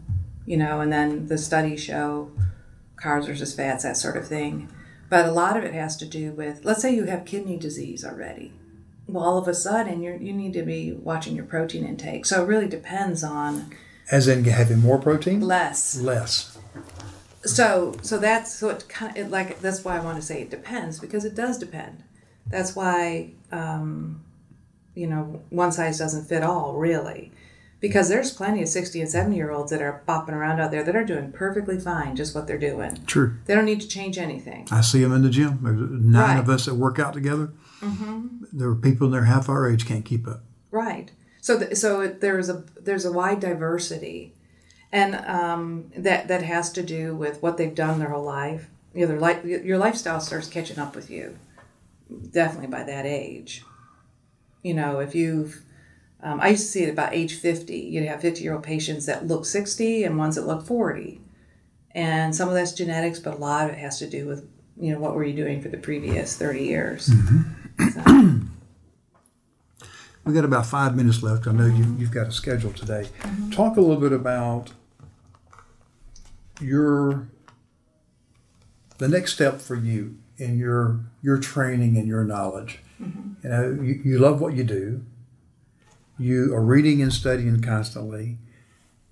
you 0.46 0.57
know, 0.57 0.80
and 0.80 0.92
then 0.92 1.26
the 1.26 1.36
studies 1.36 1.82
show 1.82 2.30
carbs 2.96 3.26
versus 3.26 3.53
fats, 3.55 3.82
that 3.82 3.96
sort 3.96 4.16
of 4.16 4.28
thing. 4.28 4.68
But 5.11 5.26
a 5.26 5.32
lot 5.32 5.57
of 5.57 5.64
it 5.64 5.74
has 5.74 5.96
to 5.96 6.07
do 6.07 6.30
with, 6.30 6.64
let's 6.64 6.80
say 6.80 6.94
you 6.94 7.07
have 7.07 7.24
kidney 7.24 7.57
disease 7.57 8.05
already. 8.05 8.53
Well, 9.09 9.24
all 9.24 9.38
of 9.38 9.48
a 9.48 9.54
sudden, 9.54 10.02
you 10.02 10.18
you 10.20 10.32
need 10.32 10.52
to 10.52 10.62
be 10.62 10.92
watching 10.92 11.34
your 11.34 11.46
protein 11.46 11.84
intake. 11.84 12.26
So 12.26 12.42
it 12.42 12.46
really 12.46 12.68
depends 12.68 13.24
on 13.24 13.70
As 14.11 14.28
in 14.28 14.44
having 14.44 14.80
more 14.80 14.98
protein? 14.98 15.40
less. 15.40 15.98
Less. 16.00 16.59
So 17.44 17.94
so 18.02 18.18
that's 18.18 18.54
so 18.54 18.68
it 18.68 18.84
kind 18.88 19.16
of 19.16 19.26
it, 19.26 19.30
like 19.30 19.61
that's 19.61 19.84
why 19.84 19.96
I 19.96 20.00
want 20.00 20.16
to 20.16 20.22
say 20.22 20.42
it 20.42 20.50
depends 20.50 20.98
because 21.00 21.24
it 21.24 21.34
does 21.34 21.59
depend. 21.59 22.02
That's 22.46 22.74
why 22.76 23.30
um, 23.52 24.22
you 24.94 25.06
know 25.06 25.42
one 25.50 25.72
size 25.72 25.98
doesn't 25.98 26.26
fit 26.26 26.42
all 26.42 26.74
really, 26.74 27.32
because 27.81 28.09
there's 28.09 28.33
plenty 28.33 28.62
of 28.62 28.68
sixty 28.68 29.01
and 29.01 29.09
seventy 29.11 29.37
year 29.37 29.51
olds 29.51 29.70
that 29.70 29.81
are 29.83 30.03
bopping 30.09 30.31
around 30.33 30.61
out 30.61 30.70
there 30.70 30.83
that 30.85 30.97
are 30.97 31.05
doing 31.05 31.33
perfectly 31.33 31.79
fine 31.79 32.16
just 32.16 32.35
what 32.35 32.47
they're 32.47 32.59
doing. 32.59 32.99
True. 33.07 33.37
They 33.47 33.55
don't 33.55 33.64
need 33.64 33.81
to 33.81 33.89
change 33.89 34.18
anything. 34.18 34.66
I 34.70 34.81
see 34.81 35.03
them 35.03 35.12
in 35.12 35.22
the 35.22 35.31
gym. 35.31 35.59
There's 35.62 35.79
nine 35.79 36.12
Right. 36.22 36.31
Mm-hmm. 36.31 36.41
of 36.41 36.49
us 36.51 36.66
that 36.66 36.74
work 36.74 36.99
out 36.99 37.14
together. 37.14 37.53
There 38.53 38.68
are 38.68 38.74
people 38.74 39.07
in 39.07 39.12
there 39.12 39.24
half 39.24 39.49
our 39.49 39.70
age 39.70 39.87
can't 39.87 40.05
keep 40.05 40.26
up. 40.26 40.43
Right. 40.70 41.11
So 41.41 41.59
th- 41.59 41.76
so 41.76 42.07
there's 42.09 42.49
a 42.49 42.64
there's 42.81 43.05
a 43.05 43.12
wide 43.12 43.41
diversity, 43.41 44.35
and 44.93 45.14
um, 45.14 45.91
that 45.97 46.29
that 46.29 46.43
has 46.43 46.72
to 46.72 46.83
do 46.83 47.14
with 47.14 47.43
what 47.43 47.57
they've 47.57 47.74
done 47.74 47.99
their 48.01 48.09
whole 48.11 48.24
life. 48.24 48.68
You 48.95 49.03
know, 49.03 49.07
their 49.09 49.20
life 49.20 49.45
your 49.45 49.79
lifestyle 49.79 50.20
starts 50.20 50.49
catching 50.49 50.79
up 50.79 50.97
with 50.97 51.11
you, 51.11 51.39
definitely 52.33 52.66
by 52.68 52.83
that 52.83 53.07
age. 53.07 53.62
You 54.62 54.74
know, 54.74 54.99
if 54.99 55.14
you've 55.14 55.62
um, 56.22 56.40
I 56.40 56.48
used 56.48 56.62
to 56.62 56.68
see 56.68 56.82
it 56.82 56.90
about 56.90 57.14
age 57.14 57.34
50. 57.34 57.76
You'd 57.76 58.06
have 58.06 58.20
50 58.20 58.42
year 58.42 58.54
old 58.54 58.62
patients 58.62 59.06
that 59.06 59.26
look 59.26 59.46
60 59.46 60.04
and 60.04 60.18
ones 60.18 60.34
that 60.34 60.46
look 60.46 60.66
40. 60.66 61.20
And 61.92 62.34
some 62.34 62.48
of 62.48 62.54
that's 62.54 62.72
genetics, 62.72 63.18
but 63.18 63.34
a 63.34 63.36
lot 63.36 63.66
of 63.66 63.76
it 63.76 63.78
has 63.78 63.98
to 64.00 64.08
do 64.08 64.26
with, 64.26 64.48
you 64.80 64.92
know, 64.92 64.98
what 64.98 65.14
were 65.14 65.24
you 65.24 65.34
doing 65.34 65.60
for 65.60 65.68
the 65.68 65.78
previous 65.78 66.36
30 66.36 66.64
years. 66.64 67.06
So, 67.06 68.40
We've 70.24 70.34
got 70.34 70.44
about 70.44 70.66
five 70.66 70.94
minutes 70.94 71.22
left. 71.22 71.46
I 71.46 71.52
know 71.52 71.64
you, 71.64 71.96
you've 71.98 72.10
got 72.10 72.26
a 72.26 72.32
schedule 72.32 72.72
today. 72.72 73.08
Mm-hmm. 73.22 73.50
Talk 73.50 73.78
a 73.78 73.80
little 73.80 73.96
bit 73.96 74.12
about 74.12 74.72
your 76.60 77.28
the 78.98 79.08
next 79.08 79.32
step 79.32 79.60
for 79.62 79.74
you 79.74 80.18
in 80.36 80.58
your 80.58 81.00
your 81.22 81.38
training 81.38 81.96
and 81.96 82.06
your 82.06 82.24
knowledge. 82.24 82.80
Mm-hmm. 83.00 83.30
You 83.42 83.48
know, 83.48 83.82
you, 83.82 84.00
you 84.04 84.18
love 84.18 84.42
what 84.42 84.52
you 84.54 84.64
do. 84.64 85.02
You 86.18 86.54
are 86.54 86.62
reading 86.62 87.00
and 87.02 87.12
studying 87.12 87.60
constantly. 87.62 88.38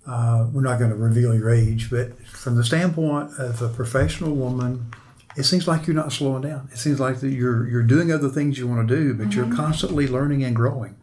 Uh, 0.05 0.47
we're 0.51 0.61
not 0.61 0.79
going 0.79 0.89
to 0.91 0.95
reveal 0.95 1.33
your 1.35 1.49
age, 1.49 1.89
but 1.89 2.17
from 2.27 2.55
the 2.55 2.63
standpoint 2.63 3.31
of 3.37 3.61
a 3.61 3.69
professional 3.69 4.33
woman, 4.35 4.93
it 5.35 5.43
seems 5.43 5.67
like 5.67 5.85
you're 5.85 5.95
not 5.95 6.11
slowing 6.13 6.41
down. 6.43 6.69
It 6.71 6.77
seems 6.77 6.99
like 6.99 7.19
that 7.19 7.29
you're 7.29 7.67
you're 7.67 7.83
doing 7.83 8.11
other 8.11 8.29
things 8.29 8.57
you 8.57 8.67
want 8.67 8.87
to 8.87 8.95
do, 8.95 9.13
but 9.13 9.33
you're 9.33 9.53
constantly 9.53 10.07
learning 10.07 10.43
and 10.43 10.55
growing. 10.55 10.95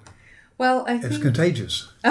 well, 0.58 0.84
I 0.88 0.94
It's 0.96 1.08
think 1.08 1.22
contagious. 1.22 1.92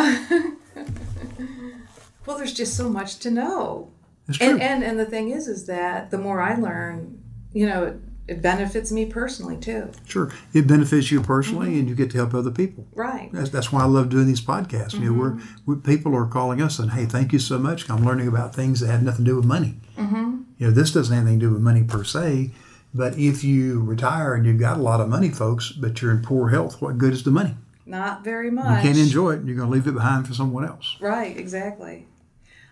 Well, 2.25 2.37
there's 2.37 2.53
just 2.53 2.77
so 2.77 2.89
much 2.89 3.17
to 3.19 3.31
know. 3.31 3.91
It's 4.29 4.37
true. 4.37 4.47
And, 4.47 4.61
and 4.61 4.83
and 4.83 4.97
the 4.99 5.05
thing 5.05 5.29
is, 5.31 5.47
is 5.49 5.65
that 5.65 6.09
the 6.09 6.17
more 6.17 6.39
I 6.41 6.55
learn, 6.55 7.21
you 7.51 7.67
know, 7.67 7.99
it, 8.27 8.33
it 8.37 8.41
benefits 8.41 8.91
me 8.91 9.05
personally 9.05 9.57
too. 9.57 9.91
sure, 10.05 10.31
it 10.53 10.67
benefits 10.67 11.11
you 11.11 11.21
personally, 11.21 11.79
and 11.79 11.87
you 11.89 11.95
get 11.95 12.11
to 12.11 12.17
help 12.17 12.33
other 12.33 12.51
people. 12.51 12.87
Right. 12.93 13.29
That's, 13.31 13.49
that's 13.49 13.71
why 13.71 13.81
I 13.81 13.85
love 13.85 14.09
doing 14.09 14.27
these 14.27 14.41
podcasts. 14.41 14.93
You 14.93 15.11
know, 15.11 15.19
we're, 15.19 15.39
we 15.65 15.75
people 15.75 16.15
are 16.15 16.25
calling 16.25 16.61
us 16.61 16.79
and 16.79 16.91
hey, 16.91 17.05
thank 17.05 17.33
you 17.33 17.39
so 17.39 17.57
much. 17.57 17.89
I'm 17.89 18.05
learning 18.05 18.27
about 18.27 18.53
things 18.55 18.79
that 18.79 18.87
have 18.87 19.03
nothing 19.03 19.25
to 19.25 19.31
do 19.31 19.35
with 19.35 19.45
money. 19.45 19.75
Mm-hmm. 19.97 20.41
You 20.57 20.67
know, 20.67 20.71
this 20.71 20.91
doesn't 20.91 21.13
have 21.15 21.23
anything 21.25 21.39
to 21.41 21.45
do 21.47 21.53
with 21.53 21.61
money 21.61 21.83
per 21.83 22.03
se. 22.03 22.51
But 22.93 23.17
if 23.17 23.43
you 23.43 23.81
retire 23.81 24.35
and 24.35 24.45
you've 24.45 24.59
got 24.59 24.77
a 24.77 24.81
lot 24.81 25.01
of 25.01 25.09
money, 25.09 25.29
folks, 25.29 25.71
but 25.71 26.01
you're 26.01 26.11
in 26.11 26.21
poor 26.21 26.49
health, 26.49 26.79
what 26.81 26.97
good 26.99 27.11
is 27.13 27.23
the 27.23 27.31
money? 27.31 27.55
Not 27.85 28.23
very 28.23 28.51
much. 28.51 28.83
You 28.83 28.89
can't 28.89 28.97
enjoy 29.03 29.31
it. 29.31 29.39
and 29.39 29.47
You're 29.47 29.57
going 29.57 29.67
to 29.69 29.73
leave 29.73 29.87
it 29.87 29.93
behind 29.93 30.27
for 30.27 30.33
someone 30.33 30.63
else. 30.63 30.95
Right. 30.99 31.35
Exactly. 31.35 32.05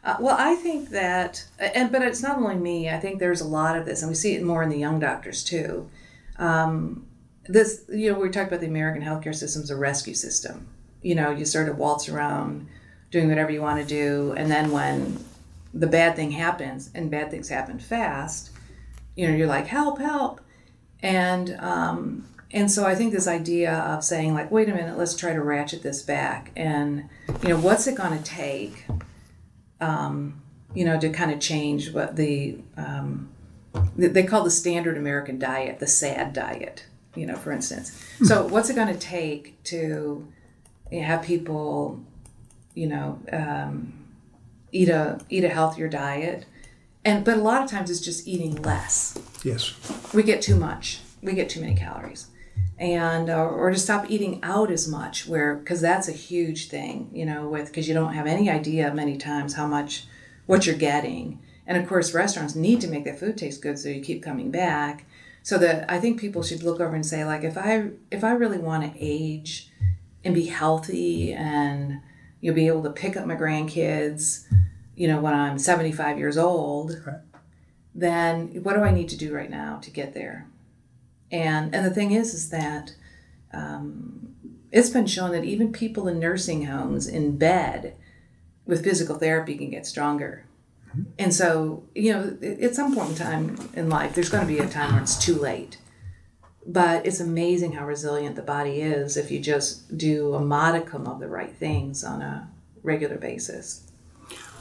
Uh, 0.03 0.17
well, 0.19 0.35
I 0.37 0.55
think 0.55 0.89
that, 0.89 1.45
and 1.59 1.91
but 1.91 2.01
it's 2.01 2.23
not 2.23 2.37
only 2.37 2.55
me. 2.55 2.89
I 2.89 2.99
think 2.99 3.19
there's 3.19 3.41
a 3.41 3.47
lot 3.47 3.77
of 3.77 3.85
this, 3.85 4.01
and 4.01 4.09
we 4.09 4.15
see 4.15 4.33
it 4.35 4.43
more 4.43 4.63
in 4.63 4.69
the 4.69 4.77
young 4.77 4.99
doctors 4.99 5.43
too. 5.43 5.89
Um, 6.37 7.05
this, 7.45 7.83
you 7.89 8.11
know, 8.11 8.19
we 8.19 8.29
talked 8.29 8.47
about 8.47 8.61
the 8.61 8.67
American 8.67 9.03
healthcare 9.03 9.35
system's 9.35 9.69
a 9.69 9.75
rescue 9.75 10.15
system. 10.15 10.67
You 11.03 11.15
know, 11.15 11.29
you 11.31 11.45
sort 11.45 11.69
of 11.69 11.77
waltz 11.77 12.09
around 12.09 12.67
doing 13.11 13.27
whatever 13.29 13.51
you 13.51 13.61
want 13.61 13.79
to 13.79 13.85
do, 13.85 14.33
and 14.37 14.49
then 14.49 14.71
when 14.71 15.23
the 15.73 15.87
bad 15.87 16.15
thing 16.15 16.31
happens, 16.31 16.89
and 16.95 17.11
bad 17.11 17.29
things 17.29 17.49
happen 17.49 17.77
fast, 17.77 18.49
you 19.15 19.27
know, 19.27 19.35
you're 19.35 19.47
like, 19.47 19.67
help, 19.67 19.99
help, 19.99 20.41
and 21.03 21.55
um, 21.59 22.27
and 22.49 22.71
so 22.71 22.85
I 22.85 22.95
think 22.95 23.13
this 23.13 23.27
idea 23.27 23.73
of 23.73 24.03
saying 24.03 24.33
like, 24.33 24.49
wait 24.49 24.67
a 24.67 24.73
minute, 24.73 24.97
let's 24.97 25.15
try 25.15 25.33
to 25.33 25.41
ratchet 25.41 25.83
this 25.83 26.01
back, 26.01 26.51
and 26.55 27.07
you 27.43 27.49
know, 27.49 27.59
what's 27.59 27.85
it 27.85 27.95
going 27.95 28.17
to 28.17 28.23
take? 28.23 28.85
Um, 29.81 30.41
you 30.73 30.85
know, 30.85 30.97
to 30.99 31.09
kind 31.09 31.31
of 31.31 31.39
change 31.39 31.91
what 31.91 32.15
the 32.15 32.57
um, 32.77 33.29
they 33.97 34.23
call 34.23 34.43
the 34.43 34.51
standard 34.51 34.97
American 34.97 35.37
diet 35.37 35.79
the 35.79 35.87
sad 35.87 36.33
diet. 36.33 36.85
You 37.15 37.25
know, 37.25 37.35
for 37.35 37.51
instance. 37.51 37.91
So, 38.23 38.47
what's 38.47 38.69
it 38.69 38.75
going 38.75 38.87
to 38.93 38.97
take 38.99 39.61
to 39.65 40.25
have 40.93 41.23
people, 41.23 41.99
you 42.73 42.87
know, 42.87 43.19
um, 43.33 43.91
eat 44.71 44.87
a 44.87 45.19
eat 45.29 45.43
a 45.43 45.49
healthier 45.49 45.89
diet? 45.89 46.45
And 47.03 47.25
but 47.25 47.35
a 47.37 47.41
lot 47.41 47.63
of 47.63 47.69
times 47.69 47.89
it's 47.89 47.99
just 47.99 48.27
eating 48.27 48.61
less 48.61 49.17
Yes. 49.43 49.73
we 50.13 50.21
get 50.23 50.41
too 50.41 50.55
much 50.55 50.99
we 51.23 51.33
get 51.33 51.49
too 51.49 51.59
many 51.59 51.75
calories 51.75 52.27
and 52.77 53.29
uh, 53.29 53.35
or 53.35 53.71
to 53.71 53.77
stop 53.77 54.09
eating 54.09 54.39
out 54.43 54.71
as 54.71 54.87
much 54.87 55.27
where 55.27 55.55
because 55.55 55.81
that's 55.81 56.07
a 56.07 56.13
huge 56.13 56.67
thing 56.67 57.09
you 57.13 57.25
know 57.25 57.47
with 57.47 57.67
because 57.67 57.87
you 57.87 57.93
don't 57.93 58.13
have 58.13 58.27
any 58.27 58.49
idea 58.49 58.93
many 58.93 59.17
times 59.17 59.53
how 59.53 59.67
much 59.67 60.05
what 60.47 60.65
you're 60.65 60.75
getting 60.75 61.39
and 61.67 61.77
of 61.77 61.87
course 61.87 62.13
restaurants 62.13 62.55
need 62.55 62.81
to 62.81 62.87
make 62.87 63.05
that 63.05 63.19
food 63.19 63.37
taste 63.37 63.61
good 63.61 63.77
so 63.77 63.89
you 63.89 64.01
keep 64.01 64.23
coming 64.23 64.49
back 64.49 65.05
so 65.43 65.57
that 65.57 65.89
i 65.91 65.99
think 65.99 66.19
people 66.19 66.41
should 66.41 66.63
look 66.63 66.79
over 66.79 66.95
and 66.95 67.05
say 67.05 67.23
like 67.23 67.43
if 67.43 67.57
i 67.57 67.89
if 68.09 68.23
i 68.23 68.31
really 68.31 68.57
want 68.57 68.83
to 68.83 68.99
age 68.99 69.69
and 70.23 70.33
be 70.33 70.45
healthy 70.47 71.33
and 71.33 71.99
you'll 72.41 72.55
be 72.55 72.67
able 72.67 72.83
to 72.83 72.89
pick 72.91 73.15
up 73.15 73.25
my 73.25 73.35
grandkids 73.35 74.45
you 74.95 75.07
know 75.07 75.19
when 75.19 75.33
i'm 75.33 75.57
75 75.59 76.17
years 76.17 76.37
old 76.37 77.01
Right. 77.05 77.17
then 77.93 78.63
what 78.63 78.75
do 78.75 78.81
I 78.83 78.91
need 78.91 79.09
to 79.09 79.17
do 79.17 79.33
right 79.33 79.49
now 79.49 79.77
to 79.79 79.91
get 79.91 80.13
there? 80.13 80.47
And 81.31 81.73
and 81.73 81.85
the 81.85 81.91
thing 81.91 82.11
is, 82.11 82.33
is 82.33 82.49
that 82.49 82.93
um, 83.53 84.35
it's 84.71 84.89
been 84.89 85.07
shown 85.07 85.31
that 85.31 85.43
even 85.43 85.71
people 85.71 86.07
in 86.07 86.19
nursing 86.19 86.65
homes 86.65 87.07
in 87.07 87.37
bed 87.37 87.95
with 88.65 88.83
physical 88.83 89.15
therapy 89.15 89.57
can 89.57 89.69
get 89.69 89.85
stronger. 89.85 90.45
And 91.17 91.33
so, 91.33 91.83
you 91.95 92.13
know, 92.13 92.37
at 92.61 92.75
some 92.75 92.93
point 92.93 93.11
in 93.11 93.15
time 93.15 93.69
in 93.73 93.89
life, 93.89 94.13
there's 94.13 94.29
going 94.29 94.45
to 94.45 94.53
be 94.53 94.59
a 94.59 94.67
time 94.67 94.93
where 94.93 95.01
it's 95.01 95.17
too 95.17 95.35
late. 95.35 95.77
But 96.67 97.05
it's 97.05 97.19
amazing 97.19 97.73
how 97.73 97.85
resilient 97.85 98.35
the 98.35 98.41
body 98.41 98.81
is 98.81 99.15
if 99.15 99.31
you 99.31 99.39
just 99.39 99.97
do 99.97 100.35
a 100.35 100.41
modicum 100.41 101.07
of 101.07 101.19
the 101.19 101.27
right 101.27 101.55
things 101.55 102.03
on 102.03 102.21
a 102.21 102.49
regular 102.83 103.15
basis. 103.15 103.89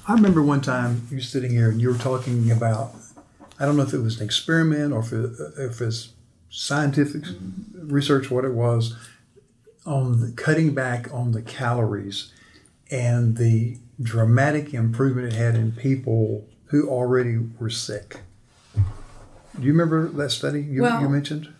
I 0.06 0.14
remember 0.14 0.42
one 0.42 0.60
time 0.60 1.06
you 1.10 1.16
were 1.16 1.22
sitting 1.22 1.50
here 1.50 1.68
and 1.68 1.80
you 1.80 1.88
were 1.88 1.98
talking 1.98 2.50
about, 2.50 2.94
I 3.58 3.66
don't 3.66 3.76
know 3.76 3.82
if 3.82 3.92
it 3.92 3.98
was 3.98 4.20
an 4.20 4.24
experiment 4.24 4.92
or 4.92 5.00
if, 5.00 5.12
it, 5.12 5.30
if 5.58 5.80
it's 5.80 6.10
scientific 6.50 7.22
research, 7.74 8.30
what 8.30 8.44
it 8.44 8.52
was, 8.52 8.96
on 9.86 10.20
the, 10.20 10.32
cutting 10.32 10.74
back 10.74 11.12
on 11.12 11.32
the 11.32 11.42
calories 11.42 12.32
and 12.90 13.36
the 13.36 13.78
dramatic 14.02 14.74
improvement 14.74 15.32
it 15.32 15.36
had 15.36 15.54
in 15.54 15.72
people 15.72 16.46
who 16.66 16.88
already 16.88 17.38
were 17.58 17.70
sick. 17.70 18.20
Do 18.74 19.66
you 19.66 19.72
remember 19.72 20.08
that 20.08 20.30
study 20.30 20.60
you, 20.62 20.82
Well- 20.82 21.00
you 21.00 21.08
mentioned? 21.08 21.52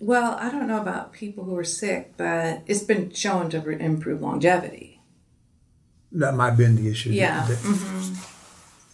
Well, 0.00 0.36
I 0.38 0.50
don't 0.50 0.66
know 0.66 0.82
about 0.82 1.12
people 1.12 1.44
who 1.44 1.56
are 1.56 1.64
sick, 1.64 2.14
but 2.18 2.62
it's 2.66 2.82
been 2.82 3.10
shown 3.14 3.48
to 3.50 3.66
improve 3.70 4.20
longevity. 4.20 5.00
That 6.12 6.34
might 6.34 6.50
have 6.50 6.58
been 6.58 6.76
the 6.76 6.90
issue. 6.90 7.10
Yeah. 7.10 7.46
That- 7.46 7.58
mm-hmm. 7.58 8.33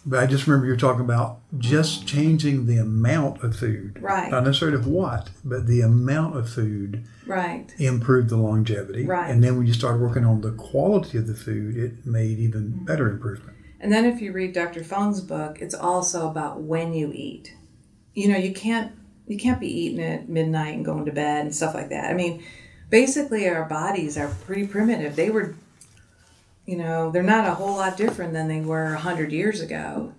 But 0.07 0.21
I 0.21 0.27
just 0.27 0.47
remember 0.47 0.67
you 0.67 0.73
were 0.73 0.79
talking 0.79 1.05
about 1.05 1.41
just 1.59 2.07
changing 2.07 2.67
the 2.67 2.79
amount 2.79 3.43
of 3.45 3.55
food. 3.55 3.99
Right. 4.01 4.31
Not 4.31 4.45
necessarily 4.45 4.79
of 4.79 4.87
what, 4.87 5.31
but 5.45 5.67
the 5.67 5.83
amount 5.83 6.37
of 6.37 6.49
food 6.49 7.05
Right. 7.27 7.73
improved 7.79 8.31
the 8.31 8.37
longevity. 8.37 9.05
Right. 9.05 9.31
And 9.31 9.45
then 9.45 9.59
when 9.59 9.67
you 9.67 9.75
started 9.75 10.01
working 10.01 10.25
on 10.25 10.41
the 10.41 10.53
quality 10.53 11.19
of 11.19 11.27
the 11.27 11.35
food, 11.35 11.77
it 11.77 12.07
made 12.07 12.39
even 12.39 12.73
mm-hmm. 12.73 12.85
better 12.85 13.11
improvement. 13.11 13.57
And 13.79 13.93
then 13.93 14.05
if 14.05 14.21
you 14.21 14.33
read 14.33 14.53
Dr. 14.53 14.85
Fung's 14.85 15.21
book, 15.21 15.61
it's 15.61 15.75
also 15.75 16.29
about 16.29 16.61
when 16.61 16.93
you 16.93 17.13
eat. 17.15 17.55
You 18.15 18.29
know, 18.29 18.39
you 18.39 18.53
can't 18.53 18.93
you 19.27 19.39
can't 19.39 19.61
be 19.61 19.69
eating 19.69 20.03
at 20.03 20.29
midnight 20.29 20.75
and 20.75 20.85
going 20.85 21.05
to 21.05 21.13
bed 21.13 21.47
and 21.47 21.55
stuff 21.55 21.75
like 21.75 21.91
that. 21.91 22.11
I 22.11 22.15
mean, 22.15 22.43
basically 22.91 23.49
our 23.49 23.65
bodies 23.65 24.19
are 24.19 24.29
pretty 24.45 24.67
primitive. 24.67 25.15
They 25.15 25.31
were 25.31 25.55
you 26.71 26.77
know, 26.77 27.11
they're 27.11 27.25
not 27.25 27.49
a 27.49 27.55
whole 27.55 27.79
lot 27.79 27.97
different 27.97 28.33
than 28.33 28.47
they 28.47 28.61
were 28.61 28.93
100 28.93 29.33
years 29.33 29.61
ago. 29.61 30.13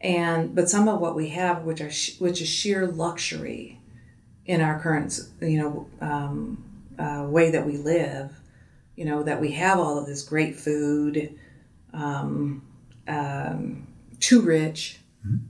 And 0.00 0.54
but 0.54 0.70
some 0.70 0.88
of 0.88 1.00
what 1.00 1.14
we 1.14 1.28
have 1.28 1.64
which 1.64 1.82
are 1.82 1.90
sh- 1.90 2.18
which 2.18 2.40
is 2.40 2.48
sheer 2.48 2.86
luxury 2.86 3.78
in 4.46 4.62
our 4.62 4.80
current, 4.80 5.20
you 5.42 5.58
know, 5.58 5.86
um, 6.00 6.64
uh, 6.98 7.26
way 7.28 7.50
that 7.50 7.66
we 7.66 7.76
live, 7.76 8.32
you 8.96 9.04
know, 9.04 9.22
that 9.22 9.38
we 9.38 9.52
have 9.52 9.78
all 9.78 9.98
of 9.98 10.06
this 10.06 10.22
great 10.22 10.56
food, 10.56 11.38
um, 11.92 12.62
um, 13.06 13.86
too 14.18 14.40
rich, 14.40 15.00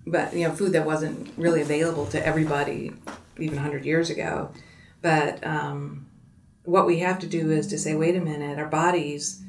but 0.09 0.35
you 0.35 0.49
know, 0.49 0.53
food 0.53 0.73
that 0.73 0.85
wasn't 0.85 1.33
really 1.37 1.61
available 1.61 2.07
to 2.07 2.27
everybody 2.27 2.91
even 3.39 3.55
100 3.55 3.85
years 3.85 4.11
ago. 4.11 4.51
But 5.03 5.47
um, 5.47 6.09
what 6.65 6.85
we 6.85 6.99
have 6.99 7.21
to 7.21 7.29
do 7.29 7.53
is 7.53 7.69
to 7.69 7.79
say, 7.79 7.95
wait 7.95 8.17
a 8.17 8.21
minute, 8.21 8.59
our 8.59 8.67
bodies 8.67 9.45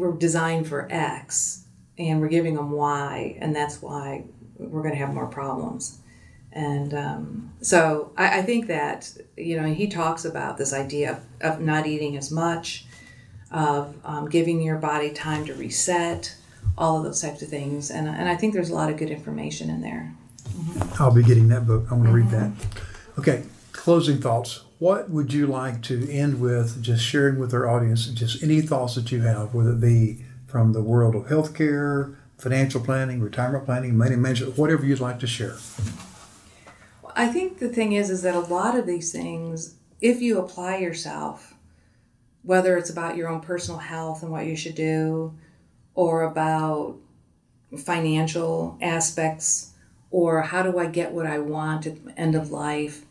were 0.00 0.12
designed 0.16 0.66
for 0.66 0.88
X, 0.90 1.64
and 1.98 2.20
we're 2.20 2.28
giving 2.28 2.54
them 2.56 2.70
Y, 2.70 3.36
and 3.40 3.54
that's 3.54 3.80
why 3.82 4.24
we're 4.58 4.82
going 4.82 4.94
to 4.94 5.00
have 5.04 5.14
more 5.14 5.26
problems. 5.26 5.98
And 6.52 6.94
um, 6.94 7.52
so 7.60 8.12
I, 8.16 8.40
I 8.40 8.42
think 8.42 8.66
that, 8.66 9.12
you 9.36 9.60
know, 9.60 9.68
he 9.72 9.86
talks 9.86 10.24
about 10.24 10.58
this 10.58 10.72
idea 10.72 11.12
of, 11.12 11.18
of 11.52 11.60
not 11.60 11.86
eating 11.86 12.16
as 12.16 12.30
much, 12.30 12.86
of 13.52 13.94
um, 14.04 14.28
giving 14.28 14.60
your 14.62 14.78
body 14.78 15.10
time 15.12 15.44
to 15.46 15.54
reset, 15.54 16.34
all 16.76 16.98
of 16.98 17.04
those 17.04 17.20
types 17.20 17.42
of 17.42 17.48
things. 17.48 17.90
And, 17.90 18.08
and 18.08 18.28
I 18.28 18.36
think 18.36 18.54
there's 18.54 18.70
a 18.70 18.74
lot 18.74 18.90
of 18.90 18.96
good 18.96 19.10
information 19.10 19.70
in 19.70 19.80
there. 19.80 20.12
I'll 20.98 21.14
be 21.14 21.22
getting 21.22 21.48
that 21.48 21.66
book. 21.66 21.86
I 21.90 21.94
want 21.94 22.06
to 22.06 22.12
read 22.12 22.30
that. 22.30 22.50
Mm-hmm. 22.50 23.20
Okay, 23.20 23.42
closing 23.72 24.20
thoughts. 24.20 24.64
What 24.80 25.10
would 25.10 25.30
you 25.30 25.46
like 25.46 25.82
to 25.82 26.10
end 26.10 26.40
with, 26.40 26.82
just 26.82 27.04
sharing 27.04 27.38
with 27.38 27.52
our 27.52 27.68
audience, 27.68 28.06
just 28.06 28.42
any 28.42 28.62
thoughts 28.62 28.94
that 28.94 29.12
you 29.12 29.20
have, 29.20 29.52
whether 29.52 29.72
it 29.72 29.80
be 29.82 30.24
from 30.46 30.72
the 30.72 30.80
world 30.80 31.14
of 31.14 31.24
healthcare, 31.24 32.16
financial 32.38 32.80
planning, 32.80 33.20
retirement 33.20 33.66
planning, 33.66 33.94
money 33.94 34.16
management, 34.16 34.56
whatever 34.56 34.86
you'd 34.86 34.98
like 34.98 35.18
to 35.18 35.26
share? 35.26 35.58
I 37.14 37.26
think 37.26 37.58
the 37.58 37.68
thing 37.68 37.92
is, 37.92 38.08
is 38.08 38.22
that 38.22 38.34
a 38.34 38.40
lot 38.40 38.74
of 38.74 38.86
these 38.86 39.12
things, 39.12 39.74
if 40.00 40.22
you 40.22 40.38
apply 40.38 40.78
yourself, 40.78 41.52
whether 42.42 42.78
it's 42.78 42.88
about 42.88 43.18
your 43.18 43.28
own 43.28 43.42
personal 43.42 43.80
health 43.80 44.22
and 44.22 44.32
what 44.32 44.46
you 44.46 44.56
should 44.56 44.76
do, 44.76 45.34
or 45.94 46.22
about 46.22 46.96
financial 47.76 48.78
aspects, 48.80 49.72
or 50.10 50.40
how 50.40 50.62
do 50.62 50.78
I 50.78 50.86
get 50.86 51.12
what 51.12 51.26
I 51.26 51.38
want 51.38 51.86
at 51.86 52.02
the 52.02 52.18
end 52.18 52.34
of 52.34 52.50
life, 52.50 53.04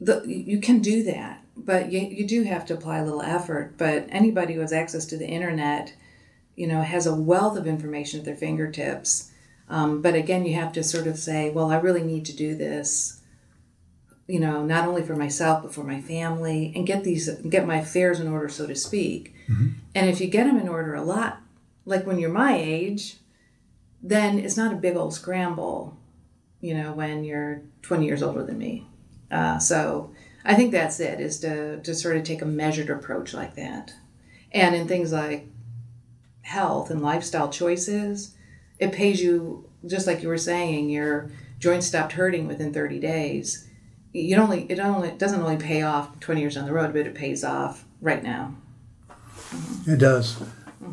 the, 0.00 0.22
you 0.26 0.60
can 0.60 0.80
do 0.80 1.02
that. 1.04 1.44
But 1.56 1.90
you, 1.90 2.00
you 2.00 2.26
do 2.26 2.44
have 2.44 2.64
to 2.66 2.74
apply 2.74 2.98
a 2.98 3.04
little 3.04 3.22
effort. 3.22 3.74
But 3.76 4.06
anybody 4.10 4.54
who 4.54 4.60
has 4.60 4.72
access 4.72 5.04
to 5.06 5.16
the 5.16 5.26
internet, 5.26 5.92
you 6.54 6.66
know, 6.66 6.82
has 6.82 7.06
a 7.06 7.14
wealth 7.14 7.56
of 7.56 7.66
information 7.66 8.20
at 8.20 8.24
their 8.24 8.36
fingertips. 8.36 9.30
Um, 9.68 10.00
but 10.00 10.14
again, 10.14 10.46
you 10.46 10.54
have 10.54 10.72
to 10.74 10.84
sort 10.84 11.06
of 11.06 11.18
say, 11.18 11.50
well, 11.50 11.70
I 11.70 11.78
really 11.78 12.02
need 12.02 12.24
to 12.26 12.36
do 12.36 12.54
this 12.54 13.18
you 14.28 14.38
know, 14.38 14.64
not 14.64 14.86
only 14.86 15.02
for 15.02 15.16
myself 15.16 15.62
but 15.62 15.74
for 15.74 15.82
my 15.82 16.00
family, 16.00 16.70
and 16.76 16.86
get 16.86 17.02
these 17.02 17.30
get 17.48 17.66
my 17.66 17.78
affairs 17.78 18.20
in 18.20 18.28
order, 18.28 18.48
so 18.48 18.66
to 18.66 18.76
speak. 18.76 19.34
And 19.94 20.08
if 20.10 20.20
you 20.20 20.28
get 20.28 20.44
them 20.44 20.58
in 20.58 20.68
order 20.68 20.94
a 20.94 21.02
lot, 21.02 21.40
like 21.86 22.06
when 22.06 22.18
you're 22.18 22.30
my 22.30 22.56
age, 22.56 23.16
then 24.02 24.38
it's 24.38 24.56
not 24.56 24.72
a 24.72 24.76
big 24.76 24.96
old 24.96 25.14
scramble, 25.14 25.96
you 26.60 26.74
know, 26.74 26.92
when 26.92 27.24
you're 27.24 27.62
20 27.82 28.04
years 28.04 28.22
older 28.22 28.44
than 28.44 28.58
me. 28.58 28.86
Uh, 29.30 29.58
so 29.58 30.12
I 30.44 30.54
think 30.54 30.72
that's 30.72 31.00
it, 31.00 31.20
is 31.20 31.40
to 31.40 31.80
to 31.80 31.94
sort 31.94 32.16
of 32.16 32.24
take 32.24 32.42
a 32.42 32.46
measured 32.46 32.90
approach 32.90 33.34
like 33.34 33.54
that, 33.56 33.92
and 34.52 34.74
in 34.74 34.88
things 34.88 35.12
like 35.12 35.48
health 36.42 36.90
and 36.90 37.02
lifestyle 37.02 37.50
choices, 37.50 38.34
it 38.78 38.92
pays 38.92 39.20
you 39.20 39.68
just 39.86 40.06
like 40.06 40.22
you 40.22 40.28
were 40.28 40.38
saying, 40.38 40.88
your 40.88 41.30
joints 41.58 41.86
stopped 41.86 42.12
hurting 42.12 42.46
within 42.46 42.72
30 42.72 42.98
days. 42.98 43.68
You 44.12 44.36
only 44.36 44.62
it 44.70 44.78
only 44.80 45.08
it 45.08 45.18
doesn't 45.18 45.40
only 45.40 45.56
pay 45.58 45.82
off 45.82 46.18
20 46.20 46.40
years 46.40 46.54
down 46.54 46.66
the 46.66 46.72
road 46.72 46.92
but 46.92 47.06
it 47.06 47.14
pays 47.14 47.44
off 47.44 47.84
right 48.00 48.22
now. 48.22 48.54
It 49.86 49.98
does. 49.98 50.42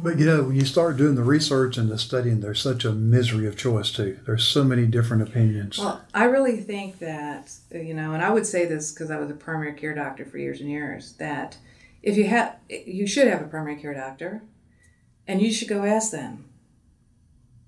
But 0.03 0.19
you 0.19 0.25
know, 0.25 0.43
when 0.43 0.55
you 0.55 0.65
start 0.65 0.97
doing 0.97 1.15
the 1.15 1.23
research 1.23 1.77
and 1.77 1.89
the 1.89 1.97
studying, 1.97 2.39
there's 2.41 2.61
such 2.61 2.85
a 2.85 2.91
misery 2.91 3.47
of 3.47 3.57
choice 3.57 3.91
too. 3.91 4.19
There's 4.25 4.45
so 4.45 4.63
many 4.63 4.85
different 4.85 5.23
opinions. 5.23 5.77
well 5.77 6.01
i 6.13 6.23
really 6.25 6.57
think 6.57 6.99
that 6.99 7.51
you 7.71 7.93
know 7.93 8.13
and 8.13 8.23
i 8.23 8.29
would 8.29 8.45
say 8.45 8.65
this 8.65 8.91
because 8.91 9.09
i 9.11 9.17
was 9.17 9.29
a 9.29 9.33
primary 9.33 9.73
care 9.73 9.93
doctor 9.93 10.23
for 10.25 10.37
years 10.37 10.59
and 10.61 10.69
years 10.69 11.13
that 11.13 11.57
if 12.03 12.15
you 12.17 12.27
have 12.27 12.55
you 12.69 13.05
should 13.07 13.27
have 13.27 13.41
a 13.41 13.45
primary 13.47 13.75
care 13.75 13.93
doctor 13.93 14.41
and 15.27 15.41
you 15.41 15.51
should 15.51 15.67
go 15.67 15.83
ask 15.83 16.11
them 16.11 16.45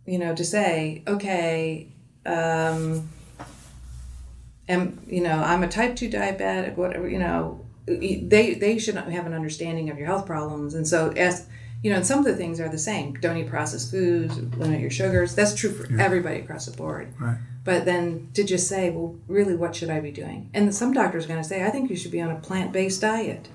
you 0.05 0.17
know 0.19 0.33
to 0.35 0.43
say 0.45 1.03
okay 1.07 1.87
um 2.25 3.09
and 4.67 5.01
you 5.07 5.21
know 5.21 5.41
i'm 5.43 5.63
a 5.63 5.67
type 5.67 5.95
2 5.95 6.09
diabetic 6.09 6.75
whatever 6.75 7.07
you 7.09 7.19
know 7.19 7.65
they 7.85 8.53
they 8.53 8.77
should 8.77 8.95
have 8.95 9.25
an 9.25 9.33
understanding 9.33 9.89
of 9.89 9.97
your 9.97 10.07
health 10.07 10.25
problems 10.25 10.73
and 10.73 10.87
so 10.87 11.13
ask 11.17 11.47
you 11.83 11.89
know 11.91 11.97
and 11.97 12.05
some 12.05 12.19
of 12.19 12.25
the 12.25 12.35
things 12.35 12.59
are 12.59 12.69
the 12.69 12.77
same. 12.77 13.13
Don't 13.15 13.37
eat 13.37 13.49
processed 13.49 13.91
foods 13.91 14.37
limit 14.57 14.79
your 14.79 14.89
sugars. 14.89 15.35
That's 15.35 15.53
true 15.53 15.71
for 15.71 15.99
everybody 15.99 16.39
across 16.39 16.65
the 16.65 16.75
board. 16.75 17.13
Right. 17.19 17.37
but 17.63 17.85
then 17.85 18.29
to 18.33 18.43
just 18.43 18.67
say 18.67 18.89
well 18.89 19.15
really 19.27 19.55
what 19.55 19.75
should 19.75 19.89
i 19.89 19.99
be 19.99 20.11
doing? 20.11 20.49
And 20.53 20.73
some 20.73 20.93
doctors 20.93 21.25
are 21.25 21.27
going 21.27 21.41
to 21.41 21.47
say 21.47 21.63
i 21.65 21.69
think 21.69 21.89
you 21.89 21.95
should 21.95 22.11
be 22.11 22.21
on 22.21 22.31
a 22.31 22.39
plant-based 22.39 23.01
diet. 23.01 23.49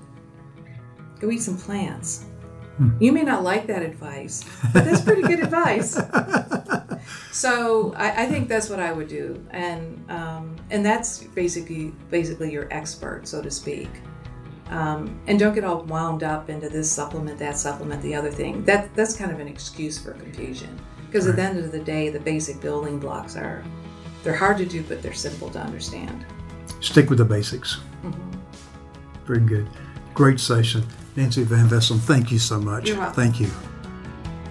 Go 1.19 1.31
eat 1.31 1.41
some 1.41 1.57
plants. 1.57 2.25
You 2.99 3.11
may 3.11 3.21
not 3.21 3.43
like 3.43 3.67
that 3.67 3.83
advice 3.83 4.43
but 4.73 4.83
that's 4.85 5.01
pretty 5.01 5.21
good 5.21 5.39
advice. 5.47 5.97
So 7.31 7.93
I, 7.97 8.23
I 8.23 8.25
think 8.27 8.47
that's 8.47 8.69
what 8.69 8.79
I 8.79 8.91
would 8.93 9.07
do, 9.07 9.43
and 9.51 10.03
um, 10.09 10.55
and 10.69 10.85
that's 10.85 11.23
basically 11.23 11.91
basically 12.09 12.51
your 12.51 12.67
expert, 12.71 13.27
so 13.27 13.41
to 13.41 13.51
speak. 13.51 13.89
Um, 14.73 15.19
and 15.27 15.37
don't 15.37 15.53
get 15.53 15.63
all 15.63 15.83
wound 15.83 16.23
up 16.23 16.49
into 16.49 16.67
this 16.67 16.91
supplement, 16.91 17.37
that 17.37 17.59
supplement, 17.59 18.01
the 18.01 18.15
other 18.15 18.31
thing. 18.31 18.63
That 18.65 18.93
that's 18.95 19.15
kind 19.15 19.31
of 19.31 19.39
an 19.39 19.47
excuse 19.47 19.99
for 20.03 20.13
confusion, 20.13 20.79
because 21.05 21.27
at 21.27 21.35
the 21.35 21.43
end 21.43 21.59
of 21.59 21.71
the 21.71 21.79
day, 21.79 22.09
the 22.09 22.19
basic 22.19 22.59
building 22.59 22.97
blocks 22.97 23.35
are 23.35 23.63
they're 24.23 24.35
hard 24.35 24.57
to 24.57 24.65
do, 24.65 24.81
but 24.81 25.03
they're 25.03 25.13
simple 25.13 25.51
to 25.51 25.59
understand. 25.59 26.25
Stick 26.81 27.09
with 27.09 27.19
the 27.19 27.25
basics. 27.25 27.81
Mm-hmm. 28.03 28.31
Very 29.25 29.41
good. 29.41 29.69
Great 30.15 30.39
session. 30.39 30.83
Nancy 31.15 31.43
Van 31.43 31.69
Vessem, 31.69 31.99
thank 31.99 32.31
you 32.31 32.39
so 32.39 32.59
much. 32.59 32.87
You're 32.87 32.97
welcome. 32.97 33.13
Thank 33.13 33.39
you. 33.39 33.51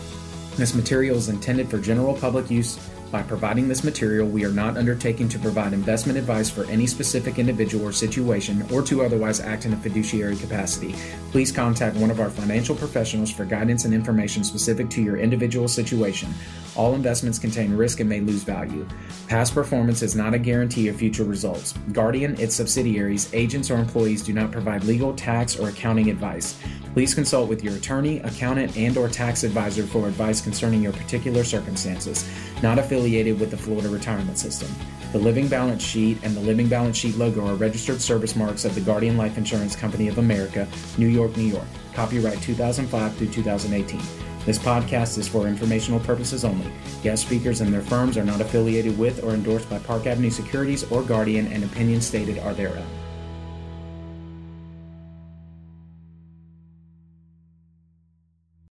This 0.55 0.77
material 0.77 1.17
is 1.17 1.29
intended 1.29 1.69
for 1.69 1.79
general 1.79 2.15
public 2.15 2.49
use. 2.49 2.79
By 3.13 3.23
providing 3.23 3.69
this 3.69 3.85
material, 3.85 4.27
we 4.27 4.43
are 4.47 4.51
not 4.51 4.79
undertaking 4.79 5.29
to 5.29 5.39
provide 5.39 5.75
investment 5.75 6.19
advice 6.19 6.49
for 6.49 6.65
any 6.65 6.87
specific 6.87 7.39
individual 7.39 7.85
or 7.85 7.93
situation 7.93 8.65
or 8.73 8.81
to 8.85 9.03
otherwise 9.03 9.39
act 9.39 9.67
in 9.67 9.75
a 9.75 9.77
fiduciary 9.77 10.35
capacity. 10.35 10.95
Please 11.31 11.53
contact 11.53 11.95
one 11.97 12.11
of 12.11 12.21
our 12.21 12.31
financial 12.31 12.75
professionals 12.75 13.31
for 13.31 13.45
guidance 13.45 13.85
and 13.85 13.93
information 13.93 14.43
specific 14.43 14.89
to 14.89 15.03
your 15.03 15.19
individual 15.19 15.69
situation. 15.69 16.33
All 16.75 16.95
investments 16.95 17.39
contain 17.39 17.77
risk 17.77 18.01
and 18.01 18.09
may 18.09 18.21
lose 18.21 18.45
value. 18.45 18.89
Past 19.29 19.53
performance 19.53 20.01
is 20.01 20.17
not 20.17 20.33
a 20.33 20.39
guarantee 20.39 20.89
of 20.89 20.97
future 20.97 21.25
results. 21.25 21.75
Guardian, 21.93 22.41
its 22.41 22.55
subsidiaries, 22.55 23.29
agents, 23.35 23.71
or 23.71 23.77
employees 23.77 24.23
do 24.23 24.33
not 24.33 24.51
provide 24.51 24.85
legal, 24.85 25.13
tax, 25.13 25.59
or 25.59 25.69
accounting 25.69 26.09
advice. 26.09 26.59
Please 26.95 27.15
consult 27.15 27.49
with 27.49 27.63
your 27.63 27.77
attorney, 27.77 28.21
accountant, 28.21 28.75
and 28.77 28.97
or 28.97 29.09
tax 29.09 29.45
advisor 29.45 29.87
for 29.87 30.09
advice 30.09 30.41
concerning 30.41 30.83
your 30.83 30.93
particular 30.93 31.45
circumstances. 31.45 32.27
Not 32.63 32.79
affiliated 32.79 33.02
with 33.03 33.51
the 33.51 33.57
Florida 33.57 33.89
Retirement 33.89 34.39
System. 34.39 34.69
The 35.11 35.19
Living 35.19 35.49
Balance 35.49 35.83
Sheet 35.83 36.19
and 36.23 36.37
the 36.37 36.41
Living 36.41 36.69
Balance 36.69 36.97
Sheet 36.97 37.17
logo 37.17 37.47
are 37.47 37.57
registered 37.57 38.01
service 38.01 38.37
marks 38.37 38.65
of 38.65 38.77
the 38.77 38.81
Guardian 38.81 39.17
Life 39.17 39.37
Insurance 39.37 39.75
Company 39.75 40.07
of 40.07 40.19
America, 40.19 40.69
New 40.99 41.09
York, 41.09 41.37
New 41.37 41.43
York. 41.43 41.67
Copyright 41.95 42.41
2005 42.41 43.17
through 43.17 43.29
2018. 43.29 44.01
This 44.47 44.59
podcast 44.59 45.19
is 45.19 45.27
for 45.27 45.49
informational 45.49 46.01
purposes 46.01 46.45
only. 46.45 46.71
Guest 47.03 47.27
speakers 47.27 47.61
and 47.61 47.75
their 47.75 47.83
firms 47.83 48.17
are 48.17 48.25
not 48.25 48.41
affiliated 48.41 48.97
with 48.97 49.25
or 49.25 49.31
endorsed 49.31 49.69
by 49.69 49.81
Park 49.81 50.07
Avenue 50.07 50.31
Securities 50.31 50.91
or 50.93 51.03
Guardian, 51.03 51.49
and 51.49 51.65
opinions 51.65 52.07
stated 52.07 52.39
are 52.39 52.55
thereof. 52.55 52.87